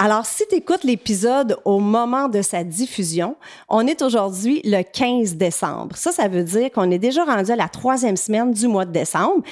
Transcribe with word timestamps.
Alors, 0.00 0.26
si 0.26 0.44
tu 0.48 0.54
écoutes 0.54 0.84
l'épisode 0.84 1.56
au 1.64 1.80
moment 1.80 2.28
de 2.28 2.40
sa 2.40 2.62
diffusion, 2.62 3.34
on 3.68 3.84
est 3.84 4.00
aujourd'hui 4.00 4.60
le 4.62 4.82
15 4.82 5.34
décembre. 5.34 5.96
Ça, 5.96 6.12
ça 6.12 6.28
veut 6.28 6.44
dire 6.44 6.70
qu'on 6.70 6.88
est 6.92 7.00
déjà 7.00 7.24
rendu 7.24 7.50
à 7.50 7.56
la 7.56 7.68
troisième 7.68 8.16
semaine 8.16 8.52
du 8.52 8.68
mois 8.68 8.84
de 8.84 8.92
décembre. 8.92 9.42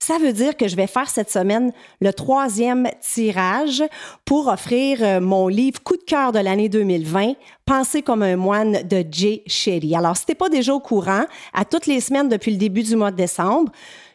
Ça 0.00 0.18
veut 0.18 0.32
dire 0.32 0.56
que 0.56 0.66
je 0.66 0.74
vais 0.74 0.88
faire 0.88 1.08
cette 1.08 1.30
semaine 1.30 1.70
le 2.00 2.12
troisième 2.12 2.88
tirage 3.00 3.84
pour 4.24 4.48
offrir 4.48 4.98
euh, 5.02 5.20
mon 5.20 5.46
livre 5.46 5.80
coup 5.80 5.96
de 5.96 6.02
cœur 6.02 6.32
de 6.32 6.40
l'année 6.40 6.68
2020, 6.68 7.34
Penser 7.64 8.02
comme 8.02 8.24
un 8.24 8.34
moine 8.34 8.82
de 8.82 9.04
Jay 9.08 9.44
Shetty. 9.46 9.94
Alors, 9.94 10.16
si 10.16 10.26
t'es 10.26 10.34
pas 10.34 10.48
déjà 10.48 10.74
au 10.74 10.80
courant, 10.80 11.26
à 11.54 11.64
toutes 11.64 11.86
les 11.86 12.00
semaines 12.00 12.28
depuis 12.28 12.50
le 12.50 12.56
début 12.56 12.82
du 12.82 12.96
mois 12.96 13.12
de 13.12 13.16
décembre, 13.16 13.70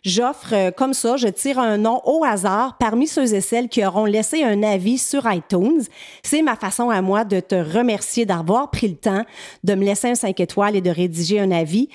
j'offre 0.07 0.53
euh, 0.53 0.71
comme 0.71 0.93
ça, 0.93 1.17
je 1.17 1.27
tire 1.27 1.59
un 1.59 1.77
nom 1.77 2.01
au 2.05 2.23
hasard 2.23 2.77
parmi 2.79 3.07
ceux 3.07 3.33
et 3.33 3.41
celles 3.41 3.69
qui 3.69 3.85
auront 3.85 4.05
laissé 4.05 4.43
un 4.43 4.63
avis 4.63 4.97
sur 4.97 5.31
iTunes. 5.31 5.83
C'est 6.23 6.41
ma 6.41 6.55
façon 6.55 6.89
à 6.89 7.01
moi 7.01 7.25
de 7.25 7.39
te 7.39 7.55
remercier 7.55 8.25
d'avoir 8.25 8.71
pris 8.71 8.87
le 8.87 8.96
temps 8.96 9.23
de 9.63 9.75
me 9.75 9.83
laisser 9.83 10.09
un 10.09 10.15
5 10.15 10.39
étoiles 10.39 10.75
et 10.75 10.82
de 10.82 10.89
rédiger 10.89 11.39
un 11.39 11.51
avis. 11.51 11.89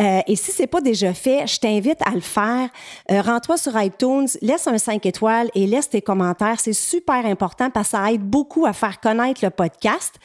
Euh, 0.00 0.20
et 0.26 0.34
si 0.34 0.50
c'est 0.50 0.66
pas 0.66 0.80
déjà 0.80 1.14
fait, 1.14 1.46
je 1.46 1.58
t'invite 1.58 2.00
à 2.04 2.10
le 2.10 2.20
faire. 2.20 2.68
Euh, 3.12 3.20
Rends-toi 3.20 3.56
sur 3.56 3.80
iTunes, 3.80 4.26
laisse 4.42 4.66
un 4.66 4.78
5 4.78 5.06
étoiles 5.06 5.50
et 5.54 5.66
laisse 5.66 5.88
tes 5.88 6.02
commentaires. 6.02 6.58
C'est 6.58 6.72
super 6.72 7.24
important 7.26 7.70
parce 7.70 7.88
que 7.88 7.96
ça 7.96 8.12
aide 8.12 8.22
beaucoup 8.22 8.66
à 8.66 8.72
faire 8.72 8.98
connaître 8.98 9.44
le 9.44 9.50
podcast. 9.50 10.16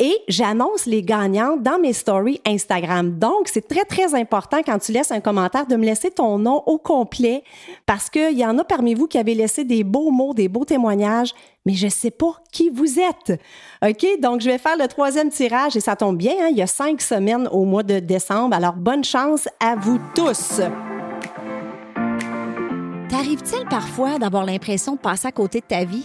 Et 0.00 0.18
j'annonce 0.26 0.86
les 0.86 1.02
gagnants 1.02 1.56
dans 1.56 1.78
mes 1.78 1.92
stories 1.92 2.40
Instagram. 2.44 3.16
Donc, 3.16 3.46
c'est 3.46 3.68
très, 3.68 3.84
très 3.84 4.12
important 4.16 4.60
quand 4.66 4.80
tu 4.80 4.90
laisses 4.90 5.12
un 5.12 5.20
commentaire 5.20 5.68
de 5.68 5.76
me 5.76 5.84
laisser 5.84 6.10
ton 6.10 6.36
nom 6.36 6.64
au 6.66 6.78
complet 6.78 7.44
parce 7.86 8.10
qu'il 8.10 8.36
y 8.36 8.44
en 8.44 8.58
a 8.58 8.64
parmi 8.64 8.94
vous 8.94 9.06
qui 9.06 9.18
avez 9.18 9.36
laissé 9.36 9.62
des 9.64 9.84
beaux 9.84 10.10
mots, 10.10 10.34
des 10.34 10.48
beaux 10.48 10.64
témoignages, 10.64 11.32
mais 11.64 11.74
je 11.74 11.84
ne 11.84 11.90
sais 11.90 12.10
pas 12.10 12.42
qui 12.50 12.70
vous 12.70 12.98
êtes. 12.98 13.40
OK? 13.86 14.20
Donc, 14.20 14.40
je 14.40 14.50
vais 14.50 14.58
faire 14.58 14.76
le 14.76 14.88
troisième 14.88 15.30
tirage 15.30 15.76
et 15.76 15.80
ça 15.80 15.94
tombe 15.94 16.16
bien. 16.16 16.34
Hein? 16.40 16.48
Il 16.50 16.56
y 16.56 16.62
a 16.62 16.66
cinq 16.66 17.00
semaines 17.00 17.48
au 17.52 17.64
mois 17.64 17.84
de 17.84 18.00
décembre. 18.00 18.56
Alors, 18.56 18.74
bonne 18.74 19.04
chance 19.04 19.48
à 19.60 19.76
vous 19.76 20.00
tous. 20.16 20.60
T'arrive-t-il 23.08 23.64
parfois 23.68 24.18
d'avoir 24.18 24.44
l'impression 24.44 24.94
de 24.94 24.98
passer 24.98 25.28
à 25.28 25.32
côté 25.32 25.60
de 25.60 25.66
ta 25.66 25.84
vie? 25.84 26.04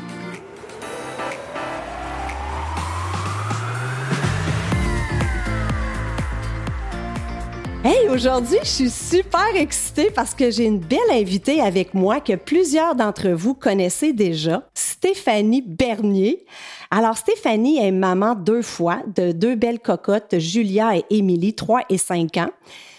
Hey, 7.83 8.09
aujourd'hui, 8.09 8.59
je 8.61 8.67
suis 8.67 8.89
super 8.91 9.55
excitée 9.55 10.11
parce 10.11 10.35
que 10.35 10.51
j'ai 10.51 10.65
une 10.65 10.77
belle 10.77 10.99
invitée 11.09 11.61
avec 11.61 11.95
moi 11.95 12.19
que 12.19 12.35
plusieurs 12.35 12.93
d'entre 12.93 13.29
vous 13.29 13.55
connaissez 13.55 14.13
déjà, 14.13 14.69
Stéphanie 14.75 15.63
Bernier. 15.63 16.45
Alors, 16.91 17.17
Stéphanie 17.17 17.83
est 17.83 17.91
maman 17.91 18.35
deux 18.35 18.61
fois 18.61 18.99
de 19.15 19.31
deux 19.31 19.55
belles 19.55 19.79
cocottes, 19.79 20.37
Julia 20.37 20.95
et 20.95 21.05
Émilie, 21.09 21.55
3 21.55 21.81
et 21.89 21.97
5 21.97 22.37
ans. 22.37 22.51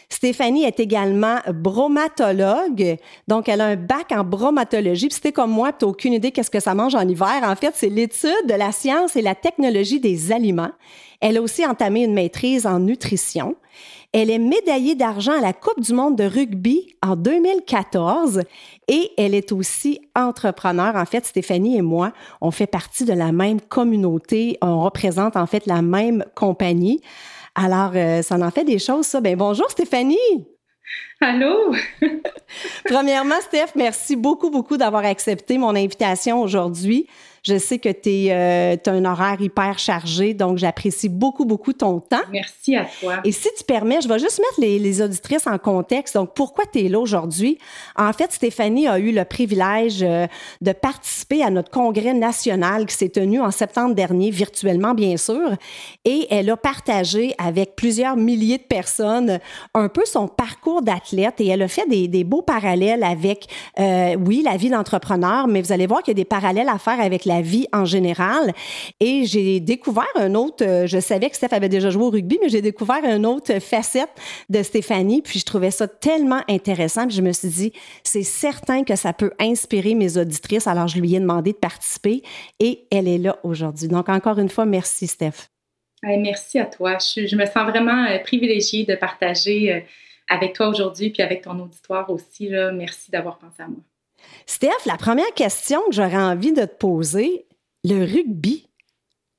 Stéphanie 0.09 0.65
est 0.65 0.81
également 0.81 1.37
bromatologue, 1.54 2.97
donc 3.28 3.48
elle 3.48 3.60
a 3.60 3.66
un 3.66 3.76
bac 3.76 4.10
en 4.10 4.25
bromatologie. 4.25 5.06
Puis 5.06 5.15
c'était 5.15 5.31
comme 5.31 5.53
moi, 5.53 5.72
tu 5.72 5.84
aucune 5.84 6.12
idée 6.12 6.32
qu'est-ce 6.32 6.50
que 6.50 6.59
ça 6.59 6.75
mange 6.75 6.97
en 6.97 7.06
hiver. 7.06 7.41
En 7.44 7.54
fait, 7.54 7.72
c'est 7.76 7.88
l'étude 7.88 8.48
de 8.48 8.54
la 8.54 8.72
science 8.72 9.15
et 9.15 9.22
la 9.22 9.37
technologie 9.37 10.00
des 10.00 10.32
aliments. 10.32 10.72
Elle 11.21 11.37
a 11.37 11.42
aussi 11.42 11.65
entamé 11.65 12.03
une 12.03 12.15
maîtrise 12.15 12.66
en 12.66 12.81
nutrition. 12.81 13.54
Elle 14.12 14.31
est 14.31 14.39
médaillée 14.39 14.95
d'argent 14.95 15.33
à 15.33 15.41
la 15.41 15.55
Coupe 15.55 15.81
du 15.81 15.95
monde 15.95 16.17
de 16.17 16.25
rugby 16.25 16.95
en 17.03 17.17
2014 17.17 18.43
et 18.89 19.11
elle 19.17 19.34
est 19.34 19.53
aussi 19.53 20.03
entrepreneur. 20.15 20.97
En 20.97 21.06
fait, 21.06 21.25
Stéphanie 21.25 21.78
et 21.78 21.83
moi, 21.83 22.12
on 22.43 22.51
fait 22.51 22.67
partie 22.67 23.06
de 23.06 23.15
la 23.15 23.33
même 23.33 23.61
communauté. 23.62 24.59
On 24.61 24.83
représente 24.83 25.34
en 25.37 25.47
fait 25.47 25.65
la 25.65 25.81
même 25.81 26.27
compagnie. 26.34 27.01
Alors, 27.55 27.93
euh, 27.95 28.21
ça 28.21 28.37
en 28.37 28.51
fait 28.51 28.65
des 28.65 28.78
choses, 28.78 29.06
ça. 29.06 29.22
Ben, 29.22 29.34
bonjour 29.34 29.71
Stéphanie! 29.71 30.47
Allô? 31.21 31.75
Premièrement, 32.84 33.41
Steph, 33.41 33.72
merci 33.77 34.17
beaucoup, 34.17 34.51
beaucoup 34.51 34.77
d'avoir 34.77 35.06
accepté 35.06 35.56
mon 35.56 35.75
invitation 35.75 36.43
aujourd'hui. 36.43 37.06
Je 37.42 37.58
sais 37.58 37.80
que 37.80 37.88
tu 37.88 38.30
euh, 38.30 38.76
as 38.86 38.91
un 38.91 39.04
horaire 39.04 39.41
hyper 39.41 39.76
chargé, 39.76 40.32
donc 40.32 40.58
j'apprécie 40.58 41.08
beaucoup, 41.08 41.44
beaucoup 41.44 41.72
ton 41.72 41.98
temps. 41.98 42.22
Merci 42.30 42.76
à 42.76 42.86
toi. 43.00 43.14
Et 43.25 43.32
si 43.32 43.48
tu 43.58 43.64
permets, 43.64 44.00
je 44.00 44.08
vais 44.08 44.20
juste 44.20 44.38
mettre 44.38 44.60
les, 44.60 44.78
les 44.78 45.03
auditrices 45.03 45.48
en 45.48 45.58
contexte. 45.58 46.14
Donc, 46.14 46.34
pourquoi 46.34 46.64
tu 46.72 46.84
es 46.84 46.88
là 46.88 47.00
aujourd'hui? 47.00 47.58
En 47.97 48.12
fait, 48.12 48.30
Stéphanie 48.30 48.86
a 48.86 49.00
eu 49.00 49.10
le 49.10 49.25
privilège 49.25 50.04
euh, 50.04 50.28
de 50.60 50.70
participer 50.70 51.42
à 51.42 51.50
notre 51.50 51.70
congrès 51.70 52.14
national 52.14 52.86
qui 52.86 52.94
s'est 52.94 53.08
tenu 53.08 53.41
en 53.41 53.50
septembre 53.50 53.97
dernier, 53.97 54.30
virtuellement, 54.30 54.94
bien 54.94 55.16
sûr. 55.16 55.50
Et 56.04 56.28
elle 56.30 56.48
a 56.48 56.56
partagé 56.56 57.34
avec 57.38 57.74
plusieurs 57.74 58.16
milliers 58.16 58.59
de 58.59 58.62
personnes 58.62 59.41
un 59.74 59.88
peu 59.88 60.04
son 60.04 60.28
parcours 60.28 60.82
d'athlète 60.82 61.41
et 61.41 61.48
elle 61.48 61.62
a 61.62 61.69
fait 61.69 61.88
des, 61.88 62.06
des 62.06 62.22
beaux 62.22 62.42
parallèles 62.42 63.03
avec, 63.03 63.48
euh, 63.80 64.14
oui, 64.24 64.42
la 64.44 64.56
vie 64.56 64.70
d'entrepreneur, 64.70 65.48
mais 65.48 65.60
vous 65.60 65.72
allez 65.72 65.88
voir 65.88 66.04
qu'il 66.04 66.12
y 66.12 66.20
a 66.20 66.22
des 66.22 66.24
parallèles 66.24 66.69
à 66.69 66.78
faire 66.78 67.00
avec 67.00 67.24
la 67.24 67.31
la 67.32 67.43
vie 67.43 67.66
en 67.72 67.84
général. 67.84 68.53
Et 69.00 69.25
j'ai 69.25 69.60
découvert 69.60 70.04
un 70.16 70.34
autre, 70.34 70.65
euh, 70.65 70.87
je 70.87 70.98
savais 70.98 71.31
que 71.31 71.37
Steph 71.37 71.53
avait 71.53 71.69
déjà 71.69 71.91
joué 71.91 72.04
au 72.04 72.10
rugby, 72.10 72.38
mais 72.43 72.48
j'ai 72.48 72.62
découvert 72.62 73.04
une 73.04 73.26
autre 73.26 73.59
facette 73.60 74.10
de 74.48 74.62
Stéphanie, 74.62 75.22
puis 75.22 75.38
je 75.38 75.44
trouvais 75.44 75.71
ça 75.71 75.88
tellement 75.88 76.42
intéressant, 76.48 77.06
puis 77.06 77.16
je 77.16 77.22
me 77.22 77.32
suis 77.32 77.48
dit, 77.48 77.72
c'est 78.03 78.22
certain 78.22 78.84
que 78.84 78.97
ça 78.97 79.12
peut 79.12 79.32
inspirer 79.38 79.94
mes 79.94 80.19
auditrices, 80.19 80.66
alors 80.66 80.88
je 80.88 81.00
lui 81.00 81.15
ai 81.15 81.21
demandé 81.21 81.53
de 81.53 81.56
participer 81.56 82.22
et 82.60 82.84
elle 82.91 83.09
est 83.09 83.19
là 83.19 83.38
aujourd'hui. 83.42 83.88
Donc 83.88 84.09
encore 84.09 84.38
une 84.38 84.48
fois, 84.48 84.65
merci 84.65 85.06
Steph. 85.06 85.48
merci 86.03 86.59
à 86.59 86.66
toi. 86.66 86.98
Je, 86.98 87.37
me 87.37 87.47
sens 87.47 87.69
vraiment 87.69 88.06
euh, 88.06 88.19
privilégiée 88.19 88.84
de 88.84 88.94
partager 88.94 89.72
euh, 89.72 89.81
avec 90.28 90.54
toi 90.54 90.69
aujourd'hui, 90.69 91.10
puis 91.10 91.22
avec 91.22 91.42
ton 91.42 91.59
auditoire 91.59 92.10
aussi. 92.10 92.48
Là. 92.48 92.72
Merci 92.72 93.10
d'avoir 93.10 93.38
pensé 93.38 93.62
à 93.62 93.69
moi. 93.69 93.81
Steph, 94.47 94.87
la 94.87 94.97
première 94.97 95.33
question 95.34 95.81
que 95.88 95.94
j'aurais 95.94 96.16
envie 96.16 96.53
de 96.53 96.65
te 96.65 96.75
poser, 96.75 97.47
le 97.84 98.05
rugby. 98.05 98.69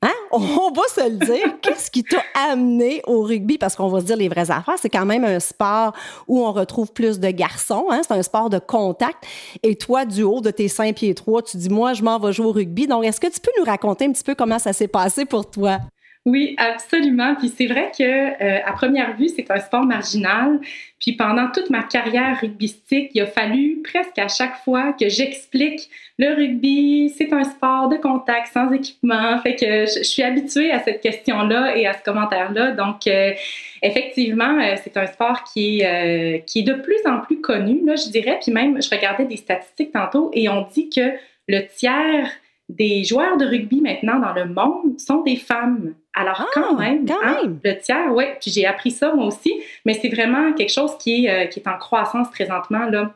Hein? 0.01 0.11
On 0.31 0.71
va 0.71 0.81
se 0.93 1.09
le 1.09 1.17
dire. 1.17 1.59
Qu'est-ce 1.61 1.89
qui 1.89 2.03
t'a 2.03 2.21
amené 2.51 3.01
au 3.05 3.21
rugby? 3.21 3.57
Parce 3.57 3.75
qu'on 3.75 3.87
va 3.87 4.01
se 4.01 4.05
dire 4.05 4.17
les 4.17 4.27
vraies 4.27 4.51
affaires. 4.51 4.75
C'est 4.81 4.89
quand 4.89 5.05
même 5.05 5.23
un 5.23 5.39
sport 5.39 5.93
où 6.27 6.45
on 6.45 6.51
retrouve 6.51 6.91
plus 6.91 7.19
de 7.19 7.29
garçons. 7.29 7.87
Hein? 7.89 8.01
C'est 8.05 8.13
un 8.13 8.23
sport 8.23 8.49
de 8.49 8.59
contact. 8.59 9.23
Et 9.63 9.75
toi, 9.75 10.05
du 10.05 10.23
haut 10.23 10.41
de 10.41 10.51
tes 10.51 10.67
5 10.67 10.95
pieds 10.95 11.13
3, 11.13 11.43
tu 11.43 11.57
dis, 11.57 11.69
moi, 11.69 11.93
je 11.93 12.03
m'en 12.03 12.19
vais 12.19 12.33
jouer 12.33 12.47
au 12.47 12.51
rugby. 12.51 12.87
Donc, 12.87 13.05
est-ce 13.05 13.19
que 13.19 13.27
tu 13.27 13.39
peux 13.39 13.51
nous 13.57 13.65
raconter 13.65 14.05
un 14.05 14.11
petit 14.11 14.23
peu 14.23 14.35
comment 14.35 14.59
ça 14.59 14.73
s'est 14.73 14.87
passé 14.87 15.25
pour 15.25 15.49
toi? 15.49 15.79
Oui, 16.25 16.55
absolument. 16.57 17.35
Puis 17.35 17.49
c'est 17.49 17.65
vrai 17.65 17.91
que 17.97 18.01
euh, 18.01 18.59
à 18.65 18.71
première 18.71 19.17
vue, 19.17 19.27
c'est 19.27 19.51
un 19.51 19.59
sport 19.59 19.83
marginal. 19.85 20.61
Puis 20.97 21.17
pendant 21.17 21.51
toute 21.51 21.69
ma 21.69 21.83
carrière 21.83 22.39
rugbystique, 22.39 23.11
il 23.13 23.21
a 23.23 23.27
fallu 23.27 23.81
presque 23.83 24.17
à 24.17 24.29
chaque 24.29 24.55
fois 24.63 24.93
que 24.93 25.09
j'explique 25.09 25.89
le 26.17 26.33
rugby, 26.33 27.13
c'est 27.17 27.33
un 27.33 27.43
sport 27.43 27.89
de 27.89 27.97
contact 27.97 28.53
sans 28.53 28.71
équipement. 28.71 29.37
Fait 29.41 29.55
que 29.55 29.85
je, 29.85 30.03
suis 30.03 30.23
habituée 30.23 30.71
à 30.71 30.79
cette 30.79 31.01
question-là 31.01 31.75
et 31.75 31.87
à 31.87 31.93
ce 31.93 32.01
commentaire-là. 32.03 32.71
Donc 32.71 33.05
euh, 33.07 33.33
effectivement, 33.81 34.61
euh, 34.61 34.75
c'est 34.81 34.95
un 34.95 35.07
sport 35.07 35.43
qui 35.43 35.81
est 35.81 36.45
qui 36.45 36.59
est 36.59 36.63
de 36.63 36.75
plus 36.75 37.05
en 37.05 37.19
plus 37.19 37.41
connu, 37.41 37.85
là, 37.85 37.97
je 37.97 38.09
dirais. 38.09 38.39
Puis 38.41 38.53
même, 38.53 38.81
je 38.81 38.89
regardais 38.89 39.25
des 39.25 39.37
statistiques 39.37 39.91
tantôt 39.91 40.31
et 40.33 40.47
on 40.47 40.61
dit 40.73 40.89
que 40.89 41.11
le 41.49 41.67
tiers 41.67 42.29
des 42.69 43.03
joueurs 43.03 43.37
de 43.37 43.45
rugby 43.45 43.81
maintenant 43.81 44.19
dans 44.19 44.33
le 44.33 44.45
monde 44.45 44.99
sont 44.99 45.21
des 45.21 45.35
femmes. 45.35 45.93
Alors 46.13 46.41
Ah, 46.41 46.47
quand 46.53 46.75
même, 46.77 47.05
quand 47.05 47.15
hein, 47.23 47.37
même. 47.43 47.59
le 47.63 47.77
tiers, 47.79 48.11
oui, 48.13 48.25
puis 48.39 48.51
j'ai 48.51 48.65
appris 48.65 48.91
ça 48.91 49.13
moi 49.13 49.25
aussi, 49.25 49.53
mais 49.85 49.93
c'est 49.95 50.09
vraiment 50.09 50.53
quelque 50.53 50.71
chose 50.71 50.97
qui 50.99 51.25
est, 51.25 51.29
euh, 51.29 51.45
qui 51.47 51.59
est 51.59 51.67
en 51.67 51.77
croissance 51.77 52.29
présentement 52.29 52.85
là, 52.85 53.13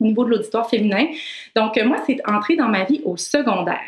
au 0.00 0.04
niveau 0.04 0.24
de 0.24 0.30
l'auditoire 0.30 0.68
féminin. 0.68 1.06
Donc 1.56 1.76
euh, 1.76 1.84
moi, 1.84 1.98
c'est 2.06 2.18
entré 2.28 2.56
dans 2.56 2.68
ma 2.68 2.84
vie 2.84 3.00
au 3.04 3.16
secondaire. 3.16 3.80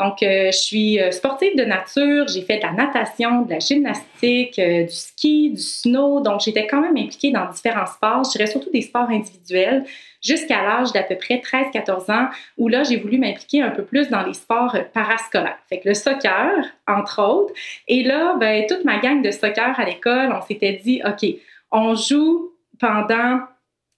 Donc, 0.00 0.22
euh, 0.22 0.52
je 0.52 0.56
suis 0.56 0.98
sportive 1.10 1.56
de 1.56 1.64
nature, 1.64 2.28
j'ai 2.28 2.42
fait 2.42 2.58
de 2.58 2.62
la 2.62 2.70
natation, 2.70 3.42
de 3.42 3.50
la 3.50 3.58
gymnastique, 3.58 4.56
euh, 4.60 4.84
du 4.84 4.94
ski, 4.94 5.50
du 5.50 5.60
snow. 5.60 6.20
Donc, 6.20 6.40
j'étais 6.40 6.68
quand 6.68 6.80
même 6.80 6.96
impliquée 6.96 7.32
dans 7.32 7.50
différents 7.50 7.86
sports. 7.86 8.22
Je 8.22 8.30
dirais 8.30 8.46
surtout 8.46 8.70
des 8.70 8.82
sports 8.82 9.08
individuels 9.10 9.84
jusqu'à 10.22 10.62
l'âge 10.62 10.92
d'à 10.92 11.02
peu 11.02 11.16
près 11.16 11.36
13-14 11.36 12.12
ans, 12.12 12.28
où 12.56 12.68
là, 12.68 12.82
j'ai 12.82 12.96
voulu 12.96 13.18
m'impliquer 13.18 13.62
un 13.62 13.70
peu 13.70 13.84
plus 13.84 14.08
dans 14.08 14.22
les 14.22 14.34
sports 14.34 14.74
euh, 14.74 14.82
parascolaires. 14.92 15.58
Fait 15.68 15.80
que 15.80 15.88
le 15.88 15.94
soccer, 15.94 16.50
entre 16.86 17.22
autres. 17.22 17.54
Et 17.86 18.02
là, 18.02 18.36
ben, 18.38 18.66
toute 18.68 18.84
ma 18.84 18.98
gang 18.98 19.22
de 19.22 19.30
soccer 19.30 19.78
à 19.78 19.84
l'école, 19.84 20.32
on 20.32 20.42
s'était 20.42 20.80
dit, 20.84 21.00
OK, 21.04 21.28
on 21.70 21.94
joue 21.94 22.52
pendant 22.78 23.40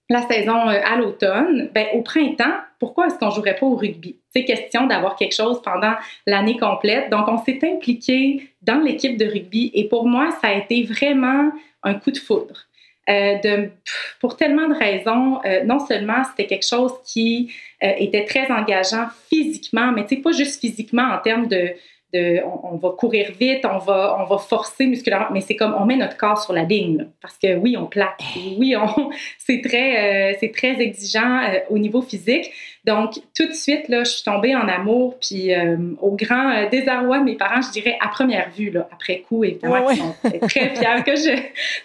la 0.09 0.21
saison 0.27 0.69
euh, 0.69 0.79
à 0.83 0.97
l'automne, 0.97 1.69
ben, 1.73 1.87
au 1.93 2.01
printemps, 2.01 2.57
pourquoi 2.79 3.07
est-ce 3.07 3.17
qu'on 3.17 3.29
jouerait 3.29 3.55
pas 3.55 3.65
au 3.65 3.75
rugby? 3.75 4.17
C'est 4.29 4.43
question 4.43 4.87
d'avoir 4.87 5.15
quelque 5.15 5.35
chose 5.35 5.61
pendant 5.61 5.93
l'année 6.25 6.57
complète. 6.57 7.09
Donc, 7.09 7.27
on 7.27 7.37
s'est 7.37 7.59
impliqué 7.63 8.49
dans 8.61 8.79
l'équipe 8.79 9.17
de 9.17 9.25
rugby 9.25 9.71
et 9.73 9.87
pour 9.87 10.07
moi, 10.07 10.31
ça 10.41 10.47
a 10.49 10.53
été 10.53 10.83
vraiment 10.83 11.51
un 11.83 11.93
coup 11.93 12.11
de 12.11 12.17
foudre. 12.17 12.65
Euh, 13.11 13.67
pour 14.19 14.37
tellement 14.37 14.67
de 14.67 14.75
raisons, 14.75 15.41
euh, 15.45 15.63
non 15.63 15.79
seulement 15.85 16.23
c'était 16.29 16.47
quelque 16.47 16.67
chose 16.67 16.93
qui 17.05 17.51
euh, 17.83 17.91
était 17.97 18.25
très 18.25 18.49
engageant 18.51 19.07
physiquement, 19.29 19.91
mais 19.91 20.03
pas 20.03 20.31
juste 20.31 20.61
physiquement 20.61 21.09
en 21.13 21.17
termes 21.17 21.47
de, 21.47 21.73
on, 22.13 22.77
va 22.77 22.89
courir 22.91 23.31
vite, 23.39 23.65
on 23.65 23.79
va, 23.79 24.17
on 24.19 24.25
va 24.25 24.37
forcer 24.37 24.85
musculairement, 24.85 25.29
mais 25.31 25.41
c'est 25.41 25.55
comme 25.55 25.73
on 25.73 25.85
met 25.85 25.95
notre 25.95 26.17
corps 26.17 26.41
sur 26.41 26.53
la 26.53 26.63
ligne, 26.63 27.07
parce 27.21 27.37
que 27.37 27.55
oui, 27.55 27.75
on 27.77 27.85
plaque, 27.85 28.21
oui, 28.57 28.75
on, 28.75 29.09
c'est 29.37 29.61
très, 29.61 30.37
c'est 30.39 30.51
très 30.51 30.79
exigeant 30.81 31.41
au 31.69 31.77
niveau 31.77 32.01
physique. 32.01 32.51
Donc, 32.83 33.13
tout 33.35 33.45
de 33.47 33.53
suite, 33.53 33.87
là, 33.89 34.03
je 34.03 34.09
suis 34.09 34.23
tombée 34.23 34.55
en 34.55 34.67
amour, 34.67 35.17
puis 35.19 35.53
euh, 35.53 35.77
au 36.01 36.15
grand 36.15 36.49
euh, 36.51 36.67
désarroi 36.69 37.19
de 37.19 37.25
mes 37.25 37.35
parents, 37.35 37.61
je 37.61 37.69
dirais 37.71 37.95
à 38.01 38.07
première 38.07 38.49
vue, 38.49 38.71
là, 38.71 38.87
après 38.91 39.19
coup, 39.19 39.43
évidemment, 39.43 39.85
Ouais, 39.85 39.93
ils 39.93 39.97
sont 39.99 40.15
très 40.47 40.69
fiers 40.75 41.03
que 41.05 41.15
je, 41.15 41.35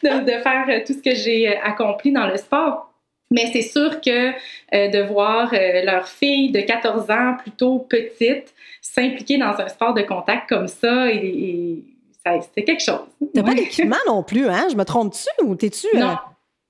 de, 0.03 0.25
de 0.25 0.43
faire 0.43 0.65
euh, 0.71 0.81
tout 0.87 0.95
ce 0.95 1.03
que 1.03 1.15
j'ai 1.15 1.55
accompli 1.59 2.13
dans 2.13 2.27
le 2.27 2.39
sport. 2.39 2.91
Mais 3.31 3.51
c'est 3.53 3.63
sûr 3.63 4.01
que 4.01 4.31
euh, 4.31 4.89
de 4.89 5.03
voir 5.03 5.53
euh, 5.53 5.85
leur 5.85 6.07
fille 6.09 6.51
de 6.53 6.61
14 6.61 7.11
ans, 7.11 7.35
plutôt 7.41 7.81
petite, 7.81 8.55
s'impliquer 8.81 9.37
dans 9.37 9.59
un 9.59 9.69
sport 9.69 9.93
de 9.95 10.03
contact 10.03 10.49
comme 10.49 10.69
ça, 10.69 11.11
et, 11.11 11.17
et 11.17 11.85
ça, 12.25 12.41
c'était 12.41 12.65
quelque 12.65 12.83
chose. 12.83 13.01
T'as 13.35 13.43
pas 13.43 13.53
d'équipement 13.55 13.97
non 14.07 14.23
plus, 14.23 14.49
hein? 14.49 14.69
Je 14.71 14.77
me 14.77 14.85
trompe-tu 14.85 15.45
ou 15.45 15.57
t'es-tu. 15.57 15.89
Non. 15.95 16.17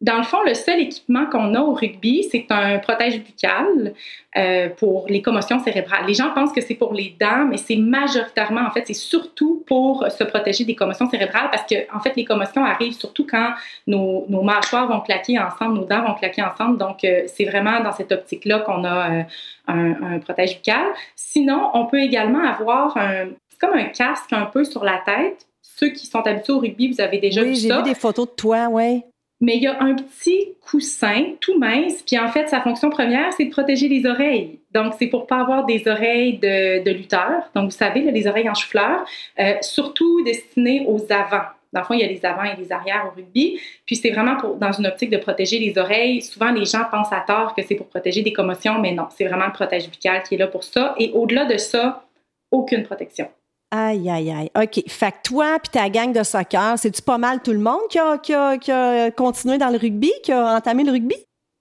Dans 0.03 0.19
le 0.19 0.25
fond, 0.25 0.43
le 0.45 0.53
seul 0.53 0.79
équipement 0.81 1.25
qu'on 1.25 1.55
a 1.55 1.61
au 1.61 1.73
rugby, 1.73 2.23
c'est 2.31 2.45
un 2.51 2.79
protège 2.81 3.19
buccal 3.23 3.95
euh, 4.37 4.69
pour 4.69 5.07
les 5.09 5.23
commotions 5.23 5.59
cérébrales. 5.59 6.05
Les 6.07 6.13
gens 6.13 6.33
pensent 6.35 6.53
que 6.53 6.61
c'est 6.61 6.75
pour 6.75 6.93
les 6.93 7.17
dents, 7.19 7.47
mais 7.49 7.57
c'est 7.57 7.77
majoritairement, 7.77 8.61
en 8.61 8.71
fait, 8.71 8.85
c'est 8.87 8.93
surtout 8.93 9.65
pour 9.67 10.07
se 10.11 10.23
protéger 10.25 10.65
des 10.65 10.75
commotions 10.75 11.09
cérébrales 11.09 11.49
parce 11.51 11.65
que, 11.65 11.77
en 11.97 12.01
fait, 12.01 12.15
les 12.15 12.27
commotions 12.27 12.63
arrivent 12.63 12.93
surtout 12.93 13.27
quand 13.27 13.55
nos, 13.87 14.27
nos 14.29 14.43
mâchoires 14.43 14.87
vont 14.87 15.01
claquer 15.01 15.39
ensemble, 15.39 15.79
nos 15.79 15.85
dents 15.87 16.03
vont 16.07 16.15
claquer 16.15 16.43
ensemble. 16.43 16.77
Donc, 16.77 17.03
euh, 17.03 17.23
c'est 17.27 17.47
vraiment 17.47 17.81
dans 17.83 17.93
cette 17.93 18.13
optique-là 18.13 18.59
qu'on 18.61 18.85
a 18.85 19.11
euh, 19.11 19.23
un, 19.69 20.15
un 20.15 20.19
protège 20.19 20.57
buccal. 20.57 20.89
Sinon, 21.15 21.71
on 21.73 21.87
peut 21.87 22.01
également 22.01 22.45
avoir 22.47 22.99
un, 22.99 23.29
comme 23.59 23.73
un 23.73 23.85
casque 23.85 24.33
un 24.33 24.45
peu 24.45 24.65
sur 24.65 24.85
la 24.85 24.99
tête. 25.07 25.47
Ceux 25.63 25.89
qui 25.89 26.07
sont 26.07 26.21
habitués 26.21 26.53
au 26.53 26.59
rugby, 26.59 26.93
vous 26.93 27.01
avez 27.01 27.17
déjà 27.19 27.41
oui, 27.41 27.49
vu 27.49 27.55
j'ai 27.55 27.69
ça. 27.69 27.79
vu 27.79 27.83
des 27.85 27.95
photos 27.95 28.27
de 28.29 28.35
toi, 28.35 28.67
ouais. 28.69 29.03
Mais 29.41 29.57
il 29.57 29.63
y 29.63 29.67
a 29.67 29.83
un 29.83 29.95
petit 29.95 30.55
coussin 30.63 31.35
tout 31.41 31.59
mince, 31.59 32.03
puis 32.03 32.19
en 32.19 32.29
fait, 32.29 32.49
sa 32.49 32.63
fonction 32.63 32.89
première, 32.89 33.33
c'est 33.35 33.45
de 33.45 33.51
protéger 33.51 33.87
les 33.87 34.07
oreilles. 34.07 34.61
Donc, 34.73 34.95
c'est 34.99 35.09
pour 35.09 35.27
pas 35.27 35.41
avoir 35.41 35.67
des 35.67 35.87
oreilles 35.87 36.39
de, 36.39 36.83
de 36.83 36.91
lutteur. 36.91 37.51
Donc, 37.55 37.67
vous 37.67 37.77
savez, 37.77 38.01
les 38.01 38.27
oreilles 38.27 38.49
en 38.49 38.55
chou-fleur, 38.55 39.05
euh, 39.39 39.55
surtout 39.61 40.23
destinées 40.25 40.87
aux 40.89 41.13
avants. 41.13 41.49
Dans 41.75 41.81
le 41.81 41.87
fond, 41.87 41.93
il 41.93 42.01
y 42.01 42.05
a 42.05 42.07
les 42.07 42.25
avants 42.25 42.45
et 42.45 42.57
les 42.57 42.73
arrières 42.73 43.11
au 43.13 43.15
rugby. 43.15 43.61
Puis, 43.85 43.97
c'est 43.97 44.11
vraiment 44.11 44.37
pour, 44.37 44.55
dans 44.55 44.73
une 44.73 44.87
optique 44.87 45.11
de 45.11 45.19
protéger 45.19 45.59
les 45.59 45.77
oreilles. 45.77 46.23
Souvent, 46.23 46.51
les 46.51 46.65
gens 46.65 46.85
pensent 46.91 47.13
à 47.13 47.21
tort 47.21 47.55
que 47.55 47.63
c'est 47.63 47.75
pour 47.75 47.89
protéger 47.89 48.23
des 48.23 48.33
commotions, 48.33 48.79
mais 48.79 48.93
non, 48.93 49.09
c'est 49.15 49.27
vraiment 49.27 49.47
le 49.47 49.53
protège 49.53 49.91
buccal 49.91 50.23
qui 50.23 50.37
est 50.37 50.39
là 50.39 50.47
pour 50.47 50.65
ça. 50.65 50.95
Et 50.99 51.11
au-delà 51.13 51.45
de 51.45 51.59
ça, 51.59 52.07
aucune 52.51 52.85
protection. 52.85 53.29
Aïe, 53.71 54.09
aïe, 54.09 54.31
aïe. 54.31 54.51
OK. 54.57 54.83
Fait 54.89 55.11
que 55.11 55.17
toi 55.25 55.59
puis 55.59 55.71
ta 55.73 55.89
gang 55.89 56.13
de 56.13 56.23
soccer, 56.23 56.79
c'est-tu 56.79 57.03
pas 57.03 57.19
mal 57.19 57.41
tout 57.43 57.53
le 57.53 57.59
monde 57.59 57.81
qui 57.91 57.99
a, 57.99 58.19
qui, 58.19 58.33
a, 58.33 58.57
qui 58.59 58.71
a 58.71 59.11
continué 59.11 59.59
dans 59.59 59.71
le 59.71 59.79
rugby, 59.79 60.13
qui 60.23 60.33
a 60.33 60.57
entamé 60.57 60.85
le 60.85 60.93
rugby? 60.93 61.17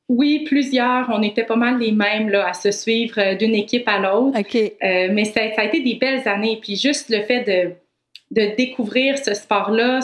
Oui, 0.07 0.43
plusieurs. 0.45 1.09
On 1.09 1.23
était 1.23 1.45
pas 1.45 1.55
mal 1.55 1.79
les 1.79 1.91
mêmes 1.91 2.29
là, 2.29 2.47
à 2.47 2.53
se 2.53 2.69
suivre 2.69 3.19
euh, 3.19 3.35
d'une 3.35 3.55
équipe 3.55 3.87
à 3.87 3.97
l'autre. 3.97 4.39
OK. 4.39 4.55
Euh, 4.55 5.09
mais 5.11 5.25
ça, 5.25 5.41
ça, 5.55 5.61
a 5.61 5.65
été 5.65 5.81
des 5.81 5.95
belles 5.95 6.27
années. 6.27 6.59
Puis 6.61 6.75
juste 6.75 7.09
le 7.09 7.23
fait 7.23 7.41
de, 7.41 8.39
de 8.39 8.55
découvrir 8.55 9.17
ce 9.17 9.33
sport-là 9.33 10.01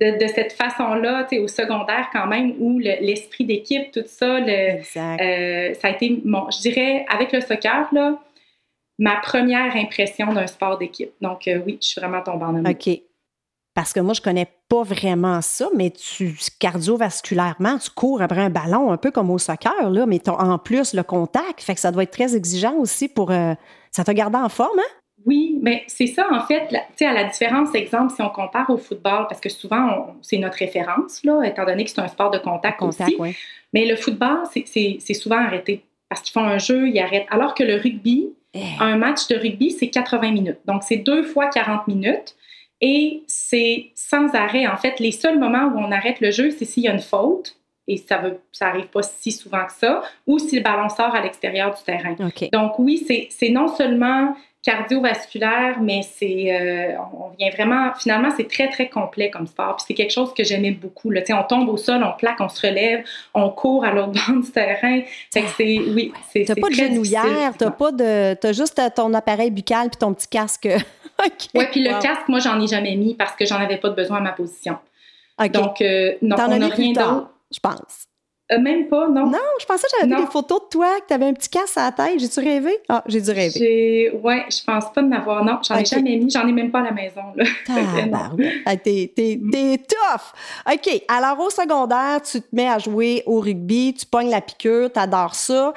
de, 0.00 0.18
de, 0.18 0.26
cette 0.28 0.52
façon-là, 0.52 1.26
au 1.40 1.48
secondaire 1.48 2.08
quand 2.12 2.26
même, 2.26 2.54
où 2.58 2.78
l'esprit 2.78 3.44
le, 3.44 3.48
d'équipe, 3.48 3.92
tout 3.92 4.04
ça, 4.06 4.40
le, 4.40 4.80
euh, 4.80 5.74
ça 5.74 5.88
a 5.88 5.90
été, 5.90 6.20
mon, 6.24 6.50
je 6.50 6.60
dirais, 6.60 7.04
avec 7.08 7.32
le 7.32 7.40
soccer, 7.40 7.88
là, 7.92 8.18
ma 8.98 9.16
première 9.16 9.74
impression 9.76 10.32
d'un 10.32 10.46
sport 10.46 10.78
d'équipe. 10.78 11.12
Donc 11.20 11.48
euh, 11.48 11.60
oui, 11.66 11.78
je 11.80 11.88
suis 11.88 12.00
vraiment 12.00 12.22
tombée 12.22 12.44
en 12.44 12.56
amour. 12.56 12.70
OK. 12.70 13.00
Parce 13.74 13.92
que 13.92 13.98
moi, 13.98 14.14
je 14.14 14.20
connais 14.20 14.46
pas 14.68 14.84
vraiment 14.84 15.42
ça, 15.42 15.68
mais 15.74 15.90
tu 15.90 16.36
cardiovasculairement, 16.60 17.78
tu 17.78 17.90
cours 17.90 18.22
après 18.22 18.40
un 18.40 18.50
ballon, 18.50 18.92
un 18.92 18.96
peu 18.96 19.10
comme 19.10 19.30
au 19.30 19.38
soccer, 19.38 19.90
là, 19.90 20.06
mais 20.06 20.20
en 20.28 20.58
plus 20.58 20.94
le 20.94 21.02
contact, 21.02 21.60
fait 21.60 21.74
que 21.74 21.80
ça 21.80 21.90
doit 21.90 22.04
être 22.04 22.12
très 22.12 22.36
exigeant 22.36 22.74
aussi 22.74 23.08
pour. 23.08 23.32
Euh, 23.32 23.54
ça 23.90 24.04
t'a 24.04 24.14
gardé 24.14 24.38
en 24.38 24.48
forme, 24.48 24.78
hein? 24.78 25.00
Oui, 25.26 25.58
mais 25.62 25.84
c'est 25.86 26.06
ça, 26.06 26.26
en 26.30 26.40
fait, 26.40 26.68
tu 26.68 26.76
sais, 26.96 27.06
à 27.06 27.12
la 27.12 27.24
différence, 27.24 27.74
exemple, 27.74 28.12
si 28.14 28.22
on 28.22 28.28
compare 28.28 28.68
au 28.68 28.76
football, 28.76 29.26
parce 29.28 29.40
que 29.40 29.48
souvent, 29.48 30.14
c'est 30.20 30.36
notre 30.36 30.58
référence, 30.58 31.24
là, 31.24 31.42
étant 31.44 31.64
donné 31.64 31.84
que 31.84 31.90
c'est 31.90 32.00
un 32.00 32.08
sport 32.08 32.30
de 32.30 32.38
contact, 32.38 32.78
contact 32.78 33.08
aussi. 33.08 33.16
Ouais. 33.16 33.34
Mais 33.72 33.86
le 33.86 33.96
football, 33.96 34.42
c'est 34.52 35.14
souvent 35.14 35.38
arrêté. 35.38 35.82
Parce 36.08 36.20
qu'ils 36.20 36.32
font 36.32 36.46
un 36.46 36.58
jeu, 36.58 36.88
ils 36.88 36.98
arrêtent. 37.00 37.26
Alors 37.30 37.54
que 37.54 37.64
le 37.64 37.76
rugby, 37.76 38.34
Eh. 38.54 38.62
un 38.80 38.96
match 38.96 39.26
de 39.28 39.36
rugby, 39.36 39.72
c'est 39.72 39.88
80 39.88 40.30
minutes. 40.30 40.58
Donc, 40.66 40.82
c'est 40.84 40.98
deux 40.98 41.24
fois 41.24 41.48
40 41.48 41.88
minutes. 41.88 42.36
Et 42.80 43.22
c'est 43.26 43.90
sans 43.94 44.34
arrêt. 44.34 44.66
En 44.66 44.76
fait, 44.76 45.00
les 45.00 45.12
seuls 45.12 45.38
moments 45.38 45.66
où 45.74 45.78
on 45.78 45.90
arrête 45.90 46.20
le 46.20 46.30
jeu, 46.30 46.50
c'est 46.50 46.64
s'il 46.64 46.84
y 46.84 46.88
a 46.88 46.92
une 46.92 47.00
faute. 47.00 47.56
Et 47.86 47.98
ça 47.98 48.20
ne 48.22 48.30
ça 48.52 48.68
arrive 48.68 48.86
pas 48.86 49.02
si 49.02 49.32
souvent 49.32 49.64
que 49.66 49.72
ça. 49.72 50.02
Ou 50.26 50.38
si 50.38 50.56
le 50.56 50.62
ballon 50.62 50.88
sort 50.88 51.14
à 51.14 51.20
l'extérieur 51.20 51.74
du 51.74 51.82
terrain. 51.82 52.14
Okay. 52.28 52.48
Donc, 52.52 52.78
oui, 52.78 53.04
c'est 53.30 53.48
non 53.50 53.68
seulement 53.68 54.34
cardiovasculaire, 54.64 55.78
mais 55.80 56.00
c'est, 56.02 56.50
euh, 56.50 56.96
on 57.12 57.28
vient 57.38 57.50
vraiment, 57.50 57.92
finalement, 57.98 58.30
c'est 58.34 58.48
très, 58.48 58.70
très 58.70 58.88
complet 58.88 59.30
comme 59.30 59.46
sport. 59.46 59.76
Puis 59.76 59.84
c'est 59.88 59.94
quelque 59.94 60.12
chose 60.12 60.32
que 60.32 60.42
j'aimais 60.42 60.70
beaucoup. 60.70 61.10
Là. 61.10 61.20
on 61.30 61.42
tombe 61.42 61.68
au 61.68 61.76
sol, 61.76 62.02
on 62.02 62.16
plaque, 62.16 62.40
on 62.40 62.48
se 62.48 62.66
relève, 62.66 63.04
on 63.34 63.50
court 63.50 63.84
à 63.84 63.92
l'autre 63.92 64.12
bord 64.26 64.42
du 64.42 64.50
terrain. 64.50 65.02
Fait 65.32 65.42
que 65.42 65.48
c'est, 65.56 65.78
oui, 65.80 66.12
c'est 66.32 66.44
T'as 66.44 66.54
pas 66.54 66.70
de 66.70 66.74
genouillère, 66.74 67.52
t'as 67.58 67.70
pas 67.70 67.92
de, 67.92 68.34
t'as 68.34 68.52
juste 68.52 68.80
ton 68.96 69.12
appareil 69.12 69.50
buccal 69.50 69.90
puis 69.90 69.98
ton 69.98 70.14
petit 70.14 70.28
casque. 70.28 70.66
okay. 71.18 71.48
Ouais, 71.54 71.68
puis 71.70 71.86
wow. 71.86 71.96
le 71.96 72.02
casque, 72.02 72.28
moi, 72.28 72.38
j'en 72.38 72.58
ai 72.58 72.66
jamais 72.66 72.96
mis 72.96 73.14
parce 73.14 73.36
que 73.36 73.44
j'en 73.44 73.56
avais 73.56 73.76
pas 73.76 73.90
de 73.90 73.94
besoin 73.94 74.16
à 74.18 74.22
ma 74.22 74.32
position. 74.32 74.78
Okay. 75.38 75.50
Donc, 75.50 75.82
euh, 75.82 76.14
non, 76.22 76.36
on 76.38 76.56
n'a 76.56 76.68
rien 76.68 76.92
d'autre. 76.92 77.33
Je 77.54 77.60
pense. 77.60 78.08
Euh, 78.52 78.60
même 78.60 78.88
pas, 78.88 79.08
non. 79.08 79.24
Non, 79.30 79.38
je 79.58 79.64
pensais 79.64 79.86
que 79.86 79.96
j'avais 79.98 80.14
vu 80.14 80.20
des 80.20 80.30
photos 80.30 80.60
de 80.64 80.68
toi, 80.68 81.00
que 81.00 81.06
tu 81.08 81.14
avais 81.14 81.24
un 81.24 81.32
petit 81.32 81.48
casse 81.48 81.78
à 81.78 81.84
la 81.84 81.92
tête. 81.92 82.20
J'ai-tu 82.20 82.40
rêvé? 82.40 82.76
Ah, 82.90 83.02
j'ai 83.06 83.22
dû 83.22 83.30
rêver. 83.30 84.10
Ouais, 84.22 84.44
je 84.50 84.62
pense 84.62 84.92
pas 84.92 85.00
de 85.00 85.08
n'avoir. 85.08 85.42
Non, 85.42 85.60
j'en 85.66 85.76
okay. 85.76 85.82
ai 85.82 85.86
jamais 85.86 86.16
mis. 86.16 86.30
J'en 86.30 86.46
ai 86.46 86.52
même 86.52 86.70
pas 86.70 86.80
à 86.80 86.82
la 86.82 86.92
maison. 86.92 87.22
Là. 87.34 87.44
ah, 88.66 88.76
T'es 88.76 89.10
es, 89.16 89.78
tough. 89.78 90.34
OK. 90.70 91.02
Alors, 91.08 91.40
au 91.40 91.48
secondaire, 91.48 92.20
tu 92.20 92.42
te 92.42 92.46
mets 92.52 92.68
à 92.68 92.78
jouer 92.78 93.22
au 93.24 93.40
rugby, 93.40 93.94
tu 93.94 94.04
pognes 94.04 94.28
la 94.28 94.42
piqûre, 94.42 94.92
tu 94.92 95.00
adores 95.00 95.36
ça. 95.36 95.72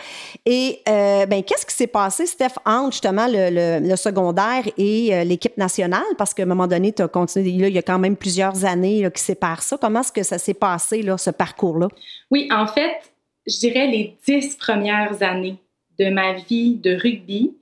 Et, 0.45 0.81
euh, 0.89 1.25
ben, 1.25 1.43
qu'est-ce 1.43 1.65
qui 1.65 1.73
s'est 1.73 1.87
passé, 1.87 2.25
Steph, 2.25 2.55
entre 2.65 2.91
justement 2.91 3.27
le, 3.27 3.49
le, 3.49 3.87
le 3.87 3.95
secondaire 3.95 4.63
et 4.77 5.15
euh, 5.15 5.23
l'équipe 5.23 5.57
nationale? 5.57 6.03
Parce 6.17 6.33
qu'à 6.33 6.43
un 6.43 6.47
moment 6.47 6.67
donné, 6.67 6.91
tu 6.91 7.01
as 7.01 7.07
continué. 7.07 7.51
Là, 7.51 7.69
il 7.69 7.75
y 7.75 7.79
a 7.79 7.81
quand 7.83 7.99
même 7.99 8.17
plusieurs 8.17 8.65
années 8.65 9.03
là, 9.03 9.09
qui 9.09 9.23
séparent 9.23 9.63
ça. 9.63 9.77
Comment 9.79 10.01
est-ce 10.01 10.11
que 10.11 10.23
ça 10.23 10.37
s'est 10.37 10.53
passé, 10.53 11.01
là, 11.01 11.17
ce 11.17 11.29
parcours-là? 11.29 11.87
Oui, 12.29 12.49
en 12.51 12.56
fait, 12.65 13.11
je 13.45 13.59
dirais 13.59 13.87
les 13.87 14.15
dix 14.25 14.55
premières 14.55 15.21
années 15.21 15.57
de 15.99 16.09
ma 16.09 16.33
vie 16.33 16.75
de 16.75 16.95
rugby, 16.95 17.53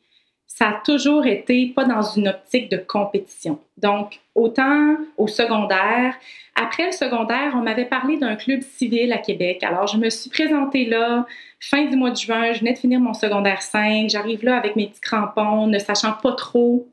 ça 0.55 0.69
a 0.69 0.81
toujours 0.85 1.25
été 1.25 1.73
pas 1.75 1.83
dans 1.83 2.01
une 2.01 2.29
optique 2.29 2.71
de 2.71 2.77
compétition. 2.77 3.59
Donc, 3.75 4.21
autant 4.35 4.95
au 5.17 5.27
secondaire, 5.27 6.15
après 6.55 6.85
le 6.85 6.91
secondaire, 6.93 7.51
on 7.55 7.61
m'avait 7.61 7.85
parlé 7.85 8.15
d'un 8.15 8.37
club 8.37 8.61
civil 8.61 9.11
à 9.11 9.17
Québec. 9.17 9.63
Alors, 9.63 9.87
je 9.87 9.97
me 9.97 10.09
suis 10.09 10.29
présentée 10.29 10.85
là, 10.85 11.25
fin 11.59 11.83
du 11.83 11.97
mois 11.97 12.11
de 12.11 12.15
juin, 12.15 12.53
je 12.53 12.59
venais 12.59 12.71
de 12.71 12.77
finir 12.77 13.01
mon 13.01 13.13
secondaire 13.13 13.61
5, 13.61 14.09
j'arrive 14.09 14.45
là 14.45 14.55
avec 14.55 14.77
mes 14.77 14.87
petits 14.87 15.01
crampons, 15.01 15.67
ne 15.67 15.77
sachant 15.77 16.13
pas 16.13 16.31
trop 16.31 16.87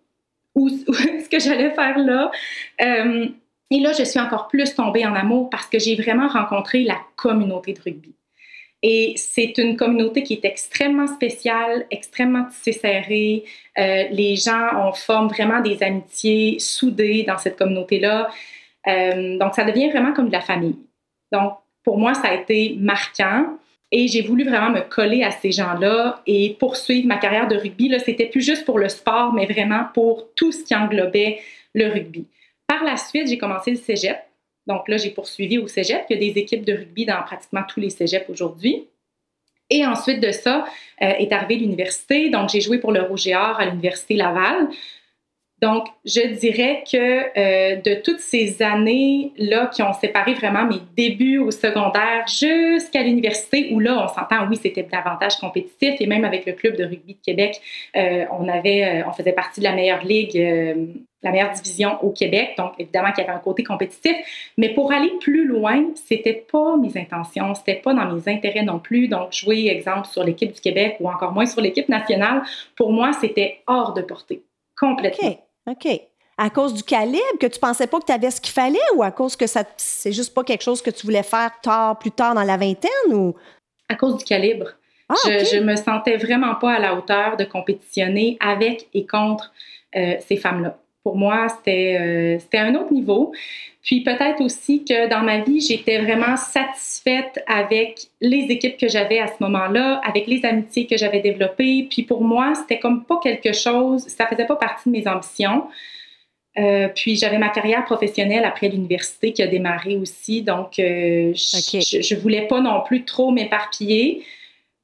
où, 0.57 0.69
ce 0.89 1.29
que 1.29 1.39
j'allais 1.39 1.71
faire 1.71 1.99
là. 1.99 2.33
Euh, 2.81 3.29
et 3.73 3.81
là, 3.81 3.93
je 3.99 4.05
suis 4.05 4.21
encore 4.21 4.49
plus 4.49 4.75
tombée 4.75 5.07
en 5.07 5.14
amour 5.14 5.49
parce 5.49 5.67
que 5.67 5.79
j'ai 5.79 5.97
vraiment 5.97 6.29
rencontré 6.29 6.85
la 6.85 6.99
communauté 7.17 7.73
de 7.73 7.81
rugby. 7.81 8.14
Et 8.83 9.14
c'est 9.17 9.57
une 9.57 9.79
communauté 9.79 10.23
qui 10.23 10.35
est 10.35 10.45
extrêmement 10.45 11.07
spéciale, 11.07 11.87
extrêmement 11.91 12.45
tissée 12.45 12.79
serrée. 12.79 13.45
Euh, 13.79 14.05
les 14.11 14.37
gens, 14.37 14.69
on 14.76 14.93
forme 14.93 15.29
vraiment 15.29 15.61
des 15.61 15.83
amitiés 15.83 16.59
soudées 16.59 17.23
dans 17.23 17.38
cette 17.38 17.57
communauté-là. 17.57 18.29
Euh, 18.88 19.38
donc, 19.38 19.55
ça 19.55 19.64
devient 19.64 19.88
vraiment 19.88 20.12
comme 20.12 20.26
de 20.26 20.33
la 20.33 20.43
famille. 20.43 20.76
Donc, 21.33 21.55
pour 21.83 21.97
moi, 21.97 22.12
ça 22.12 22.29
a 22.29 22.35
été 22.35 22.76
marquant. 22.79 23.57
Et 23.91 24.07
j'ai 24.07 24.21
voulu 24.21 24.45
vraiment 24.45 24.69
me 24.69 24.81
coller 24.81 25.23
à 25.23 25.31
ces 25.31 25.50
gens-là 25.50 26.21
et 26.26 26.59
poursuivre 26.61 27.09
ma 27.09 27.17
carrière 27.17 27.49
de 27.49 27.57
rugby. 27.57 27.88
Là, 27.88 28.00
c'était 28.00 28.26
plus 28.26 28.43
juste 28.43 28.67
pour 28.67 28.79
le 28.79 28.91
sport, 28.91 29.33
mais 29.33 29.47
vraiment 29.47 29.85
pour 29.95 30.29
tout 30.35 30.52
ce 30.52 30.62
qui 30.62 30.75
englobait 30.75 31.41
le 31.73 31.91
rugby. 31.91 32.26
Par 32.73 32.85
la 32.85 32.97
suite, 32.97 33.29
j'ai 33.29 33.37
commencé 33.37 33.71
le 33.71 33.76
cégep. 33.76 34.17
Donc 34.67 34.88
là, 34.88 34.97
j'ai 34.97 35.11
poursuivi 35.11 35.59
au 35.59 35.69
cégep. 35.69 36.07
Il 36.09 36.14
y 36.14 36.17
a 36.17 36.33
des 36.33 36.41
équipes 36.41 36.64
de 36.64 36.73
rugby 36.73 37.05
dans 37.05 37.21
pratiquement 37.23 37.61
tous 37.69 37.81
les 37.81 37.91
cégeps 37.91 38.31
aujourd'hui. 38.31 38.88
Et 39.69 39.85
ensuite 39.85 40.21
de 40.21 40.33
ça, 40.33 40.64
euh, 41.02 41.07
est 41.07 41.31
arrivée 41.33 41.57
l'université. 41.57 42.31
Donc, 42.31 42.49
j'ai 42.49 42.62
joué 42.62 42.79
pour 42.79 42.91
le 42.91 43.02
Rouge 43.02 43.26
et 43.26 43.37
Or 43.37 43.61
à 43.61 43.67
l'Université 43.67 44.14
Laval. 44.14 44.71
Donc, 45.62 45.87
je 46.04 46.26
dirais 46.38 46.83
que 46.90 46.97
euh, 46.97 47.76
de 47.76 48.02
toutes 48.02 48.19
ces 48.19 48.61
années-là 48.62 49.69
qui 49.69 49.83
ont 49.83 49.92
séparé 49.92 50.35
vraiment 50.35 50.64
mes 50.64 50.81
débuts 50.97 51.38
au 51.38 51.52
secondaire 51.52 52.26
jusqu'à 52.26 53.02
l'université, 53.02 53.69
où 53.73 53.78
là, 53.78 54.04
on 54.04 54.09
s'entend, 54.09 54.49
oui, 54.50 54.59
c'était 54.61 54.83
davantage 54.83 55.37
compétitif, 55.37 56.00
et 56.00 56.07
même 56.07 56.25
avec 56.25 56.47
le 56.47 56.54
club 56.54 56.76
de 56.76 56.85
rugby 56.85 57.14
de 57.14 57.21
Québec, 57.25 57.61
euh, 57.97 58.25
on 58.33 58.49
avait, 58.49 59.04
on 59.07 59.12
faisait 59.12 59.33
partie 59.33 59.61
de 59.61 59.64
la 59.64 59.75
meilleure 59.75 60.04
ligue 60.04 60.37
la 61.23 61.31
meilleure 61.31 61.52
division 61.52 62.02
au 62.02 62.11
Québec. 62.11 62.54
Donc, 62.59 62.73
évidemment 62.81 63.12
qu'il 63.12 63.25
y 63.25 63.26
avait 63.28 63.37
un 63.37 63.40
côté 63.40 63.62
compétitif. 63.62 64.16
Mais 64.59 64.71
pour 64.71 64.92
aller 64.92 65.12
plus 65.21 65.47
loin, 65.47 65.90
c'était 65.95 66.45
pas 66.50 66.76
mes 66.76 66.99
intentions, 66.99 67.54
c'était 67.54 67.76
pas 67.76 67.95
dans 67.95 68.12
mes 68.12 68.28
intérêts 68.28 68.64
non 68.64 68.81
plus. 68.81 69.07
Donc, 69.09 69.33
jouer, 69.33 69.69
exemple, 69.69 70.09
sur 70.09 70.25
l'équipe 70.25 70.52
du 70.52 70.61
Québec 70.61 70.97
ou 70.99 71.09
encore 71.09 71.33
moins 71.33 71.47
sur 71.47 71.61
l'équipe 71.61 71.88
nationale, 71.88 72.42
pour 72.75 72.92
moi, 72.92 73.12
c'était 73.12 73.61
hors 73.69 73.95
de 73.95 74.02
portée. 74.02 74.42
Complètement. 74.76 75.38
OK. 75.71 75.88
À 76.38 76.50
cause 76.50 76.75
du 76.75 76.83
calibre, 76.83 77.38
que 77.40 77.47
tu 77.47 77.61
pensais 77.61 77.87
pas 77.87 78.00
que 78.00 78.07
tu 78.07 78.12
avais 78.12 78.31
ce 78.31 78.40
qu'il 78.40 78.52
fallait 78.52 78.78
ou 78.95 79.02
à 79.02 79.11
cause 79.11 79.37
que 79.37 79.47
ça 79.47 79.64
c'est 79.76 80.12
juste 80.12 80.35
pas 80.35 80.42
quelque 80.42 80.62
chose 80.62 80.83
que 80.83 80.90
tu 80.90 81.07
voulais 81.07 81.23
faire 81.23 81.50
tard, 81.61 81.99
plus 81.99 82.11
tard 82.11 82.35
dans 82.35 82.42
la 82.42 82.57
vingtaine 82.57 83.12
ou? 83.12 83.35
À 83.88 83.95
cause 83.95 84.16
du 84.16 84.25
calibre. 84.25 84.71
Ah, 85.09 85.14
je, 85.25 85.45
je 85.45 85.59
me 85.59 85.76
sentais 85.76 86.16
vraiment 86.16 86.54
pas 86.54 86.73
à 86.73 86.78
la 86.78 86.95
hauteur 86.95 87.37
de 87.37 87.45
compétitionner 87.45 88.38
avec 88.40 88.88
et 88.95 89.07
contre 89.07 89.52
euh, 89.95 90.14
ces 90.26 90.37
femmes-là 90.37 90.78
pour 91.03 91.17
moi, 91.17 91.49
c'était 91.49 91.99
euh, 92.01 92.39
c'était 92.39 92.59
un 92.59 92.75
autre 92.75 92.93
niveau. 92.93 93.33
Puis 93.83 94.03
peut-être 94.03 94.41
aussi 94.41 94.85
que 94.85 95.09
dans 95.09 95.23
ma 95.23 95.41
vie, 95.41 95.61
j'étais 95.61 96.01
vraiment 96.01 96.37
satisfaite 96.37 97.43
avec 97.49 98.03
les 98.21 98.47
équipes 98.49 98.77
que 98.77 98.89
j'avais 98.89 99.19
à 99.19 99.27
ce 99.27 99.35
moment-là, 99.41 100.01
avec 100.05 100.29
les 100.29 100.45
amitiés 100.45 100.87
que 100.87 100.97
j'avais 100.97 101.21
développées. 101.21 101.89
Puis 101.91 102.03
pour 102.03 102.23
moi, 102.23 102.53
c'était 102.55 102.79
comme 102.79 103.05
pas 103.05 103.19
quelque 103.21 103.53
chose, 103.53 104.07
ça 104.07 104.27
faisait 104.29 104.47
pas 104.47 104.57
partie 104.57 104.89
de 104.89 104.97
mes 104.97 105.09
ambitions. 105.09 105.65
Euh, 106.59 106.89
puis 106.95 107.17
j'avais 107.17 107.39
ma 107.39 107.49
carrière 107.49 107.85
professionnelle 107.85 108.45
après 108.45 108.69
l'université 108.69 109.33
qui 109.33 109.43
a 109.43 109.47
démarré 109.47 109.97
aussi, 109.97 110.43
donc 110.43 110.79
euh, 110.79 111.33
je, 111.35 112.01
je 112.03 112.15
voulais 112.15 112.47
pas 112.47 112.61
non 112.61 112.83
plus 112.83 113.05
trop 113.05 113.31
m'éparpiller. 113.31 114.23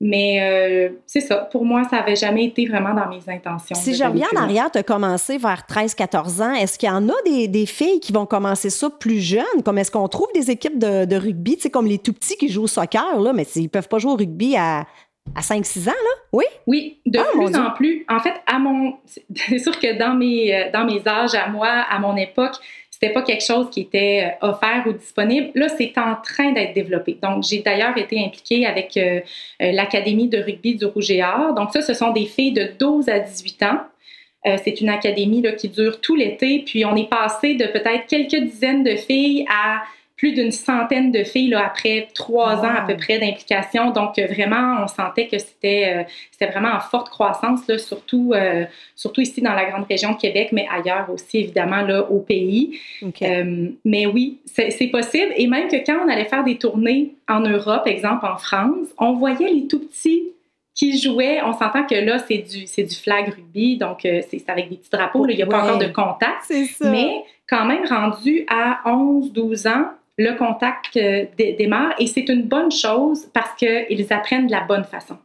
Mais 0.00 0.90
euh, 0.90 0.97
c'est 1.07 1.21
ça. 1.21 1.37
Pour 1.37 1.64
moi, 1.64 1.83
ça 1.90 1.97
n'avait 1.97 2.14
jamais 2.14 2.45
été 2.45 2.67
vraiment 2.67 2.95
dans 2.95 3.09
mes 3.09 3.21
intentions. 3.26 3.75
Si 3.75 3.95
je 3.95 4.05
reviens 4.05 4.28
en 4.33 4.40
arrière, 4.40 4.71
tu 4.71 4.78
as 4.78 4.85
commencé 4.85 5.38
vers 5.38 5.64
13-14 5.69 6.43
ans. 6.43 6.52
Est-ce 6.52 6.78
qu'il 6.78 6.88
y 6.88 6.93
en 6.93 7.09
a 7.09 7.14
des, 7.25 7.49
des, 7.49 7.67
filles 7.67 7.99
qui 7.99 8.12
vont 8.12 8.25
commencer 8.25 8.71
ça 8.71 8.90
plus 8.90 9.21
jeunes? 9.21 9.62
Comme 9.64 9.76
est-ce 9.78 9.90
qu'on 9.90 10.07
trouve 10.07 10.28
des 10.35 10.52
équipes 10.52 10.78
de, 10.78 11.05
de 11.05 11.17
rugby, 11.17 11.57
tu 11.57 11.62
sais, 11.62 11.71
comme 11.71 11.87
les 11.87 11.99
tout 11.99 12.12
petits 12.12 12.37
qui 12.37 12.49
jouent 12.49 12.64
au 12.64 12.69
soccer, 12.69 13.21
là, 13.21 13.33
mais 13.33 13.45
ils 13.57 13.64
ne 13.64 13.69
peuvent 13.69 13.88
pas 13.88 13.99
jouer 13.99 14.12
au 14.12 14.17
rugby 14.17 14.57
à, 14.57 14.87
à 15.35 15.40
5-6 15.40 15.88
ans, 15.88 15.93
là? 15.93 16.23
Oui? 16.33 16.45
Oui, 16.69 17.00
de 17.05 17.19
ah, 17.19 17.25
plus 17.33 17.57
en 17.57 17.71
plus. 17.73 18.05
En 18.09 18.21
fait, 18.21 18.35
à 18.47 18.61
mon. 18.61 18.99
C'est 19.35 19.59
sûr 19.59 19.78
que 19.81 19.99
dans 19.99 20.14
mes, 20.14 20.55
euh, 20.55 20.71
dans 20.73 20.85
mes 20.85 21.07
âges, 21.09 21.35
à 21.35 21.49
moi, 21.49 21.69
à 21.69 21.99
mon 21.99 22.17
époque, 22.17 22.55
c'était 23.00 23.12
pas 23.12 23.23
quelque 23.23 23.45
chose 23.45 23.71
qui 23.71 23.83
était 23.83 24.35
euh, 24.43 24.49
offert 24.49 24.85
ou 24.87 24.93
disponible. 24.93 25.50
Là, 25.55 25.69
c'est 25.69 25.97
en 25.99 26.17
train 26.17 26.50
d'être 26.50 26.75
développé. 26.75 27.17
Donc, 27.23 27.45
j'ai 27.45 27.61
d'ailleurs 27.61 27.97
été 27.97 28.25
impliquée 28.25 28.67
avec 28.67 28.97
euh, 28.97 29.21
euh, 29.62 29.71
l'Académie 29.71 30.28
de 30.28 30.38
rugby 30.38 30.75
du 30.75 30.85
Rouge 30.85 31.11
et. 31.11 31.55
Donc, 31.55 31.71
ça, 31.73 31.81
ce 31.81 31.95
sont 31.95 32.11
des 32.11 32.26
filles 32.26 32.52
de 32.52 32.71
12 32.78 33.09
à 33.09 33.21
18 33.21 33.62
ans. 33.62 33.81
c'est 34.64 34.81
une 34.81 34.88
académie 34.88 35.45
qui 35.57 35.69
dure 35.69 36.00
tout 36.00 36.17
l'été. 36.17 36.64
Puis, 36.67 36.85
on 36.85 36.97
est 36.97 37.09
passé 37.09 37.55
de 37.55 37.67
peut-être 37.67 38.07
quelques 38.09 38.43
dizaines 38.50 38.83
de 38.83 38.97
filles 38.97 39.45
à 39.49 39.83
plus 40.19 40.33
d'une 40.33 40.51
centaine 40.51 41.13
de 41.13 41.23
filles 41.23 41.51
là, 41.51 41.65
après 41.65 42.09
trois 42.13 42.57
ans 42.57 42.75
à 42.77 42.85
peu 42.85 42.97
près 42.97 43.21
d'implication. 43.21 43.93
Donc, 43.93 44.19
euh, 44.19 44.27
vraiment, 44.27 44.83
on 44.83 44.89
sentait 44.89 45.29
que 45.29 45.39
c'était 45.39 45.95
euh, 45.97 46.03
c'était 46.33 46.51
vraiment 46.51 46.73
en 46.75 46.81
forte 46.81 47.09
croissance, 47.09 47.67
là, 47.69 47.79
surtout, 47.79 48.33
euh, 48.35 48.65
surtout 48.97 49.21
ici 49.21 49.41
dans 49.41 49.55
la 49.55 49.67
grande 49.67 49.87
région 49.89 50.13
de 50.13 50.17
Québec, 50.19 50.49
mais 50.51 50.67
ailleurs 50.71 51.09
aussi, 51.11 51.39
évidemment, 51.39 51.83
là, 51.83 52.11
au 52.11 52.19
pays. 52.19 52.81
mais 53.85 54.07
oui, 54.07 54.39
c'est 54.45 54.91
possible. 54.91 55.33
Et 55.37 55.47
même 55.47 55.69
que 55.69 55.77
quand 55.87 56.01
on 56.05 56.09
allait 56.09 56.25
faire 56.25 56.43
des 56.43 56.59
tournées 56.59 57.15
en 57.29 57.41
Europe, 57.41 57.87
exemple 57.87 58.27
en 58.27 58.37
France, 58.37 58.89
on 58.99 59.13
voyait 59.13 59.51
les 59.51 59.69
tout 59.69 59.81
petits 59.81 60.25
qui 60.75 60.99
jouaient. 60.99 61.41
On 61.43 61.53
s'entend 61.53 61.85
que 61.85 61.95
là, 61.95 62.19
c'est 62.27 62.39
du, 62.39 62.65
du 62.65 62.95
flag 62.97 63.29
rugby, 63.29 63.77
donc 63.77 64.01
c'est 64.03 64.49
avec 64.49 64.69
des 64.69 64.77
petits 64.77 64.91
drapeaux. 64.91 65.27
il 65.29 65.37
n'y 65.37 65.43
a 65.43 65.47
pas 65.47 65.63
encore 65.63 65.79
de 65.79 65.87
contact. 65.87 66.53
Mais 66.83 67.23
quand 67.49 67.65
même, 67.65 67.85
rendu 67.87 68.45
à 68.49 68.81
11, 68.85 69.33
12 69.33 69.67
ans, 69.69 69.87
le 70.19 70.37
contact 70.37 70.97
euh, 70.97 71.25
démarre 71.37 71.95
et 71.99 72.07
c'est 72.07 72.29
une 72.29 72.43
bonne 72.43 72.73
chose 72.73 73.29
parce 73.33 73.55
qu'ils 73.55 74.13
apprennent 74.13 74.49
de 74.49 74.53
la 74.53 74.63
bonne 74.63 74.85
façon. 74.85 75.17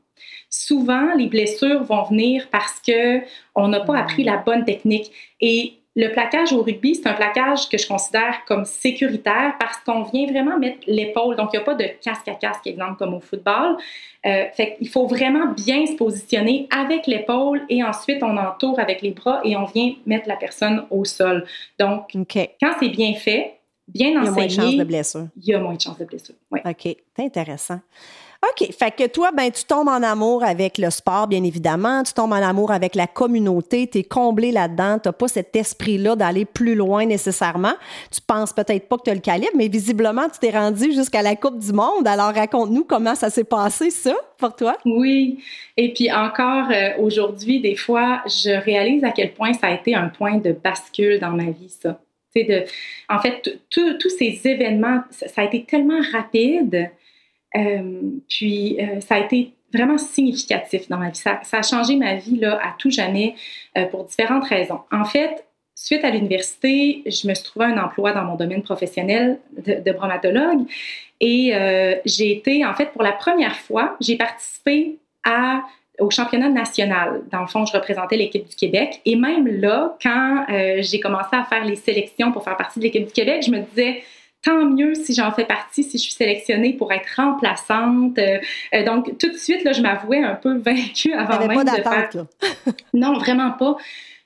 Souvent, 0.50 1.16
les 1.18 1.26
blessures 1.26 1.84
vont 1.84 2.04
venir 2.04 2.48
parce 2.52 2.80
que 2.80 3.22
on 3.56 3.68
n'a 3.68 3.80
pas 3.80 3.98
appris 3.98 4.24
la 4.24 4.38
bonne 4.38 4.64
technique 4.64 5.12
et 5.42 5.74
le 5.96 6.10
plaquage 6.10 6.54
au 6.54 6.64
rugby, 6.64 6.96
c'est 6.96 7.08
un 7.08 7.14
plaquage 7.14 7.70
que 7.70 7.78
je 7.78 7.88
considère 7.88 8.46
comme 8.48 8.66
sécuritaire 8.66 9.56
parce 9.60 9.78
qu'on 9.80 10.04
vient 10.04 10.26
vraiment 10.26 10.58
mettre 10.58 10.80
l'épaule. 10.88 11.36
Donc, 11.36 11.50
il 11.54 11.58
n'y 11.58 11.62
a 11.62 11.66
pas 11.66 11.76
de 11.76 11.86
casque 12.04 12.28
à 12.28 12.34
casque, 12.34 12.66
exemple, 12.66 12.98
comme 12.98 13.14
au 13.14 13.20
football. 13.20 13.78
Euh, 14.26 14.46
fait 14.54 14.78
il 14.80 14.90
faut 14.90 15.06
vraiment 15.06 15.48
bien 15.48 15.86
se 15.86 15.94
positionner 15.94 16.68
avec 16.76 17.08
l'épaule 17.08 17.62
et 17.70 17.84
ensuite 17.84 18.24
on 18.24 18.38
entoure 18.38 18.80
avec 18.80 19.02
les 19.02 19.12
bras 19.12 19.42
et 19.44 19.56
on 19.58 19.66
vient 19.66 19.94
mettre 20.06 20.28
la 20.30 20.36
personne 20.36 20.86
au 20.90 21.06
sol. 21.06 21.46
Donc, 21.78 22.12
quand 22.14 22.72
c'est 22.80 22.90
bien 22.90 23.14
fait, 23.14 23.60
bien 23.88 24.22
enseigné, 24.22 24.24
il 24.24 24.26
y 24.26 24.28
a 24.28 24.32
moins 24.32 24.46
de 24.46 24.52
chances 24.52 24.78
de 24.78 24.84
blessure. 24.84 25.28
Il 25.38 25.46
y 25.46 25.54
a 25.54 25.60
moins 25.60 25.76
de 25.76 25.82
chances 25.82 25.98
de 25.98 26.06
blessure. 26.06 26.36
Oui. 26.52 26.60
OK, 26.66 26.96
c'est 27.16 27.24
intéressant. 27.24 27.80
OK. 28.44 28.74
Fait 28.74 28.92
que 28.92 29.08
toi, 29.08 29.32
ben, 29.32 29.50
tu 29.52 29.64
tombes 29.64 29.88
en 29.88 30.04
amour 30.04 30.44
avec 30.44 30.78
le 30.78 30.90
sport, 30.90 31.28
bien 31.28 31.44
évidemment. 31.44 32.04
Tu 32.04 32.14
tombes 32.14 32.34
en 32.34 32.42
amour 32.42 32.72
avec 32.72 32.94
la 32.94 33.08
communauté. 33.08 33.88
Tu 33.88 34.00
es 34.00 34.04
comblé 34.04 34.52
là-dedans. 34.52 35.00
Tu 35.00 35.08
n'as 35.08 35.14
pas 35.14 35.30
cet 35.30 35.56
esprit-là 35.56 36.18
d'aller 36.18 36.44
plus 36.44 36.76
loin 36.76 37.06
nécessairement. 37.06 37.74
Tu 38.12 38.20
penses 38.20 38.52
peut-être 38.52 38.90
pas 38.90 38.98
que 38.98 39.04
tu 39.04 39.12
as 39.12 39.14
le 39.14 39.22
calibre, 39.22 39.54
mais 39.56 39.70
visiblement, 39.70 40.28
tu 40.28 40.40
t'es 40.40 40.52
rendu 40.52 40.92
jusqu'à 40.92 41.22
la 41.22 41.38
Coupe 41.38 41.58
du 41.58 41.72
Monde. 41.72 42.06
Alors, 42.06 42.34
raconte-nous 42.34 42.84
comment 42.84 43.16
ça 43.16 43.30
s'est 43.30 43.46
passé, 43.46 43.90
ça, 43.90 44.16
pour 44.38 44.54
toi. 44.56 44.76
Oui. 44.86 45.40
Et 45.78 45.94
puis 45.94 46.12
encore 46.12 46.70
euh, 46.70 46.98
aujourd'hui, 47.00 47.62
des 47.62 47.76
fois, 47.76 48.24
je 48.26 48.62
réalise 48.62 49.06
à 49.06 49.12
quel 49.12 49.34
point 49.34 49.54
ça 49.54 49.68
a 49.68 49.72
été 49.72 49.96
un 49.96 50.10
point 50.10 50.38
de 50.38 50.52
bascule 50.52 51.20
dans 51.20 51.32
ma 51.32 51.50
vie, 51.52 51.70
ça. 51.70 51.98
De, 52.36 52.66
en 53.10 53.20
fait, 53.20 53.60
tous 53.70 54.10
ces 54.10 54.42
événements, 54.46 55.02
ça, 55.12 55.42
a 55.42 55.44
été 55.46 55.66
tellement 55.66 56.02
rapide, 56.12 56.90
euh, 57.56 58.02
puis 58.28 58.78
euh, 58.80 59.02
ça 59.02 59.16
a 59.16 59.20
été 59.20 59.52
vraiment 59.72 60.00
significatif 60.00 60.90
dans 60.90 60.98
ma 60.98 61.12
vie. 61.12 61.20
Ça, 61.20 61.40
a 61.52 61.62
changé 61.62 61.96
ma 61.96 62.16
vie 62.16 62.38
là, 62.40 62.60
à 62.64 62.76
tout 62.78 62.90
jamais 62.90 63.36
euh, 63.78 63.86
pour 63.86 64.06
différentes 64.06 64.46
raisons. 64.46 64.80
En 64.92 65.06
fait, 65.06 65.46
suite 65.76 66.04
à 66.04 66.10
l'université, 66.10 67.04
je 67.06 67.28
me 67.28 67.36
suis 67.36 67.44
trouvé 67.44 67.68
un 67.68 67.78
emploi 67.78 68.14
dans 68.14 68.24
mon 68.24 68.36
domaine 68.36 68.64
professionnel 68.64 69.40
de, 69.56 69.76
de 69.76 69.92
bromatologue 69.92 70.66
et 71.20 71.54
j'ai 72.06 72.32
été, 72.32 72.66
en 72.66 72.74
fait, 72.74 72.88
pour 72.88 73.02
la 73.02 73.14
première 73.14 73.56
fois, 73.56 73.96
j'ai 74.02 74.18
participé 74.18 74.98
à 75.24 75.64
au 76.00 76.10
championnat 76.10 76.50
national. 76.50 77.22
Dans 77.32 77.42
le 77.42 77.48
fond, 77.48 77.66
je 77.66 77.74
représentais 77.74 78.18
l'équipe 78.18 78.48
du 78.48 78.56
Québec. 78.56 79.02
Et 79.06 79.16
même 79.16 79.48
là, 79.48 79.96
quand 80.02 80.46
euh, 80.50 80.78
j'ai 80.82 81.00
commencé 81.00 81.30
à 81.34 81.44
faire 81.44 81.66
les 81.66 81.76
sélections 81.76 82.32
pour 82.32 82.44
faire 82.44 82.58
partie 82.58 82.80
de 82.80 82.86
l'équipe 82.86 83.06
du 83.06 83.14
Québec, 83.14 83.44
je 83.46 83.52
me 83.52 83.60
disais, 83.60 84.04
tant 84.44 84.66
mieux 84.66 84.96
si 84.96 85.14
j'en 85.14 85.32
fais 85.32 85.46
partie, 85.46 85.84
si 85.84 85.98
je 85.98 86.04
suis 86.04 86.14
sélectionnée 86.14 86.74
pour 86.74 86.92
être 86.92 87.08
remplaçante. 87.16 88.18
Euh, 88.18 88.40
euh, 88.74 88.84
donc, 88.84 89.18
tout 89.18 89.30
de 89.30 89.38
suite, 89.38 89.64
là, 89.64 89.72
je 89.72 89.82
m'avouais 89.82 90.22
un 90.22 90.36
peu 90.36 90.58
vaincue 90.58 91.14
avant 91.14 91.48
même 91.48 91.64
pas 91.64 91.78
de 91.78 91.82
faire... 91.82 92.10
Là. 92.14 92.26
non, 92.94 93.14
vraiment 93.14 93.52
pas. 93.52 93.78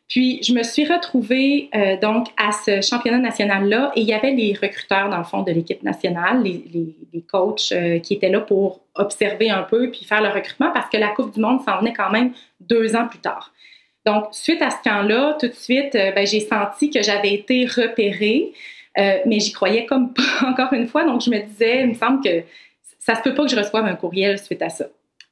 Puis, 0.08 0.42
je 0.42 0.54
me 0.54 0.64
suis 0.64 0.86
retrouvée 0.86 1.70
euh, 1.76 1.98
donc 1.98 2.28
à 2.38 2.52
ce 2.52 2.82
championnat 2.82 3.18
national-là 3.20 3.92
et 3.96 4.02
il 4.02 4.08
y 4.08 4.14
avait 4.14 4.32
les 4.32 4.54
recruteurs, 4.54 5.10
dans 5.10 5.18
le 5.18 5.24
fond, 5.24 5.42
de 5.42 5.52
l'équipe 5.52 5.84
nationale, 5.84 6.44
les, 6.44 6.64
les, 6.74 6.96
les 7.14 7.22
coachs 7.22 7.74
qui 8.04 8.14
étaient 8.14 8.30
là 8.30 8.40
pour 8.40 8.82
observer 8.96 9.50
un 9.50 9.64
peu 9.64 9.92
puis 9.92 10.06
faire 10.06 10.22
le 10.22 10.30
recrutement 10.30 10.72
parce 10.74 10.90
que 10.90 10.98
la 10.98 11.10
Coupe 11.10 11.34
du 11.34 11.42
Monde 11.42 11.62
s'en 11.66 11.80
venait 11.80 11.94
quand 11.94 12.10
même 12.10 12.32
deux 12.62 12.96
ans 12.96 13.08
plus 13.08 13.20
tard. 13.20 13.54
Donc, 14.06 14.28
suite 14.32 14.62
à 14.62 14.70
ce 14.70 14.82
camp-là, 14.84 15.36
tout 15.40 15.50
de 15.50 15.54
suite, 15.54 15.92
ben, 15.94 16.26
j'ai 16.26 16.40
senti 16.40 16.90
que 16.90 17.02
j'avais 17.02 17.34
été 17.34 17.66
repérée. 17.66 18.54
Euh, 18.98 19.20
mais 19.26 19.40
j'y 19.40 19.52
croyais 19.52 19.86
comme 19.86 20.14
pas 20.42 20.48
encore 20.48 20.74
une 20.74 20.88
fois. 20.88 21.04
Donc, 21.04 21.22
je 21.22 21.30
me 21.30 21.40
disais, 21.40 21.82
il 21.82 21.90
me 21.90 21.94
semble 21.94 22.24
que 22.24 22.44
ça 23.00 23.16
se 23.16 23.22
peut 23.22 23.34
pas 23.34 23.46
que 23.46 23.52
je 23.52 23.56
reçoive 23.56 23.86
un 23.86 23.96
courriel 23.96 24.40
suite 24.40 24.62
à 24.62 24.70
ça. 24.70 24.86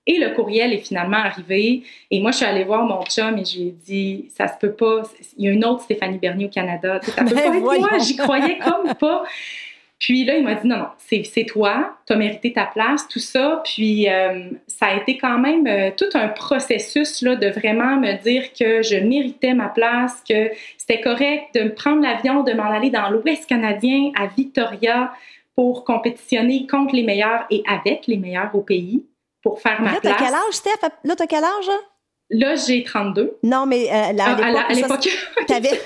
Et 0.08 0.20
le 0.20 0.30
courriel 0.36 0.72
est 0.74 0.86
finalement 0.86 1.18
arrivé. 1.18 1.84
Et 2.12 2.20
moi, 2.20 2.32
je 2.32 2.38
suis 2.38 2.46
allée 2.46 2.64
voir 2.64 2.84
mon 2.84 3.04
chum 3.06 3.38
et 3.38 3.46
je 3.46 3.58
lui 3.58 3.68
ai 3.70 3.76
dit, 3.86 4.26
ça 4.36 4.48
se 4.48 4.54
peut 4.60 4.74
pas. 4.74 5.02
Il 5.38 5.46
y 5.46 5.48
a 5.48 5.52
une 5.52 5.66
autre 5.66 5.82
Stéphanie 5.82 6.20
Bernier 6.20 6.46
au 6.46 6.50
Canada. 6.50 7.00
Ça 7.02 7.24
peut 7.24 7.34
pas 7.36 7.46
être 7.46 7.60
moi. 7.60 7.98
J'y 8.00 8.16
croyais 8.16 8.60
comme 8.60 8.94
pas. 8.94 9.24
Puis 9.98 10.26
là, 10.26 10.38
il 10.38 10.44
m'a 10.44 10.56
dit 10.56 10.68
non, 10.68 10.78
non, 10.78 10.88
c'est 10.98 11.46
toi, 11.46 11.98
tu 12.06 12.14
as 12.14 12.16
mérité 12.18 12.52
ta 12.52 12.66
place, 12.66 13.08
tout 13.08 13.20
ça. 13.20 13.62
Puis 13.64 14.10
euh, 14.10 14.50
ça 14.68 14.88
a 14.88 14.98
été 14.98 15.18
quand 15.18 15.40
même 15.40 15.66
euh, 15.68 15.90
tout 15.96 16.10
un 16.16 16.28
processus 16.28 17.22
là, 17.22 17.36
de 17.36 17.48
vraiment 17.48 17.96
me 17.96 18.22
dire 18.22 18.52
que 18.54 18.84
je 18.84 18.98
méritais 18.98 19.54
ma 19.54 19.70
place, 19.70 20.22
que 20.30 20.52
c'était 20.78 21.00
correct 21.00 21.56
de 21.56 21.62
me 21.62 21.74
prendre 21.74 22.02
l'avion, 22.02 22.44
de 22.44 22.54
m'en 22.54 22.70
aller 22.70 22.90
dans 22.90 23.10
l'Ouest 23.10 23.48
canadien 23.48 24.12
à 24.20 24.28
Victoria 24.28 25.14
pour 25.56 25.86
compétitionner 25.86 26.68
contre 26.68 26.94
les 26.94 27.04
meilleurs 27.04 27.46
et 27.50 27.64
avec 27.66 28.08
les 28.08 28.18
meilleurs 28.18 28.54
au 28.54 28.62
pays 28.62 29.04
pour 29.46 29.62
faire 29.62 29.80
ma 29.80 29.94
là, 29.94 30.00
place. 30.00 30.12
Là, 30.12 30.18
t'as 30.18 30.26
quel 30.26 30.34
âge, 30.34 30.54
Steph? 30.54 30.90
Là, 31.04 31.16
t'as 31.16 31.28
quel 31.28 31.44
âge? 31.44 31.70
Hein? 31.70 31.82
Là, 32.32 32.56
j'ai 32.56 32.84
32. 32.84 33.38
Non, 33.44 33.68
mais 33.68 33.88
euh, 33.88 34.14
là, 34.14 34.36
à 34.68 34.74
l'époque. 34.74 35.08
T'avais 35.48 35.80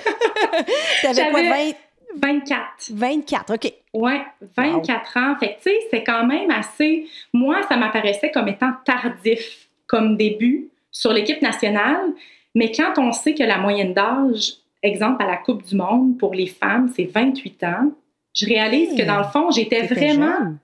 quoi, 1.30 1.42
20? 1.42 1.72
24. 2.16 2.92
24, 2.92 3.54
OK. 3.54 3.74
Oui, 3.94 4.14
24 4.56 5.18
ans. 5.18 5.36
Fait 5.40 5.58
tu 5.62 5.70
sais, 5.70 5.80
c'est 5.92 6.04
quand 6.06 6.26
même 6.26 6.50
assez. 6.50 7.08
Moi, 7.34 7.62
ça 7.68 7.76
m'apparaissait 7.76 8.32
comme 8.32 8.48
étant 8.48 8.72
tardif 8.86 9.68
comme 9.88 10.16
début 10.16 10.70
sur 10.90 11.12
l'équipe 11.12 11.42
nationale. 11.42 12.14
Mais 12.56 12.72
quand 12.72 12.98
on 12.98 13.12
sait 13.12 13.34
que 13.34 13.44
la 13.44 13.58
moyenne 13.58 13.94
d'âge, 13.94 14.54
exemple 14.82 15.22
à 15.22 15.28
la 15.28 15.38
Coupe 15.38 15.64
du 15.64 15.76
Monde 15.76 16.18
pour 16.18 16.34
les 16.34 16.48
femmes, 16.48 16.92
c'est 16.96 17.04
28 17.04 17.64
ans, 17.66 17.92
je 18.34 18.46
réalise 18.46 18.96
que 18.98 19.06
dans 19.06 19.18
le 19.18 19.26
fond, 19.26 19.52
j'étais 19.52 19.86
vraiment. 19.86 20.56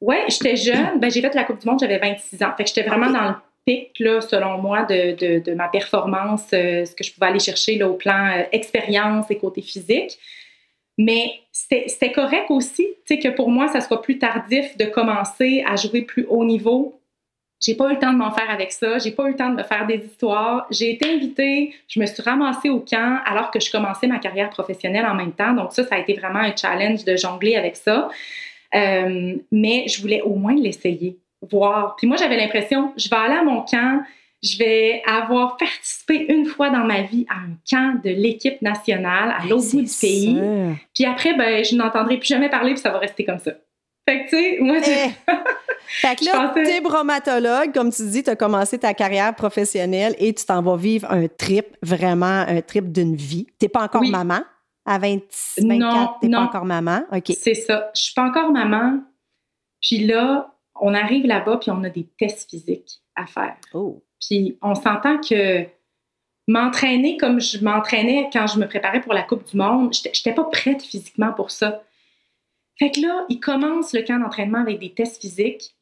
Oui, 0.00 0.16
j'étais 0.28 0.56
jeune. 0.56 1.00
Ben, 1.00 1.10
j'ai 1.10 1.20
fait 1.20 1.34
la 1.34 1.44
Coupe 1.44 1.60
du 1.60 1.66
Monde, 1.66 1.80
j'avais 1.80 1.98
26 1.98 2.42
ans. 2.42 2.52
Fait 2.56 2.64
que 2.64 2.68
j'étais 2.68 2.88
vraiment 2.88 3.10
dans 3.10 3.28
le 3.28 3.34
pic, 3.66 3.98
là, 4.00 4.20
selon 4.20 4.58
moi, 4.58 4.82
de, 4.82 5.14
de, 5.16 5.38
de 5.38 5.54
ma 5.54 5.68
performance, 5.68 6.46
euh, 6.52 6.84
ce 6.84 6.94
que 6.94 7.04
je 7.04 7.12
pouvais 7.12 7.28
aller 7.28 7.38
chercher 7.38 7.76
là, 7.78 7.88
au 7.88 7.94
plan 7.94 8.30
euh, 8.36 8.42
expérience 8.52 9.30
et 9.30 9.38
côté 9.38 9.62
physique. 9.62 10.18
Mais 10.98 11.40
c'était 11.50 12.12
correct 12.12 12.50
aussi, 12.50 12.86
tu 13.06 13.14
sais, 13.14 13.18
que 13.18 13.28
pour 13.28 13.50
moi, 13.50 13.68
ça 13.68 13.80
soit 13.80 14.00
plus 14.00 14.18
tardif 14.18 14.76
de 14.76 14.84
commencer 14.84 15.64
à 15.66 15.76
jouer 15.76 16.02
plus 16.02 16.24
haut 16.28 16.44
niveau. 16.44 17.00
J'ai 17.60 17.74
pas 17.74 17.88
eu 17.88 17.94
le 17.94 17.98
temps 17.98 18.12
de 18.12 18.18
m'en 18.18 18.30
faire 18.30 18.50
avec 18.50 18.72
ça. 18.72 18.98
J'ai 18.98 19.10
pas 19.10 19.24
eu 19.24 19.30
le 19.30 19.36
temps 19.36 19.48
de 19.48 19.56
me 19.56 19.62
faire 19.62 19.86
des 19.86 19.96
histoires. 19.96 20.66
J'ai 20.70 20.92
été 20.92 21.08
invitée, 21.10 21.74
je 21.88 21.98
me 21.98 22.06
suis 22.06 22.22
ramassée 22.22 22.68
au 22.68 22.80
camp 22.80 23.20
alors 23.24 23.50
que 23.50 23.58
je 23.58 23.70
commençais 23.72 24.06
ma 24.06 24.18
carrière 24.18 24.50
professionnelle 24.50 25.06
en 25.06 25.14
même 25.14 25.32
temps. 25.32 25.52
Donc 25.52 25.72
ça, 25.72 25.84
ça 25.84 25.96
a 25.96 25.98
été 25.98 26.14
vraiment 26.14 26.40
un 26.40 26.54
challenge 26.54 27.04
de 27.04 27.16
jongler 27.16 27.56
avec 27.56 27.76
ça. 27.76 28.10
Euh, 28.74 29.36
mais 29.52 29.86
je 29.88 30.00
voulais 30.00 30.22
au 30.22 30.34
moins 30.34 30.54
l'essayer, 30.54 31.18
voir. 31.42 31.96
Puis 31.96 32.06
moi, 32.06 32.16
j'avais 32.16 32.36
l'impression, 32.36 32.92
je 32.96 33.08
vais 33.08 33.16
aller 33.16 33.34
à 33.34 33.42
mon 33.42 33.62
camp, 33.62 34.02
je 34.42 34.58
vais 34.58 35.02
avoir 35.06 35.56
participé 35.56 36.26
une 36.28 36.44
fois 36.46 36.70
dans 36.70 36.84
ma 36.84 37.02
vie 37.02 37.26
à 37.30 37.34
un 37.34 37.56
camp 37.68 38.00
de 38.02 38.10
l'équipe 38.10 38.60
nationale 38.62 39.34
à 39.38 39.46
l'autre 39.46 39.70
bout 39.70 39.82
du 39.82 39.92
pays. 40.00 40.38
Puis 40.94 41.04
après, 41.04 41.34
ben, 41.34 41.64
je 41.64 41.76
n'entendrai 41.76 42.18
plus 42.18 42.28
jamais 42.28 42.50
parler, 42.50 42.72
puis 42.72 42.82
ça 42.82 42.90
va 42.90 42.98
rester 42.98 43.24
comme 43.24 43.38
ça. 43.38 43.52
Fait 44.06 44.24
que, 44.24 44.28
tu 44.28 44.36
sais, 44.36 44.58
moi, 44.60 44.78
hey. 44.78 45.10
Eh. 45.28 45.32
Fait 45.86 46.16
que 46.16 46.24
là, 46.24 46.48
pensais... 46.48 46.62
t'es 46.64 46.80
bromatologue, 46.80 47.72
comme 47.72 47.92
tu 47.92 48.02
dis, 48.08 48.22
tu 48.22 48.30
as 48.30 48.36
commencé 48.36 48.78
ta 48.78 48.94
carrière 48.94 49.34
professionnelle 49.34 50.14
et 50.18 50.32
tu 50.32 50.44
t'en 50.44 50.62
vas 50.62 50.76
vivre 50.76 51.10
un 51.10 51.26
trip, 51.28 51.76
vraiment 51.82 52.44
un 52.46 52.60
trip 52.62 52.90
d'une 52.90 53.14
vie. 53.14 53.46
T'es 53.58 53.68
pas 53.68 53.82
encore 53.82 54.00
oui. 54.00 54.10
maman 54.10 54.40
à 54.86 54.98
20, 54.98 55.18
24, 55.58 56.20
t'es 56.20 56.28
pas 56.28 56.40
encore 56.40 56.64
maman? 56.64 57.02
OK. 57.12 57.32
C'est 57.38 57.54
ça. 57.54 57.90
Je 57.94 58.02
suis 58.02 58.14
pas 58.14 58.24
encore 58.24 58.52
maman. 58.52 59.00
Puis 59.80 60.06
là, 60.06 60.54
on 60.80 60.94
arrive 60.94 61.26
là-bas, 61.26 61.58
puis 61.58 61.70
on 61.70 61.82
a 61.84 61.88
des 61.88 62.06
tests 62.18 62.50
physiques 62.50 63.00
à 63.14 63.26
faire. 63.26 63.56
Oh. 63.72 64.02
Puis 64.20 64.58
on 64.62 64.74
s'entend 64.74 65.18
que 65.18 65.66
m'entraîner 66.46 67.16
comme 67.16 67.40
je 67.40 67.62
m'entraînais 67.62 68.28
quand 68.32 68.46
je 68.46 68.58
me 68.58 68.66
préparais 68.66 69.00
pour 69.00 69.14
la 69.14 69.22
Coupe 69.22 69.48
du 69.50 69.56
Monde, 69.56 69.94
j'étais 69.94 70.34
pas 70.34 70.44
prête 70.44 70.82
physiquement 70.82 71.32
pour 71.32 71.50
ça. 71.50 71.82
Fait 72.78 72.90
que 72.90 73.00
là, 73.00 73.24
il 73.28 73.40
commence 73.40 73.92
le 73.92 74.02
camp 74.02 74.18
d'entraînement 74.18 74.58
avec 74.58 74.80
des 74.80 74.92
tests 74.92 75.20
physiques 75.20 75.74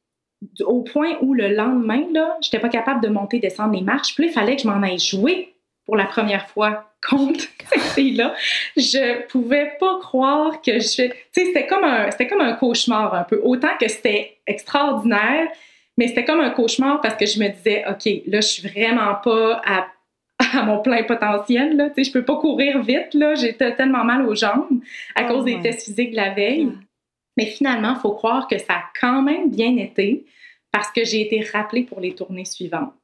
au 0.65 0.83
point 0.83 1.17
où 1.21 1.35
le 1.35 1.49
lendemain, 1.49 2.05
là, 2.13 2.37
j'étais 2.41 2.59
pas 2.59 2.69
capable 2.69 3.01
de 3.01 3.09
monter, 3.09 3.39
descendre 3.39 3.75
les 3.75 3.83
marches. 3.83 4.15
Puis 4.15 4.25
là, 4.25 4.31
il 4.31 4.35
fallait 4.35 4.57
que 4.57 4.63
je 4.63 4.69
m'en 4.69 4.83
aille 4.83 4.99
jouer 4.99 5.55
pour 5.85 5.97
la 5.97 6.05
première 6.05 6.49
fois 6.49 6.92
cette 7.73 7.83
fille-là. 7.95 8.35
Je 8.77 9.27
pouvais 9.27 9.73
pas 9.79 9.99
croire 10.01 10.63
que 10.63 10.79
je... 10.79 10.79
Tu 10.79 10.93
sais, 10.93 11.13
c'était 11.33 11.67
comme, 11.67 11.85
un, 11.85 12.09
comme 12.11 12.41
un 12.41 12.55
cauchemar 12.55 13.15
un 13.15 13.25
peu. 13.25 13.41
Autant 13.43 13.77
que 13.81 13.89
c'était 13.89 14.39
extraordinaire, 14.47 15.49
mais 15.99 16.09
c'était 16.09 16.25
comme 16.25 16.41
un 16.41 16.51
cauchemar 16.51 17.01
parce 17.01 17.17
que 17.17 17.27
je 17.27 17.39
me 17.39 17.49
disais, 17.49 17.85
OK, 17.89 18.23
là, 18.27 18.41
je 18.41 18.47
suis 18.47 18.69
vraiment 18.69 19.15
pas 19.23 19.61
à, 19.65 19.87
à 20.59 20.63
mon 20.63 20.81
plein 20.81 21.03
potentiel. 21.03 21.77
Là. 21.77 21.91
Tu 21.91 22.05
sais, 22.05 22.11
je 22.11 22.13
peux 22.13 22.25
pas 22.25 22.37
courir 22.37 22.83
vite. 22.83 23.15
Là. 23.15 23.35
J'étais 23.35 23.75
tellement 23.75 24.05
mal 24.05 24.27
aux 24.27 24.35
jambes 24.35 24.81
à 25.15 25.25
Oh 25.25 25.29
cause 25.29 25.45
des 25.45 25.61
tests 25.61 25.85
physiques 25.85 26.13
de 26.13 26.17
la 26.17 26.31
veille. 26.31 26.71
Mais 27.37 27.47
finalement, 27.47 27.95
il 27.97 28.01
faut 28.01 28.13
croire 28.13 28.47
que 28.47 28.59
ça 28.59 28.75
a 28.75 28.85
quand 29.01 29.23
même 29.23 29.51
bien 29.51 29.77
été 29.77 30.25
parce 30.71 30.91
que 30.91 31.05
j'ai 31.05 31.23
été 31.23 31.41
rappelée 31.53 31.83
pour 31.83 32.01
les 32.01 32.15
tournées 32.15 32.45
suivantes. 32.45 33.02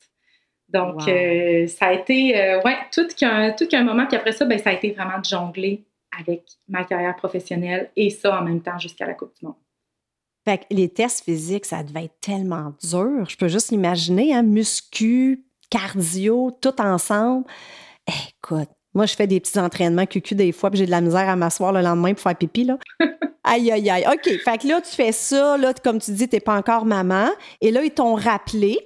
Donc, 0.69 1.01
Wow. 1.01 1.09
euh, 1.09 1.67
ça 1.67 1.87
a 1.87 1.93
été, 1.95 2.39
euh, 2.39 2.61
ouais, 2.63 2.77
tout 2.93 3.07
qu'un, 3.17 3.53
tout 3.53 3.67
qu'un 3.67 3.85
moment. 3.85 4.07
Puis 4.07 4.17
après 4.17 4.33
ça, 4.33 4.45
ben, 4.45 4.59
ça 4.59 4.71
a 4.71 4.73
été 4.75 4.91
vraiment 4.93 5.19
de 5.19 5.25
jongler 5.25 5.85
avec 6.21 6.43
ma 6.69 6.85
carrière 6.85 7.17
professionnelle 7.17 7.91
et 7.97 8.11
ça 8.11 8.39
en 8.39 8.43
même 8.45 8.61
temps 8.61 8.79
jusqu'à 8.79 9.07
la 9.07 9.15
Coupe 9.15 9.33
du 9.39 9.47
Monde. 9.47 9.55
Fait 10.47 10.59
que 10.59 10.65
les 10.71 10.89
tests 10.89 11.25
physiques, 11.25 11.67
ça 11.67 11.83
devait 11.83 12.05
être 12.05 12.21
tellement 12.21 12.73
dur. 12.83 13.29
Je 13.29 13.37
peux 13.37 13.49
juste 13.49 13.71
l'imaginer, 13.71 14.35
hein, 14.35 14.43
muscu, 14.43 15.45
cardio, 15.71 16.51
tout 16.61 16.81
ensemble. 16.81 17.45
Écoute, 18.07 18.69
moi, 18.95 19.07
je 19.07 19.15
fais 19.15 19.27
des 19.27 19.41
petits 19.41 19.59
entraînements 19.59 20.07
QQ 20.07 20.35
des 20.35 20.53
fois, 20.53 20.71
puis 20.71 20.79
j'ai 20.79 20.87
de 20.87 20.91
la 20.91 21.01
misère 21.03 21.29
à 21.29 21.37
m'asseoir 21.37 21.73
le 21.73 21.83
lendemain 21.83 22.15
pour 22.15 22.23
faire 22.23 22.37
pipi, 22.37 22.65
là. 22.65 22.79
aïe, 23.45 23.71
aïe, 23.71 23.91
aïe. 23.91 24.05
OK, 24.07 24.31
fait 24.43 24.59
que 24.59 24.67
là, 24.69 24.81
tu 24.81 24.91
fais 24.91 25.13
ça, 25.13 25.57
là, 25.59 25.73
comme 25.75 25.99
tu 26.01 26.11
dis, 26.13 26.29
t'es 26.29 26.41
pas 26.41 26.57
encore 26.57 26.85
maman. 26.87 27.29
Et 27.61 27.71
là, 27.71 27.83
ils 27.85 27.91
t'ont 27.91 28.15
rappelé. 28.15 28.79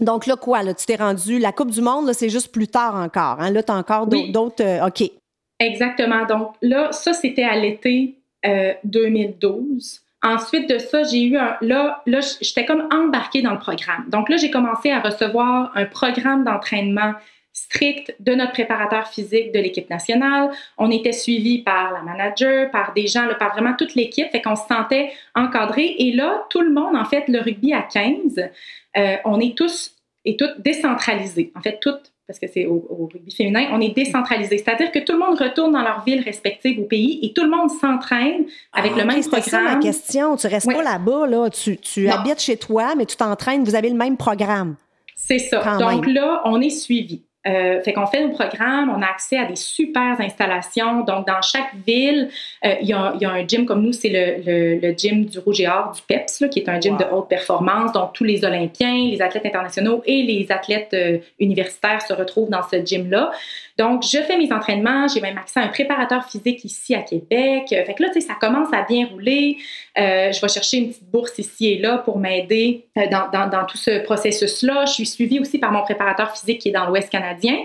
Donc 0.00 0.26
là, 0.26 0.36
quoi, 0.36 0.62
là, 0.62 0.74
tu 0.74 0.84
t'es 0.84 0.96
rendu... 0.96 1.38
La 1.38 1.52
Coupe 1.52 1.70
du 1.70 1.80
Monde, 1.80 2.06
là, 2.06 2.12
c'est 2.12 2.28
juste 2.28 2.52
plus 2.52 2.68
tard 2.68 2.94
encore, 2.94 3.40
hein? 3.40 3.50
Là, 3.50 3.62
t'as 3.62 3.76
encore 3.76 4.06
Oui. 4.10 4.30
d'autres... 4.30 4.62
euh, 4.62 4.86
OK. 4.86 5.10
Exactement. 5.58 6.26
Donc 6.26 6.54
là, 6.60 6.92
ça, 6.92 7.14
c'était 7.14 7.44
à 7.44 7.56
l'été 7.56 8.18
euh, 8.44 8.74
2012. 8.84 10.02
Ensuite 10.22 10.68
de 10.68 10.78
ça, 10.78 11.02
j'ai 11.04 11.22
eu 11.22 11.36
un. 11.36 11.56
Là, 11.60 12.02
là 12.06 12.20
j'étais 12.40 12.64
comme 12.64 12.88
embarquée 12.92 13.42
dans 13.42 13.52
le 13.52 13.58
programme. 13.58 14.04
Donc 14.08 14.28
là, 14.28 14.36
j'ai 14.36 14.50
commencé 14.50 14.90
à 14.90 15.00
recevoir 15.00 15.70
un 15.74 15.84
programme 15.84 16.44
d'entraînement 16.44 17.12
strict 17.56 18.14
de 18.20 18.34
notre 18.34 18.52
préparateur 18.52 19.06
physique 19.08 19.50
de 19.52 19.58
l'équipe 19.58 19.88
nationale. 19.88 20.50
On 20.76 20.90
était 20.90 21.12
suivi 21.12 21.62
par 21.62 21.92
la 21.92 22.02
manager, 22.02 22.70
par 22.70 22.92
des 22.92 23.06
gens, 23.06 23.24
là, 23.24 23.34
par 23.34 23.52
vraiment 23.54 23.72
toute 23.78 23.94
l'équipe. 23.94 24.30
Fait 24.30 24.42
qu'on 24.42 24.56
se 24.56 24.66
sentait 24.68 25.10
encadré. 25.34 25.94
Et 25.98 26.12
là, 26.12 26.44
tout 26.50 26.60
le 26.60 26.70
monde, 26.70 26.94
en 26.94 27.06
fait, 27.06 27.24
le 27.28 27.40
rugby 27.40 27.72
à 27.72 27.80
15, 27.82 28.50
euh, 28.98 29.16
on 29.24 29.40
est 29.40 29.56
tous 29.56 29.94
et 30.26 30.36
toutes 30.36 30.60
décentralisés. 30.60 31.50
En 31.56 31.62
fait, 31.62 31.78
toutes 31.80 32.12
parce 32.26 32.40
que 32.40 32.48
c'est 32.48 32.66
au, 32.66 32.84
au 32.90 33.08
rugby 33.12 33.30
féminin, 33.32 33.68
on 33.70 33.80
est 33.80 33.94
décentralisé. 33.94 34.58
C'est-à-dire 34.58 34.90
que 34.90 34.98
tout 34.98 35.12
le 35.12 35.20
monde 35.20 35.38
retourne 35.40 35.72
dans 35.72 35.82
leur 35.82 36.02
ville 36.04 36.20
respective 36.24 36.80
au 36.80 36.84
pays 36.84 37.20
et 37.22 37.32
tout 37.32 37.44
le 37.44 37.50
monde 37.50 37.70
s'entraîne 37.70 38.44
avec 38.72 38.92
Ah, 38.96 38.98
le 38.98 39.04
même 39.04 39.18
OK, 39.18 39.22
c'était 39.22 39.40
ça 39.42 39.58
ma 39.60 39.62
programme. 39.70 39.82
question. 39.84 40.36
Tu 40.36 40.46
restes 40.48 40.66
pas 40.72 40.82
là-bas, 40.82 41.26
là. 41.28 41.48
Tu, 41.50 42.08
habites 42.08 42.40
chez 42.40 42.56
toi, 42.56 42.94
mais 42.96 43.06
tu 43.06 43.16
t'entraînes. 43.16 43.62
Vous 43.64 43.76
avez 43.76 43.88
le 43.90 43.96
même 43.96 44.16
programme. 44.16 44.74
C'est 45.14 45.38
ça. 45.38 45.60
Quand 45.62 45.78
Donc 45.78 46.04
même. 46.06 46.14
là, 46.16 46.42
on 46.46 46.60
est 46.60 46.70
suivi. 46.70 47.22
Euh, 47.46 47.80
fait 47.82 47.92
qu'on 47.92 48.06
fait 48.06 48.26
nos 48.26 48.32
programmes, 48.32 48.90
on 48.90 49.00
a 49.02 49.06
accès 49.06 49.38
à 49.38 49.44
des 49.44 49.56
super 49.56 50.20
installations. 50.20 51.02
Donc, 51.04 51.26
dans 51.26 51.40
chaque 51.42 51.74
ville, 51.86 52.28
euh, 52.64 52.74
il 52.80 52.88
y, 52.88 52.92
a, 52.92 53.12
un 53.22 53.46
gym 53.46 53.66
comme 53.66 53.82
nous, 53.82 53.92
c'est 53.92 54.08
le, 54.08 54.80
le, 54.80 54.94
gym 54.96 55.26
du 55.26 55.38
Rouge 55.38 55.60
et 55.60 55.68
Or, 55.68 55.92
du 55.92 56.02
PEPS, 56.02 56.44
qui 56.50 56.60
est 56.60 56.68
un 56.68 56.80
gym 56.80 56.96
de 56.96 57.04
haute 57.04 57.28
performance. 57.28 57.92
Donc, 57.92 58.14
tous 58.14 58.24
les 58.24 58.44
Olympiens, 58.44 59.08
les 59.10 59.22
athlètes 59.22 59.46
internationaux 59.46 60.02
et 60.06 60.22
les 60.22 60.50
athlètes 60.50 60.92
euh, 60.94 61.18
universitaires 61.38 62.02
se 62.02 62.12
retrouvent 62.12 62.50
dans 62.50 62.62
ce 62.68 62.84
gym-là. 62.84 63.30
Donc, 63.78 64.02
je 64.02 64.18
fais 64.22 64.38
mes 64.38 64.52
entraînements. 64.52 65.06
J'ai 65.06 65.20
même 65.20 65.38
accès 65.38 65.60
à 65.60 65.64
un 65.64 65.68
préparateur 65.68 66.24
physique 66.24 66.64
ici 66.64 66.94
à 66.94 67.02
Québec. 67.02 67.66
Fait 67.68 67.94
que 67.94 68.02
là, 68.02 68.08
tu 68.08 68.20
sais, 68.20 68.26
ça 68.26 68.34
commence 68.40 68.72
à 68.72 68.82
bien 68.82 69.06
rouler. 69.06 69.58
Je 69.96 70.40
vais 70.40 70.48
chercher 70.48 70.78
une 70.78 70.88
petite 70.88 71.10
bourse 71.10 71.38
ici 71.38 71.68
et 71.68 71.78
là 71.78 71.98
pour 71.98 72.18
m'aider 72.18 72.86
dans, 72.94 73.30
dans, 73.32 73.48
dans, 73.48 73.64
tout 73.64 73.78
ce 73.78 74.02
processus-là. 74.02 74.84
Je 74.86 74.92
suis 74.92 75.06
suivie 75.06 75.40
aussi 75.40 75.58
par 75.58 75.72
mon 75.72 75.82
préparateur 75.82 76.36
physique 76.36 76.60
qui 76.60 76.68
est 76.68 76.72
dans 76.72 76.86
l'Ouest 76.86 77.10
canadien 77.10 77.56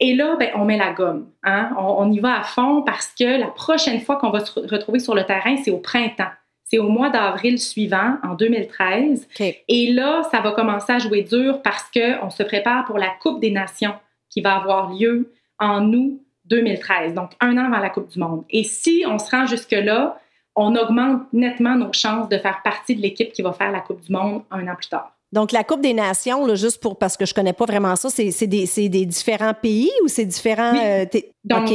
et 0.00 0.14
là, 0.14 0.36
ben, 0.36 0.50
on 0.54 0.64
met 0.64 0.76
la 0.76 0.92
gomme. 0.92 1.28
Hein? 1.42 1.70
On, 1.78 2.10
y 2.10 2.18
va 2.18 2.40
à 2.40 2.42
fond 2.42 2.82
parce 2.82 3.14
que 3.18 3.38
la 3.38 3.46
prochaine 3.46 4.00
fois 4.00 4.16
qu'on 4.16 4.30
va 4.30 4.44
se 4.44 4.60
retrouver 4.60 4.98
sur 4.98 5.14
le 5.14 5.24
terrain, 5.24 5.56
c'est 5.62 5.70
au 5.70 5.78
printemps. 5.78 6.30
C'est 6.64 6.78
au 6.78 6.88
mois 6.88 7.10
d'avril 7.10 7.58
suivant, 7.58 8.16
en 8.22 8.34
2013. 8.34 9.28
Et 9.68 9.92
là, 9.92 10.22
ça 10.30 10.40
va 10.40 10.52
commencer 10.52 10.92
à 10.92 10.98
jouer 10.98 11.22
dur 11.22 11.62
parce 11.62 11.90
qu'on 11.90 12.30
se 12.30 12.42
prépare 12.42 12.84
pour 12.86 12.98
la 12.98 13.10
Coupe 13.20 13.40
des 13.40 13.50
Nations 13.50 13.94
qui 14.30 14.40
va 14.40 14.56
avoir 14.56 14.90
lieu 14.92 15.32
en 15.60 15.92
août 15.92 16.20
2013, 16.46 17.14
donc 17.14 17.30
un 17.40 17.56
an 17.56 17.66
avant 17.72 17.78
la 17.78 17.88
Coupe 17.88 18.10
du 18.10 18.18
Monde. 18.18 18.44
Et 18.50 18.64
si 18.64 19.04
on 19.06 19.18
se 19.18 19.30
rend 19.30 19.46
jusque-là, 19.46 20.20
on 20.56 20.74
augmente 20.76 21.22
nettement 21.32 21.76
nos 21.76 21.92
chances 21.92 22.28
de 22.28 22.38
faire 22.38 22.60
partie 22.62 22.94
de 22.94 23.02
l'équipe 23.02 23.32
qui 23.32 23.42
va 23.42 23.52
faire 23.52 23.72
la 23.72 23.80
Coupe 23.80 24.00
du 24.02 24.12
Monde 24.12 24.42
un 24.50 24.66
an 24.68 24.74
plus 24.76 24.88
tard. 24.88 25.12
Donc, 25.32 25.50
la 25.50 25.64
Coupe 25.64 25.80
des 25.80 25.94
Nations, 25.94 26.46
là, 26.46 26.54
juste 26.54 26.80
pour 26.80 26.96
parce 26.96 27.16
que 27.16 27.26
je 27.26 27.34
connais 27.34 27.52
pas 27.52 27.64
vraiment 27.64 27.96
ça, 27.96 28.08
c'est 28.08 28.46
des, 28.46 28.66
des, 28.88 29.06
différents 29.06 29.54
pays 29.54 29.90
ou 30.04 30.08
c'est 30.08 30.24
différents. 30.24 30.72
Oui. 30.72 30.80
Euh, 30.84 31.04
donc, 31.44 31.70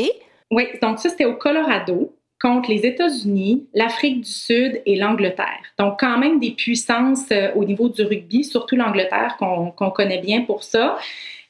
Oui, 0.50 0.68
donc 0.82 1.00
ça, 1.00 1.10
c'était 1.10 1.26
au 1.26 1.36
Colorado 1.36 2.14
contre 2.42 2.70
les 2.70 2.86
États-Unis, 2.86 3.68
l'Afrique 3.74 4.22
du 4.22 4.32
Sud 4.32 4.82
et 4.86 4.96
l'Angleterre. 4.96 5.60
Donc, 5.78 6.00
quand 6.00 6.18
même 6.18 6.40
des 6.40 6.52
puissances 6.52 7.26
euh, 7.34 7.52
au 7.54 7.66
niveau 7.66 7.90
du 7.90 8.02
rugby, 8.04 8.46
surtout 8.46 8.78
l'Angleterre 8.78 9.36
qu'on 9.38 9.92
connaît 9.92 10.22
bien 10.22 10.44
pour 10.44 10.64
ça. 10.64 10.98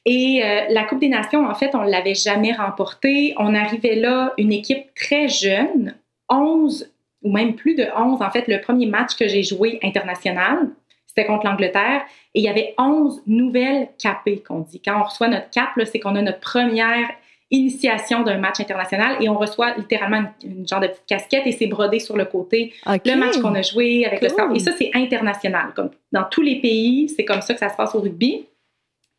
Et 0.06 0.42
euh, 0.44 0.62
la 0.70 0.86
Coupe 0.86 1.00
des 1.00 1.10
Nations, 1.10 1.46
en 1.46 1.54
fait, 1.54 1.76
on 1.76 1.84
ne 1.84 1.92
l'avait 1.92 2.16
jamais 2.16 2.54
remportée. 2.54 3.36
On 3.38 3.54
arrivait 3.54 3.96
là, 3.96 4.34
une 4.40 4.52
équipe 4.52 4.96
très 4.96 5.28
jeune, 5.28 5.94
11 6.28 6.90
ou 7.22 7.32
même 7.32 7.56
plus 7.56 7.76
de 7.76 7.86
11. 7.96 8.22
En 8.22 8.32
fait, 8.32 8.48
le 8.48 8.62
premier 8.62 8.86
match 8.86 9.16
que 9.16 9.28
j'ai 9.28 9.44
joué 9.44 9.80
international, 9.84 10.70
c'était 11.08 11.26
contre 11.26 11.46
l'Angleterre. 11.46 12.04
Et 12.34 12.40
il 12.40 12.44
y 12.44 12.50
avait 12.50 12.76
11 12.78 13.24
nouvelles 13.28 13.90
capées 14.02 14.40
qu'on 14.40 14.60
dit. 14.60 14.82
Quand 14.82 15.00
on 15.00 15.04
reçoit 15.04 15.28
notre 15.28 15.50
cap, 15.50 15.70
c'est 15.86 16.00
qu'on 16.00 16.16
a 16.16 16.22
notre 16.22 16.40
première 16.40 17.10
initiation 17.52 18.22
d'un 18.22 18.38
match 18.38 18.60
international 18.60 19.18
et 19.22 19.28
on 19.28 19.38
reçoit 19.38 19.76
littéralement 19.76 20.24
une, 20.44 20.68
genre 20.68 20.80
de 20.80 20.88
petite 20.88 21.06
casquette 21.08 21.48
et 21.48 21.52
c'est 21.52 21.66
brodé 21.66 22.00
sur 22.00 22.16
le 22.16 22.26
côté 22.26 22.74
le 22.86 23.16
match 23.16 23.40
qu'on 23.40 23.56
a 23.56 23.64
joué 23.64 24.06
avec 24.06 24.22
le 24.22 24.30
score. 24.30 24.56
Et 24.56 24.60
ça, 24.60 24.72
c'est 24.78 24.92
international. 24.94 25.74
Comme 25.76 25.90
dans 26.12 26.26
tous 26.26 26.42
les 26.42 26.62
pays, 26.62 27.10
c'est 27.10 27.26
comme 27.26 27.42
ça 27.42 27.54
que 27.54 27.60
ça 27.60 27.70
se 27.70 27.76
passe 27.76 27.96
au 27.96 28.02
rugby. 28.02 28.46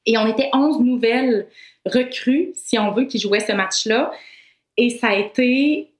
Et 0.06 0.16
on 0.16 0.26
était 0.26 0.48
11 0.54 0.80
nouvelles 0.80 1.48
recrues, 1.84 2.52
si 2.54 2.78
on 2.78 2.92
veut, 2.92 3.04
qui 3.04 3.18
jouaient 3.18 3.40
ce 3.40 3.52
match-là. 3.52 4.12
Et 4.76 4.90
ça 4.90 5.08
a 5.08 5.14
été 5.14 5.90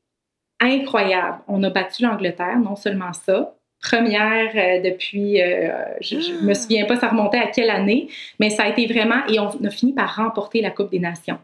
incroyable. 0.60 1.38
On 1.48 1.62
a 1.62 1.70
battu 1.70 2.02
l'Angleterre, 2.02 2.58
non 2.58 2.76
seulement 2.76 3.12
ça, 3.12 3.54
première 3.82 4.50
euh, 4.54 4.82
depuis, 4.82 5.40
euh, 5.40 5.70
je, 6.00 6.16
ne 6.16 6.46
me 6.46 6.54
souviens 6.54 6.86
pas, 6.86 6.98
ça 6.98 7.08
remontait 7.08 7.38
à 7.38 7.46
quelle 7.46 7.70
année, 7.70 8.08
mais 8.38 8.50
ça 8.50 8.64
a 8.64 8.68
été 8.68 8.86
vraiment, 8.86 9.26
et 9.28 9.38
on 9.40 9.48
a 9.48 9.70
fini 9.70 9.92
par 9.92 10.16
remporter 10.16 10.60
la 10.60 10.70
Coupe 10.70 10.90
des 10.90 10.98
Nations. 10.98 11.38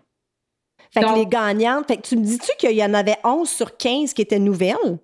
Fait 0.92 1.00
que 1.00 1.18
les 1.18 1.26
gagnantes, 1.26 1.86
fait 1.88 1.96
que 1.96 2.02
tu 2.02 2.16
me 2.16 2.22
dis-tu 2.22 2.50
qu'il 2.58 2.76
y 2.76 2.84
en 2.84 2.94
avait 2.94 3.16
11 3.24 3.48
sur 3.48 3.76
15 3.76 4.14
qui 4.14 4.22
étaient 4.22 4.38
nouvelles? 4.38 4.98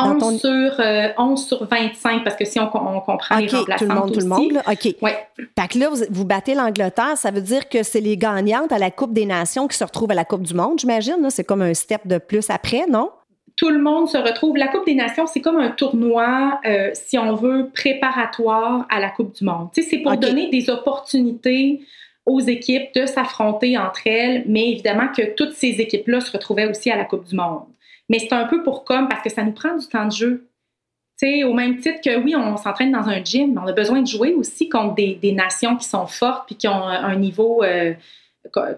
11, 0.00 0.40
sur, 0.40 0.50
11 0.50 0.78
euh, 0.80 1.36
sur 1.36 1.66
25, 1.66 2.24
parce 2.24 2.34
que 2.34 2.46
si 2.46 2.58
on, 2.58 2.66
comprend 2.68 3.36
les 3.36 3.46
remplaçantes 3.46 3.78
tout 3.78 3.84
le 3.84 3.94
monde, 3.94 4.12
tout 4.12 4.20
le 4.20 4.26
monde, 4.26 4.52
là. 4.52 4.62
OK. 4.66 4.94
Ouais. 5.02 5.28
Fait 5.36 5.68
que 5.68 5.78
là, 5.78 5.90
vous, 5.90 6.02
vous 6.08 6.24
battez 6.24 6.54
l'Angleterre, 6.54 7.16
ça 7.16 7.30
veut 7.30 7.42
dire 7.42 7.68
que 7.68 7.82
c'est 7.82 8.00
les 8.00 8.16
gagnantes 8.16 8.72
à 8.72 8.78
la 8.78 8.90
Coupe 8.90 9.12
des 9.12 9.26
Nations 9.26 9.68
qui 9.68 9.76
se 9.76 9.84
retrouvent 9.84 10.10
à 10.10 10.14
la 10.14 10.24
Coupe 10.24 10.42
du 10.42 10.54
Monde, 10.54 10.78
j'imagine. 10.78 11.28
C'est 11.28 11.44
comme 11.44 11.60
un 11.60 11.74
step 11.74 12.06
de 12.06 12.16
plus 12.16 12.48
après, 12.48 12.86
non? 12.88 13.10
Tout 13.56 13.70
le 13.70 13.80
monde 13.80 14.08
se 14.08 14.18
retrouve. 14.18 14.56
La 14.56 14.68
Coupe 14.68 14.86
des 14.86 14.94
Nations, 14.94 15.26
c'est 15.26 15.40
comme 15.40 15.58
un 15.58 15.70
tournoi, 15.70 16.60
euh, 16.66 16.90
si 16.94 17.18
on 17.18 17.34
veut, 17.34 17.70
préparatoire 17.72 18.86
à 18.90 19.00
la 19.00 19.10
Coupe 19.10 19.34
du 19.34 19.44
Monde. 19.44 19.68
c'est 19.72 19.98
pour 19.98 20.16
donner 20.16 20.48
des 20.50 20.70
opportunités 20.70 21.80
aux 22.24 22.40
équipes 22.40 22.94
de 22.94 23.06
s'affronter 23.06 23.76
entre 23.76 24.06
elles, 24.06 24.44
mais 24.46 24.70
évidemment 24.70 25.08
que 25.08 25.34
toutes 25.34 25.54
ces 25.54 25.80
équipes-là 25.80 26.20
se 26.20 26.30
retrouvaient 26.30 26.66
aussi 26.66 26.90
à 26.90 26.96
la 26.96 27.04
Coupe 27.04 27.26
du 27.26 27.34
Monde. 27.34 27.64
Mais 28.08 28.18
c'est 28.18 28.32
un 28.32 28.46
peu 28.46 28.62
pour 28.62 28.84
comme, 28.84 29.08
parce 29.08 29.22
que 29.22 29.30
ça 29.30 29.42
nous 29.42 29.52
prend 29.52 29.76
du 29.76 29.86
temps 29.86 30.06
de 30.06 30.12
jeu. 30.12 30.46
au 31.22 31.52
même 31.52 31.78
titre 31.80 32.00
que 32.04 32.16
oui, 32.22 32.34
on 32.36 32.56
s'entraîne 32.56 32.92
dans 32.92 33.08
un 33.08 33.22
gym, 33.24 33.54
mais 33.54 33.60
on 33.60 33.66
a 33.66 33.72
besoin 33.72 34.02
de 34.02 34.06
jouer 34.06 34.34
aussi 34.34 34.68
contre 34.68 34.94
des, 34.94 35.32
nations 35.32 35.76
qui 35.76 35.88
sont 35.88 36.06
fortes 36.06 36.46
puis 36.46 36.56
qui 36.56 36.68
ont 36.68 36.84
un 36.84 37.16
niveau 37.16 37.62
euh, 37.62 37.94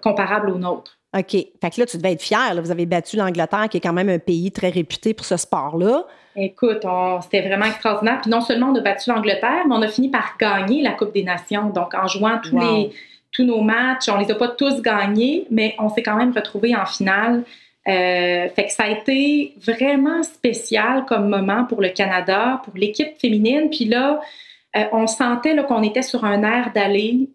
comparable 0.03 0.51
au 0.51 0.59
nôtre. 0.59 0.99
OK. 1.15 1.31
Fait 1.31 1.71
que 1.71 1.81
là, 1.81 1.87
tu 1.87 1.97
devais 1.97 2.13
être 2.13 2.23
fier. 2.23 2.61
Vous 2.61 2.71
avez 2.71 2.87
battu 2.87 3.17
l'Angleterre, 3.17 3.69
qui 3.71 3.77
est 3.77 3.81
quand 3.81 3.93
même 3.93 4.09
un 4.09 4.19
pays 4.19 4.51
très 4.51 4.71
réputé 4.71 5.15
pour 5.15 5.25
ce 5.25 5.37
sport-là. 5.37 6.07
Écoute, 6.37 6.85
c'était 7.23 7.47
vraiment 7.47 7.67
extraordinaire. 7.67 8.21
Puis 8.21 8.31
non 8.31 8.41
seulement 8.41 8.71
on 8.71 8.75
a 8.75 8.81
battu 8.81 9.11
l'Angleterre, 9.11 9.65
mais 9.69 9.75
on 9.75 9.83
a 9.83 9.89
fini 9.89 10.11
par 10.11 10.37
gagner 10.39 10.83
la 10.83 10.91
Coupe 10.91 11.15
des 11.15 11.23
Nations. 11.23 11.71
Donc, 11.71 11.95
en 11.95 12.09
jouant 12.09 12.39
tous, 12.43 12.59
les, 12.59 12.91
tous 13.31 13.45
nos 13.45 13.61
matchs, 13.61 14.09
on 14.09 14.19
les 14.19 14.31
a 14.31 14.35
pas 14.35 14.49
tous 14.49 14.83
gagnés, 14.83 15.47
mais 15.51 15.77
on 15.79 15.89
s'est 15.89 16.03
quand 16.03 16.17
même 16.17 16.33
retrouvés 16.33 16.75
en 16.75 16.87
finale. 16.87 17.45
Euh, 17.87 18.49
fait 18.49 18.67
que 18.67 18.73
ça 18.73 18.85
a 18.85 18.89
été 18.89 19.55
vraiment 19.65 20.23
spécial 20.23 21.05
comme 21.05 21.29
moment 21.29 21.65
pour 21.65 21.81
le 21.81 21.91
Canada, 21.91 22.61
pour 22.65 22.75
l'équipe 22.77 23.21
féminine. 23.21 23.69
Puis 23.71 23.85
là, 23.85 24.21
euh, 24.77 24.85
on 24.93 25.07
sentait 25.07 25.55
qu'on 25.65 25.83
était 25.83 26.03
sur 26.03 26.25
un 26.25 26.43
air 26.43 26.73
d'aller 26.75 27.29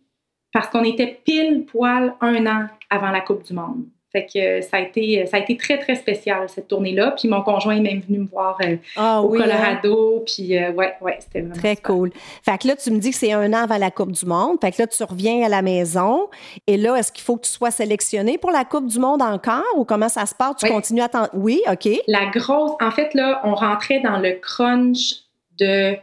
parce 0.52 0.68
qu'on 0.68 0.84
était 0.84 1.20
pile 1.24 1.66
poil 1.66 2.16
un 2.22 2.46
an 2.46 2.68
avant 2.90 3.12
la 3.12 3.22
Coupe 3.22 3.44
du 3.44 3.54
Monde. 3.54 3.86
Fait 4.12 4.26
que 4.26 4.40
euh, 4.40 4.62
ça 4.64 4.78
a 4.78 4.80
été, 4.80 5.24
ça 5.28 5.38
a 5.38 5.40
été 5.40 5.56
très, 5.56 5.78
très 5.78 5.94
spécial, 5.94 6.50
cette 6.50 6.68
tournée-là. 6.68 7.12
Puis 7.12 7.28
mon 7.28 7.44
conjoint 7.44 7.76
est 7.76 7.82
même 7.82 8.02
venu 8.02 8.20
me 8.20 8.26
voir 8.26 8.58
euh, 8.64 8.76
ah 8.96 9.22
au 9.22 9.36
hein? 9.36 9.38
Colorado. 9.38 10.24
Puis 10.26 10.58
euh, 10.58 10.72
ouais, 10.72 10.96
ouais, 11.02 11.18
c'était 11.20 11.42
vraiment 11.42 11.56
Très 11.56 11.76
cool. 11.76 12.12
Fait 12.44 12.58
que 12.58 12.68
là, 12.68 12.76
tu 12.76 12.90
me 12.90 12.98
dis 12.98 13.12
que 13.12 13.16
c'est 13.16 13.34
un 13.34 13.54
an 13.54 13.64
avant 13.64 13.78
la 13.78 13.92
Coupe 13.92 14.12
du 14.12 14.26
Monde. 14.26 14.58
Fait 14.62 14.72
que 14.72 14.82
là, 14.82 14.88
tu 14.88 15.04
reviens 15.04 15.46
à 15.46 15.50
la 15.50 15.62
maison. 15.62 16.28
Et 16.66 16.78
là, 16.78 16.96
est-ce 16.96 17.12
qu'il 17.12 17.24
faut 17.24 17.38
que 17.38 17.46
tu 17.46 17.52
sois 17.52 17.70
sélectionné 17.70 18.40
pour 18.40 18.50
la 18.50 18.66
Coupe 18.66 18.88
du 18.88 18.98
Monde 18.98 19.22
encore? 19.22 19.64
Ou 19.78 19.86
comment 19.86 20.10
ça 20.10 20.26
se 20.26 20.34
passe? 20.34 20.56
Tu 20.58 20.68
continues 20.68 21.02
à 21.02 21.06
attendre? 21.06 21.30
Oui, 21.34 21.62
OK. 21.72 21.88
La 22.08 22.26
grosse... 22.34 22.72
En 22.82 22.90
fait, 22.90 23.14
là, 23.14 23.42
on 23.44 23.54
rentrait 23.54 24.00
dans 24.00 24.18
le 24.18 24.32
crunch 24.42 25.18
de 25.60 25.96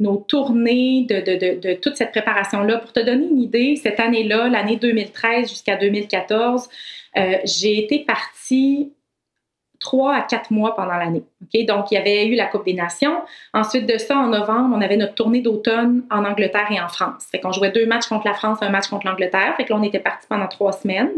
nos 0.00 0.16
tournées, 0.16 1.06
de, 1.08 1.20
de, 1.20 1.60
de, 1.60 1.74
toute 1.74 1.96
cette 1.96 2.10
préparation-là. 2.10 2.78
Pour 2.78 2.92
te 2.92 3.00
donner 3.00 3.26
une 3.26 3.40
idée, 3.40 3.76
cette 3.76 4.00
année-là, 4.00 4.48
l'année 4.48 4.76
2013 4.76 5.48
jusqu'à 5.48 5.76
2014, 5.76 6.68
euh, 7.16 7.36
j'ai 7.44 7.78
été 7.78 8.00
partie 8.00 8.92
trois 9.78 10.14
à 10.14 10.22
quatre 10.22 10.50
mois 10.50 10.74
pendant 10.74 10.96
l'année. 10.96 11.22
Okay? 11.44 11.64
Donc, 11.64 11.90
il 11.90 11.94
y 11.94 11.96
avait 11.98 12.26
eu 12.26 12.34
la 12.34 12.46
Coupe 12.46 12.64
des 12.64 12.74
Nations. 12.74 13.22
Ensuite 13.52 13.86
de 13.86 13.98
ça, 13.98 14.16
en 14.16 14.28
novembre, 14.28 14.74
on 14.76 14.80
avait 14.80 14.96
notre 14.96 15.14
tournée 15.14 15.42
d'automne 15.42 16.04
en 16.10 16.24
Angleterre 16.24 16.68
et 16.70 16.80
en 16.80 16.88
France. 16.88 17.26
Fait 17.30 17.40
qu'on 17.40 17.52
jouait 17.52 17.70
deux 17.70 17.86
matchs 17.86 18.06
contre 18.06 18.26
la 18.26 18.34
France, 18.34 18.58
un 18.62 18.70
match 18.70 18.88
contre 18.88 19.06
l'Angleterre. 19.06 19.54
Fait 19.56 19.64
que 19.64 19.72
on 19.72 19.82
était 19.82 19.98
parti 19.98 20.26
pendant 20.28 20.48
trois 20.48 20.72
semaines. 20.72 21.10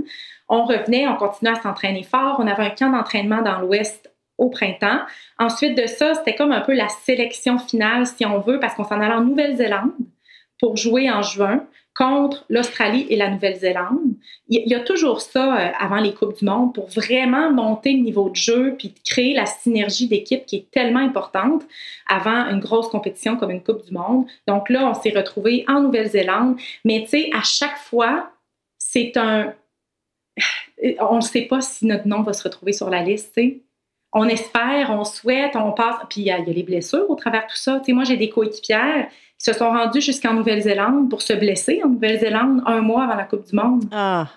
On 0.49 0.65
revenait, 0.65 1.07
on 1.07 1.17
continuait 1.17 1.53
à 1.53 1.61
s'entraîner 1.61 2.03
fort. 2.03 2.37
On 2.39 2.47
avait 2.47 2.65
un 2.65 2.71
camp 2.71 2.91
d'entraînement 2.91 3.43
dans 3.43 3.61
l'Ouest 3.61 4.12
au 4.39 4.49
printemps. 4.51 5.01
Ensuite 5.39 5.77
de 5.77 5.87
ça, 5.87 6.15
c'était 6.15 6.35
comme 6.35 6.53
un 6.53 6.61
peu 6.61 6.75
la 6.75 6.89
sélection 6.89 7.59
finale, 7.59 8.07
si 8.07 8.27
on 8.27 8.41
veut, 8.41 8.59
parce 8.61 8.75
qu'on 8.75 8.85
s'en 8.85 9.01
allait 9.01 9.15
en 9.15 9.25
Nouvelle-Zélande 9.25 9.93
pour 10.59 10.77
jouer 10.77 11.11
en 11.11 11.23
juin 11.23 11.67
contre 11.95 12.47
l'Australie 12.49 13.07
et 13.11 13.17
la 13.17 13.29
Nouvelle-Zélande. 13.29 14.15
Il 14.49 14.67
y 14.67 14.75
a 14.75 14.81
toujours 14.81 15.21
ça 15.21 15.57
euh, 15.57 15.73
avant 15.79 15.99
les 15.99 16.15
Coupes 16.15 16.39
du 16.39 16.45
Monde 16.45 16.75
pour 16.75 16.89
vraiment 16.89 17.53
monter 17.53 17.93
le 17.93 18.01
niveau 18.01 18.31
de 18.31 18.37
jeu 18.37 18.75
puis 18.79 18.95
créer 19.05 19.35
la 19.35 19.45
synergie 19.45 20.09
d'équipe 20.09 20.47
qui 20.47 20.57
est 20.57 20.71
tellement 20.71 21.01
importante 21.01 21.63
avant 22.09 22.49
une 22.49 22.61
grosse 22.61 22.89
compétition 22.89 23.37
comme 23.37 23.51
une 23.51 23.63
Coupe 23.63 23.85
du 23.85 23.93
Monde. 23.93 24.27
Donc 24.49 24.71
là, 24.71 24.89
on 24.89 24.95
s'est 24.95 25.13
retrouvés 25.15 25.65
en 25.69 25.83
Nouvelle-Zélande, 25.83 26.59
mais 26.85 27.03
tu 27.03 27.11
sais, 27.11 27.31
à 27.35 27.43
chaque 27.43 27.77
fois, 27.77 28.31
c'est 28.79 29.17
un... 29.17 29.55
On 30.99 31.17
ne 31.17 31.21
sait 31.21 31.43
pas 31.43 31.61
si 31.61 31.87
notre 31.87 32.09
nom 32.09 32.23
va 32.23 32.33
se 32.33 32.43
retrouver 32.43 32.73
sur 32.73 32.91
la 32.91 33.03
liste, 33.03 33.39
on 34.13 34.29
espère, 34.29 34.91
on 34.91 35.05
souhaite, 35.05 35.57
on 35.57 35.73
passe. 35.73 35.97
Puis 36.09 36.23
il 36.23 36.27
y, 36.27 36.31
a 36.31 36.39
les 36.39 36.63
blessures 36.63 37.09
au 37.09 37.15
travers 37.15 37.43
de 37.43 37.47
tout 37.49 37.57
ça. 37.57 37.79
Tu 37.79 37.87
sais, 37.87 37.93
moi, 37.93 38.05
j'ai 38.05 38.17
des 38.17 38.29
coéquipières 38.29 39.09
qui 39.09 39.45
se 39.45 39.53
sont 39.53 39.71
rendues 39.71 40.01
jusqu'en 40.01 40.35
Nouvelle-Zélande 40.35 41.09
pour 41.09 41.23
se 41.23 41.33
blesser 41.33 41.81
en 41.85 41.89
Nouvelle-Zélande 41.89 42.63
un 42.67 42.81
mois 42.81 43.05
avant 43.05 43.17
la 43.17 43.25
Coupe 43.25 43.47
du 43.47 43.57
Monde. 43.57 43.85
Ah. 43.91 44.29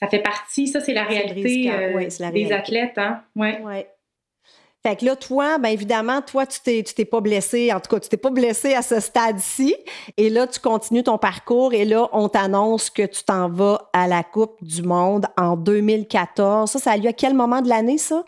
Ça 0.00 0.06
fait 0.06 0.20
partie, 0.20 0.66
ça, 0.66 0.80
c'est 0.80 0.94
la 0.94 1.04
réalité 1.04 1.70
euh, 1.70 2.30
des 2.32 2.52
athlètes. 2.52 2.96
Hein? 2.96 3.20
Ouais. 3.36 3.60
ouais. 3.62 3.86
Fait 4.82 4.96
que 4.96 5.04
là, 5.04 5.14
toi, 5.14 5.58
bien 5.58 5.72
évidemment, 5.72 6.22
toi, 6.22 6.46
tu 6.46 6.58
t'es, 6.60 6.82
tu 6.82 6.94
t'es 6.94 7.04
pas 7.04 7.20
blessé, 7.20 7.70
en 7.70 7.80
tout 7.80 7.94
cas, 7.94 8.00
tu 8.00 8.08
t'es 8.08 8.16
pas 8.16 8.30
blessé 8.30 8.72
à 8.72 8.80
ce 8.80 8.98
stade-ci. 8.98 9.76
Et 10.16 10.30
là, 10.30 10.46
tu 10.46 10.58
continues 10.58 11.02
ton 11.02 11.18
parcours 11.18 11.74
et 11.74 11.84
là, 11.84 12.08
on 12.12 12.30
t'annonce 12.30 12.88
que 12.88 13.04
tu 13.04 13.22
t'en 13.22 13.50
vas 13.50 13.90
à 13.92 14.08
la 14.08 14.22
Coupe 14.22 14.56
du 14.62 14.82
Monde 14.82 15.26
en 15.36 15.56
2014. 15.56 16.70
Ça, 16.70 16.78
ça 16.78 16.92
a 16.92 16.96
lieu 16.96 17.08
à 17.08 17.12
quel 17.12 17.34
moment 17.34 17.60
de 17.60 17.68
l'année, 17.68 17.98
ça? 17.98 18.24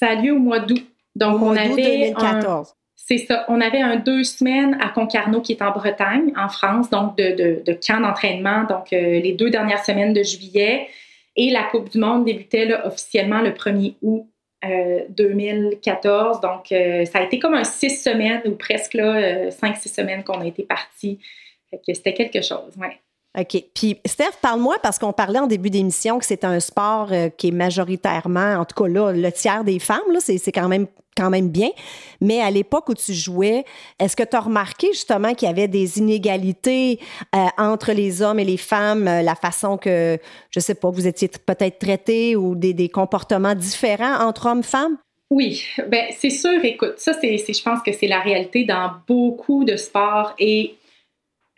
Ça 0.00 0.08
a 0.08 0.14
lieu 0.14 0.32
au 0.32 0.38
mois 0.38 0.60
d'août. 0.60 0.82
Donc, 1.14 1.42
on 1.42 1.54
avait. 1.54 2.12
2014. 2.14 2.74
C'est 2.96 3.18
ça. 3.18 3.44
On 3.48 3.60
avait 3.60 3.80
un 3.80 3.96
deux 3.96 4.24
semaines 4.24 4.78
à 4.80 4.88
Concarneau 4.88 5.40
qui 5.40 5.52
est 5.52 5.62
en 5.62 5.72
Bretagne, 5.72 6.32
en 6.36 6.48
France, 6.48 6.88
donc 6.90 7.16
de, 7.16 7.34
de, 7.34 7.62
de 7.66 7.72
camp 7.72 8.00
d'entraînement, 8.00 8.64
donc 8.64 8.92
euh, 8.92 9.20
les 9.20 9.32
deux 9.32 9.50
dernières 9.50 9.84
semaines 9.84 10.12
de 10.12 10.22
juillet. 10.22 10.88
Et 11.36 11.50
la 11.50 11.64
Coupe 11.64 11.90
du 11.90 11.98
Monde 11.98 12.24
débutait 12.24 12.66
là, 12.66 12.86
officiellement 12.86 13.40
le 13.40 13.50
1er 13.50 13.94
août 14.02 14.26
2014. 15.08 16.36
Euh, 16.36 16.40
Donc, 16.40 16.72
euh, 16.72 17.04
ça 17.04 17.18
a 17.18 17.22
été 17.22 17.38
comme 17.38 17.54
un 17.54 17.64
six 17.64 18.02
semaines 18.02 18.42
ou 18.46 18.52
presque 18.52 18.94
là, 18.94 19.50
cinq, 19.50 19.76
six 19.76 19.88
semaines 19.88 20.22
qu'on 20.22 20.40
a 20.40 20.46
été 20.46 20.62
partis. 20.62 21.18
que 21.72 21.92
c'était 21.92 22.14
quelque 22.14 22.42
chose, 22.42 22.76
ouais. 22.78 22.98
OK. 23.38 23.64
Puis, 23.74 24.00
Steph, 24.04 24.38
parle-moi, 24.42 24.76
parce 24.82 24.98
qu'on 24.98 25.12
parlait 25.12 25.38
en 25.38 25.46
début 25.46 25.70
d'émission 25.70 26.18
que 26.18 26.24
c'est 26.24 26.44
un 26.44 26.58
sport 26.58 27.10
qui 27.36 27.48
est 27.48 27.52
majoritairement, 27.52 28.54
en 28.54 28.64
tout 28.64 28.82
cas 28.82 28.90
là, 28.90 29.12
le 29.12 29.30
tiers 29.30 29.62
des 29.62 29.78
femmes, 29.78 30.00
c'est, 30.18 30.52
quand 30.52 30.68
même 30.68 30.86
quand 31.16 31.30
même 31.30 31.48
bien. 31.48 31.70
Mais 32.20 32.40
à 32.40 32.50
l'époque 32.50 32.88
où 32.88 32.94
tu 32.94 33.12
jouais, 33.12 33.64
est-ce 33.98 34.16
que 34.16 34.22
tu 34.22 34.36
as 34.36 34.40
remarqué 34.40 34.88
justement 34.88 35.34
qu'il 35.34 35.48
y 35.48 35.50
avait 35.50 35.68
des 35.68 35.98
inégalités 35.98 36.98
euh, 37.34 37.46
entre 37.58 37.92
les 37.92 38.22
hommes 38.22 38.38
et 38.38 38.44
les 38.44 38.56
femmes, 38.56 39.08
euh, 39.08 39.22
la 39.22 39.34
façon 39.34 39.76
que, 39.76 40.18
je 40.50 40.60
sais 40.60 40.74
pas, 40.74 40.90
vous 40.90 41.06
étiez 41.06 41.28
peut-être 41.28 41.78
traités 41.78 42.36
ou 42.36 42.54
des, 42.54 42.88
comportements 42.88 43.54
différents 43.54 44.20
entre 44.26 44.46
hommes 44.46 44.60
et 44.60 44.64
femmes? 44.64 44.96
Oui, 45.30 45.62
ben 45.88 46.06
c'est 46.16 46.30
sûr. 46.30 46.64
Écoute, 46.64 46.94
ça, 46.96 47.12
c'est, 47.20 47.36
je 47.36 47.62
pense 47.62 47.82
que 47.82 47.92
c'est 47.92 48.08
la 48.08 48.20
réalité 48.20 48.64
dans 48.64 48.90
beaucoup 49.06 49.64
de 49.64 49.76
sports 49.76 50.34
et 50.38 50.74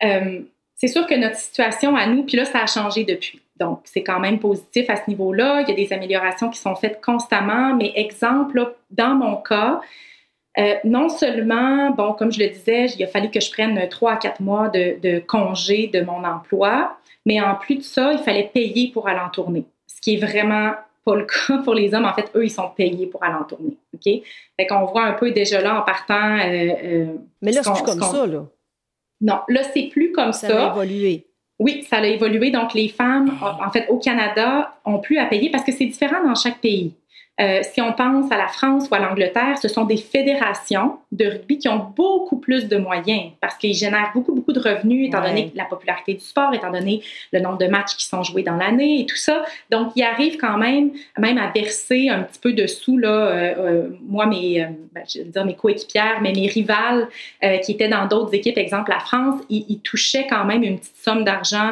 euh, 0.03 0.41
c'est 0.75 0.87
sûr 0.87 1.07
que 1.07 1.15
notre 1.15 1.37
situation 1.37 1.95
à 1.95 2.07
nous, 2.07 2.23
puis 2.23 2.37
là, 2.37 2.45
ça 2.45 2.59
a 2.59 2.67
changé 2.67 3.03
depuis. 3.03 3.41
Donc, 3.59 3.81
c'est 3.85 4.03
quand 4.03 4.19
même 4.19 4.39
positif 4.39 4.89
à 4.89 4.95
ce 4.95 5.03
niveau-là. 5.07 5.61
Il 5.61 5.69
y 5.69 5.71
a 5.71 5.75
des 5.75 5.93
améliorations 5.93 6.49
qui 6.49 6.59
sont 6.59 6.75
faites 6.75 7.01
constamment, 7.01 7.75
mais 7.75 7.93
exemple, 7.95 8.73
dans 8.91 9.15
mon 9.15 9.37
cas, 9.37 9.79
euh, 10.57 10.75
non 10.83 11.09
seulement, 11.09 11.91
bon, 11.91 12.13
comme 12.13 12.31
je 12.31 12.39
le 12.39 12.49
disais, 12.49 12.87
il 12.87 13.03
a 13.03 13.07
fallu 13.07 13.29
que 13.29 13.39
je 13.39 13.51
prenne 13.51 13.87
trois 13.89 14.13
à 14.13 14.17
quatre 14.17 14.41
mois 14.41 14.69
de, 14.69 14.97
de, 15.01 15.19
congé 15.19 15.87
de 15.87 16.01
mon 16.01 16.23
emploi, 16.23 16.97
mais 17.25 17.41
en 17.41 17.55
plus 17.55 17.75
de 17.75 17.83
ça, 17.83 18.11
il 18.13 18.19
fallait 18.19 18.51
payer 18.53 18.91
pour 18.91 19.07
aller 19.07 19.19
en 19.19 19.29
tournée, 19.29 19.65
ce 19.87 20.01
qui 20.01 20.15
est 20.15 20.17
vraiment 20.17 20.73
pas 21.05 21.15
le 21.15 21.25
cas 21.47 21.57
pour 21.59 21.73
les 21.73 21.93
hommes. 21.93 22.05
En 22.05 22.13
fait, 22.13 22.29
eux, 22.35 22.45
ils 22.45 22.51
sont 22.51 22.69
payés 22.69 23.07
pour 23.07 23.23
aller 23.23 23.35
en 23.35 23.43
tournée. 23.43 23.77
OK? 23.93 24.23
Fait 24.57 24.67
qu'on 24.67 24.85
voit 24.85 25.05
un 25.05 25.13
peu 25.13 25.31
déjà 25.31 25.61
là 25.61 25.79
en 25.79 25.83
partant. 25.83 26.37
Euh, 26.39 26.73
euh, 26.83 27.05
mais 27.41 27.51
là, 27.51 27.61
c'est 27.63 27.83
comme 27.83 28.01
ça, 28.01 28.25
là. 28.25 28.45
Non, 29.23 29.39
là, 29.47 29.61
c'est 29.73 29.83
plus 29.83 30.11
comme 30.11 30.33
ça. 30.33 30.47
Ça 30.47 30.67
a 30.67 30.71
évolué. 30.71 31.25
Oui, 31.57 31.85
ça 31.89 31.97
a 31.97 32.05
évolué. 32.05 32.51
Donc, 32.51 32.73
les 32.73 32.89
femmes, 32.89 33.31
en 33.41 33.71
fait, 33.71 33.87
au 33.89 33.97
Canada, 33.97 34.75
ont 34.85 34.99
plus 34.99 35.17
à 35.17 35.25
payer 35.25 35.49
parce 35.49 35.63
que 35.63 35.71
c'est 35.71 35.85
différent 35.85 36.21
dans 36.23 36.35
chaque 36.35 36.59
pays. 36.59 36.91
Euh, 37.41 37.61
si 37.63 37.81
on 37.81 37.93
pense 37.93 38.31
à 38.31 38.37
la 38.37 38.47
France 38.47 38.87
ou 38.91 38.93
à 38.95 38.99
l'Angleterre, 38.99 39.57
ce 39.59 39.67
sont 39.67 39.85
des 39.85 39.97
fédérations 39.97 40.99
de 41.11 41.25
rugby 41.25 41.57
qui 41.57 41.67
ont 41.67 41.91
beaucoup 41.95 42.37
plus 42.37 42.67
de 42.67 42.77
moyens 42.77 43.31
parce 43.41 43.55
qu'ils 43.57 43.73
génèrent 43.73 44.11
beaucoup, 44.13 44.35
beaucoup 44.35 44.53
de 44.53 44.59
revenus 44.59 45.07
étant 45.07 45.21
donné 45.21 45.51
la 45.55 45.65
popularité 45.65 46.13
du 46.13 46.19
sport, 46.19 46.53
étant 46.53 46.71
donné 46.71 47.01
le 47.31 47.39
nombre 47.39 47.57
de 47.57 47.65
matchs 47.65 47.95
qui 47.95 48.05
sont 48.05 48.21
joués 48.21 48.43
dans 48.43 48.55
l'année 48.55 49.01
et 49.01 49.05
tout 49.07 49.17
ça. 49.17 49.43
Donc, 49.71 49.93
ils 49.95 50.03
arrivent 50.03 50.37
quand 50.37 50.57
même, 50.57 50.91
même 51.17 51.39
à 51.39 51.51
verser 51.51 52.07
un 52.09 52.21
petit 52.21 52.39
peu 52.39 52.53
de 52.53 52.67
sous. 52.67 52.99
Là, 52.99 53.09
euh, 53.09 53.53
euh, 53.57 53.89
moi, 54.03 54.27
mes, 54.27 54.67
ben, 54.93 55.03
je 55.11 55.19
veux 55.19 55.25
dire 55.25 55.43
mes 55.43 55.55
coéquipières, 55.55 56.21
mais 56.21 56.33
mes 56.33 56.45
rivales 56.47 57.07
qui 57.63 57.71
étaient 57.71 57.89
dans 57.89 58.05
d'autres 58.05 58.35
équipes, 58.35 58.59
exemple 58.59 58.91
la 58.91 58.99
France, 58.99 59.41
ils, 59.49 59.65
ils 59.69 59.79
touchaient 59.79 60.27
quand 60.29 60.45
même 60.45 60.61
une 60.61 60.77
petite 60.77 60.97
somme 60.97 61.23
d'argent 61.23 61.71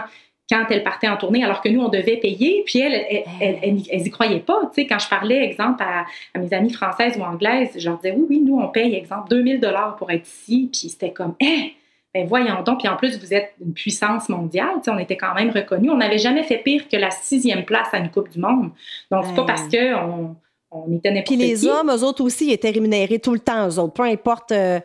quand 0.52 0.66
elle 0.70 0.84
partait 0.84 1.08
en 1.08 1.16
tournée, 1.16 1.44
alors 1.44 1.62
que 1.62 1.70
nous, 1.70 1.80
on 1.80 1.88
devait 1.88 2.18
payer. 2.18 2.64
Puis 2.66 2.80
elle, 2.80 2.94
elle, 3.40 3.58
elle, 3.90 4.06
y 4.06 4.10
croyait 4.10 4.42
pas. 4.42 4.60
Tu 4.66 4.82
sais, 4.82 4.88
quand 4.88 5.00
je 5.00 5.08
parlais, 5.08 5.46
exemple, 5.46 5.82
à, 5.82 6.06
mes 6.38 6.54
amies 6.54 6.74
françaises 6.74 7.18
ou 7.18 7.22
anglaises, 7.22 7.70
je 7.78 7.88
leur 7.88 7.98
disais, 7.98 8.14
oui, 8.18 8.26
oui, 8.30 8.42
nous, 8.46 8.60
on 8.60 8.68
paye, 8.68 8.94
exemple, 8.96 9.30
2000 9.30 9.62
dollars 9.62 9.96
pour 9.96 10.12
être 10.12 10.28
ici. 10.28 10.70
Puis 10.70 10.90
c'était 10.90 11.12
comme, 11.12 11.36
eh, 11.40 11.74
ben 12.14 12.28
voyons 12.28 12.62
donc. 12.64 12.80
Puis 12.80 12.90
en 12.90 12.98
plus, 12.98 13.18
vous 13.18 13.34
êtes 13.34 13.54
une 13.66 13.74
puissance 13.74 14.28
mondiale. 14.28 14.74
Tu 14.78 14.84
sais, 14.86 14.92
on 14.92 15.00
était 15.00 15.16
quand 15.16 15.34
même 15.34 15.52
reconnus. 15.52 15.90
On 15.90 15.98
n'avait 15.98 16.18
jamais 16.18 16.44
fait 16.44 16.58
pire 16.58 16.90
que 16.90 16.98
la 16.98 17.12
sixième 17.12 17.64
place 17.64 17.88
à 17.94 18.00
une 18.00 18.12
Coupe 18.12 18.30
du 18.30 18.40
Monde. 18.40 18.72
Donc, 19.10 19.26
c'est 19.26 19.36
pas 19.36 19.46
parce 19.46 19.70
qu'on 19.70 20.36
on 20.72 20.98
était 20.98 21.12
n'importe 21.12 21.28
Puis 21.28 21.38
les 21.38 21.66
hommes, 21.66 21.90
eux 21.90 22.04
autres 22.04 22.24
aussi, 22.24 22.52
étaient 22.52 22.72
rémunérés 22.72 23.20
tout 23.20 23.34
le 23.34 23.40
temps, 23.40 23.70
eux 23.70 23.80
autres. 23.80 23.94
Peu 23.94 24.04
importe... 24.04 24.52
Euh, 24.52 24.82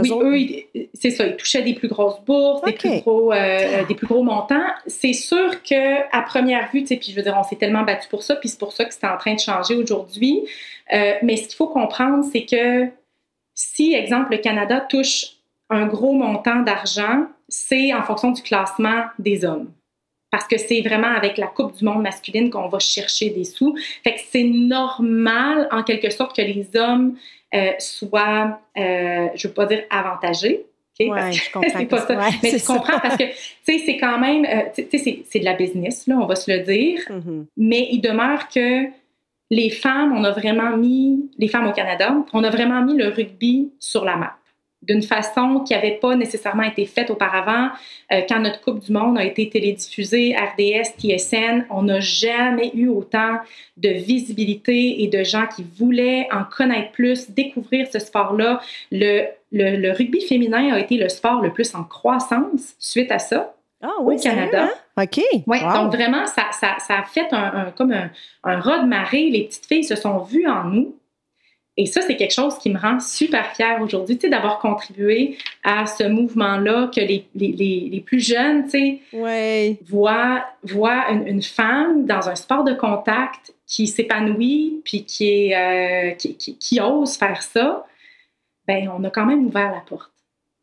oui, 0.00 0.66
eux, 0.74 0.88
c'est 0.94 1.10
ça, 1.10 1.26
ils 1.26 1.36
touchaient 1.36 1.62
des 1.62 1.74
plus 1.74 1.88
grosses 1.88 2.20
bourses, 2.24 2.62
des, 2.62 2.72
plus 2.72 3.00
gros, 3.00 3.32
euh, 3.32 3.36
euh, 3.36 3.84
des 3.86 3.94
plus 3.94 4.06
gros 4.06 4.22
montants. 4.22 4.66
C'est 4.86 5.12
sûr 5.12 5.62
que 5.62 6.00
à 6.16 6.22
première 6.22 6.70
vue, 6.72 6.82
tu 6.82 6.88
sais, 6.88 6.96
puis 6.96 7.10
je 7.10 7.16
veux 7.16 7.22
dire, 7.22 7.36
on 7.38 7.42
s'est 7.42 7.56
tellement 7.56 7.82
battu 7.82 8.08
pour 8.08 8.22
ça, 8.22 8.36
puis 8.36 8.48
c'est 8.48 8.58
pour 8.58 8.72
ça 8.72 8.84
que 8.84 8.94
c'est 8.94 9.06
en 9.06 9.16
train 9.16 9.34
de 9.34 9.40
changer 9.40 9.76
aujourd'hui. 9.76 10.40
Euh, 10.92 11.14
mais 11.22 11.36
ce 11.36 11.48
qu'il 11.48 11.56
faut 11.56 11.68
comprendre, 11.68 12.24
c'est 12.32 12.44
que 12.44 12.88
si, 13.54 13.94
exemple, 13.94 14.32
le 14.32 14.38
Canada 14.38 14.80
touche 14.80 15.36
un 15.68 15.86
gros 15.86 16.12
montant 16.12 16.60
d'argent, 16.60 17.26
c'est 17.48 17.92
en 17.94 18.02
fonction 18.02 18.30
du 18.32 18.42
classement 18.42 19.04
des 19.18 19.44
hommes 19.44 19.70
parce 20.30 20.46
que 20.46 20.58
c'est 20.58 20.80
vraiment 20.80 21.08
avec 21.08 21.36
la 21.38 21.48
Coupe 21.48 21.76
du 21.76 21.84
monde 21.84 22.02
masculine 22.02 22.50
qu'on 22.50 22.68
va 22.68 22.78
chercher 22.78 23.30
des 23.30 23.44
sous. 23.44 23.76
Fait 24.04 24.14
que 24.14 24.20
c'est 24.30 24.44
normal, 24.44 25.68
en 25.72 25.82
quelque 25.82 26.10
sorte, 26.10 26.36
que 26.36 26.42
les 26.42 26.68
hommes 26.76 27.16
euh, 27.54 27.72
soient, 27.78 28.60
euh, 28.78 29.28
je 29.34 29.48
veux 29.48 29.54
pas 29.54 29.66
dire 29.66 29.82
avantagés. 29.90 30.66
Okay? 30.98 31.10
je 31.32 31.52
comprends. 31.52 31.70
c'est 31.78 31.86
pas 31.86 32.06
ça. 32.06 32.30
mais 32.42 32.50
tu 32.50 32.66
comprends 32.66 33.00
parce 33.00 33.16
que, 33.16 33.24
tu 33.24 33.34
sais, 33.64 33.78
c'est 33.84 33.96
quand 33.96 34.18
même, 34.18 34.44
euh, 34.44 34.68
tu 34.74 34.98
sais, 34.98 35.22
c'est 35.28 35.40
de 35.40 35.44
la 35.44 35.54
business, 35.54 36.06
là, 36.06 36.16
on 36.20 36.26
va 36.26 36.36
se 36.36 36.50
le 36.50 36.60
dire. 36.60 37.00
Mm-hmm. 37.08 37.46
Mais 37.56 37.88
il 37.90 38.00
demeure 38.00 38.48
que 38.48 38.84
les 39.50 39.70
femmes, 39.70 40.12
on 40.16 40.22
a 40.22 40.30
vraiment 40.30 40.76
mis, 40.76 41.28
les 41.38 41.48
femmes 41.48 41.66
au 41.66 41.72
Canada, 41.72 42.14
on 42.32 42.44
a 42.44 42.50
vraiment 42.50 42.82
mis 42.82 42.96
le 42.96 43.08
rugby 43.08 43.72
sur 43.80 44.04
la 44.04 44.16
map 44.16 44.36
d'une 44.82 45.02
façon 45.02 45.60
qui 45.60 45.74
n'avait 45.74 45.98
pas 46.00 46.16
nécessairement 46.16 46.62
été 46.62 46.86
faite 46.86 47.10
auparavant. 47.10 47.68
Euh, 48.12 48.22
quand 48.28 48.40
notre 48.40 48.60
Coupe 48.62 48.80
du 48.80 48.92
Monde 48.92 49.18
a 49.18 49.24
été 49.24 49.48
télédiffusée, 49.48 50.34
RDS, 50.34 50.96
TSN, 50.98 51.66
on 51.70 51.82
n'a 51.82 52.00
jamais 52.00 52.70
eu 52.74 52.88
autant 52.88 53.38
de 53.76 53.90
visibilité 53.90 55.02
et 55.02 55.08
de 55.08 55.22
gens 55.22 55.46
qui 55.54 55.64
voulaient 55.78 56.28
en 56.32 56.44
connaître 56.44 56.92
plus, 56.92 57.30
découvrir 57.30 57.88
ce 57.92 57.98
sport-là. 57.98 58.60
Le, 58.90 59.26
le, 59.52 59.92
rugby 59.92 60.20
féminin 60.22 60.72
a 60.72 60.78
été 60.78 60.96
le 60.96 61.08
sport 61.08 61.42
le 61.42 61.52
plus 61.52 61.74
en 61.74 61.84
croissance 61.84 62.74
suite 62.78 63.10
à 63.12 63.18
ça. 63.18 63.54
Ah 63.82 63.88
oui, 64.00 64.16
au 64.16 64.18
Canada. 64.18 64.64
Hein? 64.96 65.02
OK. 65.02 65.22
Oui, 65.46 65.58
donc 65.74 65.94
vraiment, 65.94 66.26
ça, 66.26 66.44
ça, 66.52 66.76
ça 66.78 66.98
a 66.98 67.02
fait 67.04 67.32
un, 67.32 67.72
comme 67.76 67.92
un, 67.92 68.10
un 68.44 68.60
raz 68.60 68.80
de 68.80 68.86
marée. 68.86 69.30
Les 69.30 69.44
petites 69.44 69.66
filles 69.66 69.84
se 69.84 69.96
sont 69.96 70.18
vues 70.18 70.46
en 70.46 70.64
nous. 70.64 70.94
Et 71.80 71.86
ça, 71.86 72.02
c'est 72.02 72.16
quelque 72.16 72.34
chose 72.34 72.58
qui 72.58 72.68
me 72.68 72.78
rend 72.78 73.00
super 73.00 73.56
fière 73.56 73.80
aujourd'hui, 73.80 74.18
tu 74.18 74.26
sais, 74.26 74.28
d'avoir 74.28 74.58
contribué 74.58 75.38
à 75.64 75.86
ce 75.86 76.04
mouvement-là, 76.06 76.90
que 76.94 77.00
les, 77.00 77.24
les, 77.34 77.88
les, 77.90 78.00
plus 78.00 78.20
jeunes, 78.20 78.64
tu 78.64 78.70
sais, 78.70 79.00
ouais. 79.14 79.78
voient, 79.88 80.44
voient 80.62 81.08
une, 81.10 81.26
une, 81.26 81.42
femme 81.42 82.04
dans 82.04 82.28
un 82.28 82.34
sport 82.34 82.64
de 82.64 82.74
contact 82.74 83.54
qui 83.66 83.86
s'épanouit, 83.86 84.82
puis 84.84 85.06
qui, 85.06 85.30
est, 85.30 85.56
euh, 85.56 86.14
qui, 86.16 86.36
qui, 86.36 86.58
qui, 86.58 86.80
ose 86.82 87.16
faire 87.16 87.40
ça. 87.40 87.86
Ben, 88.68 88.90
on 88.94 89.02
a 89.04 89.08
quand 89.08 89.24
même 89.24 89.46
ouvert 89.46 89.72
la 89.72 89.80
porte. 89.80 90.12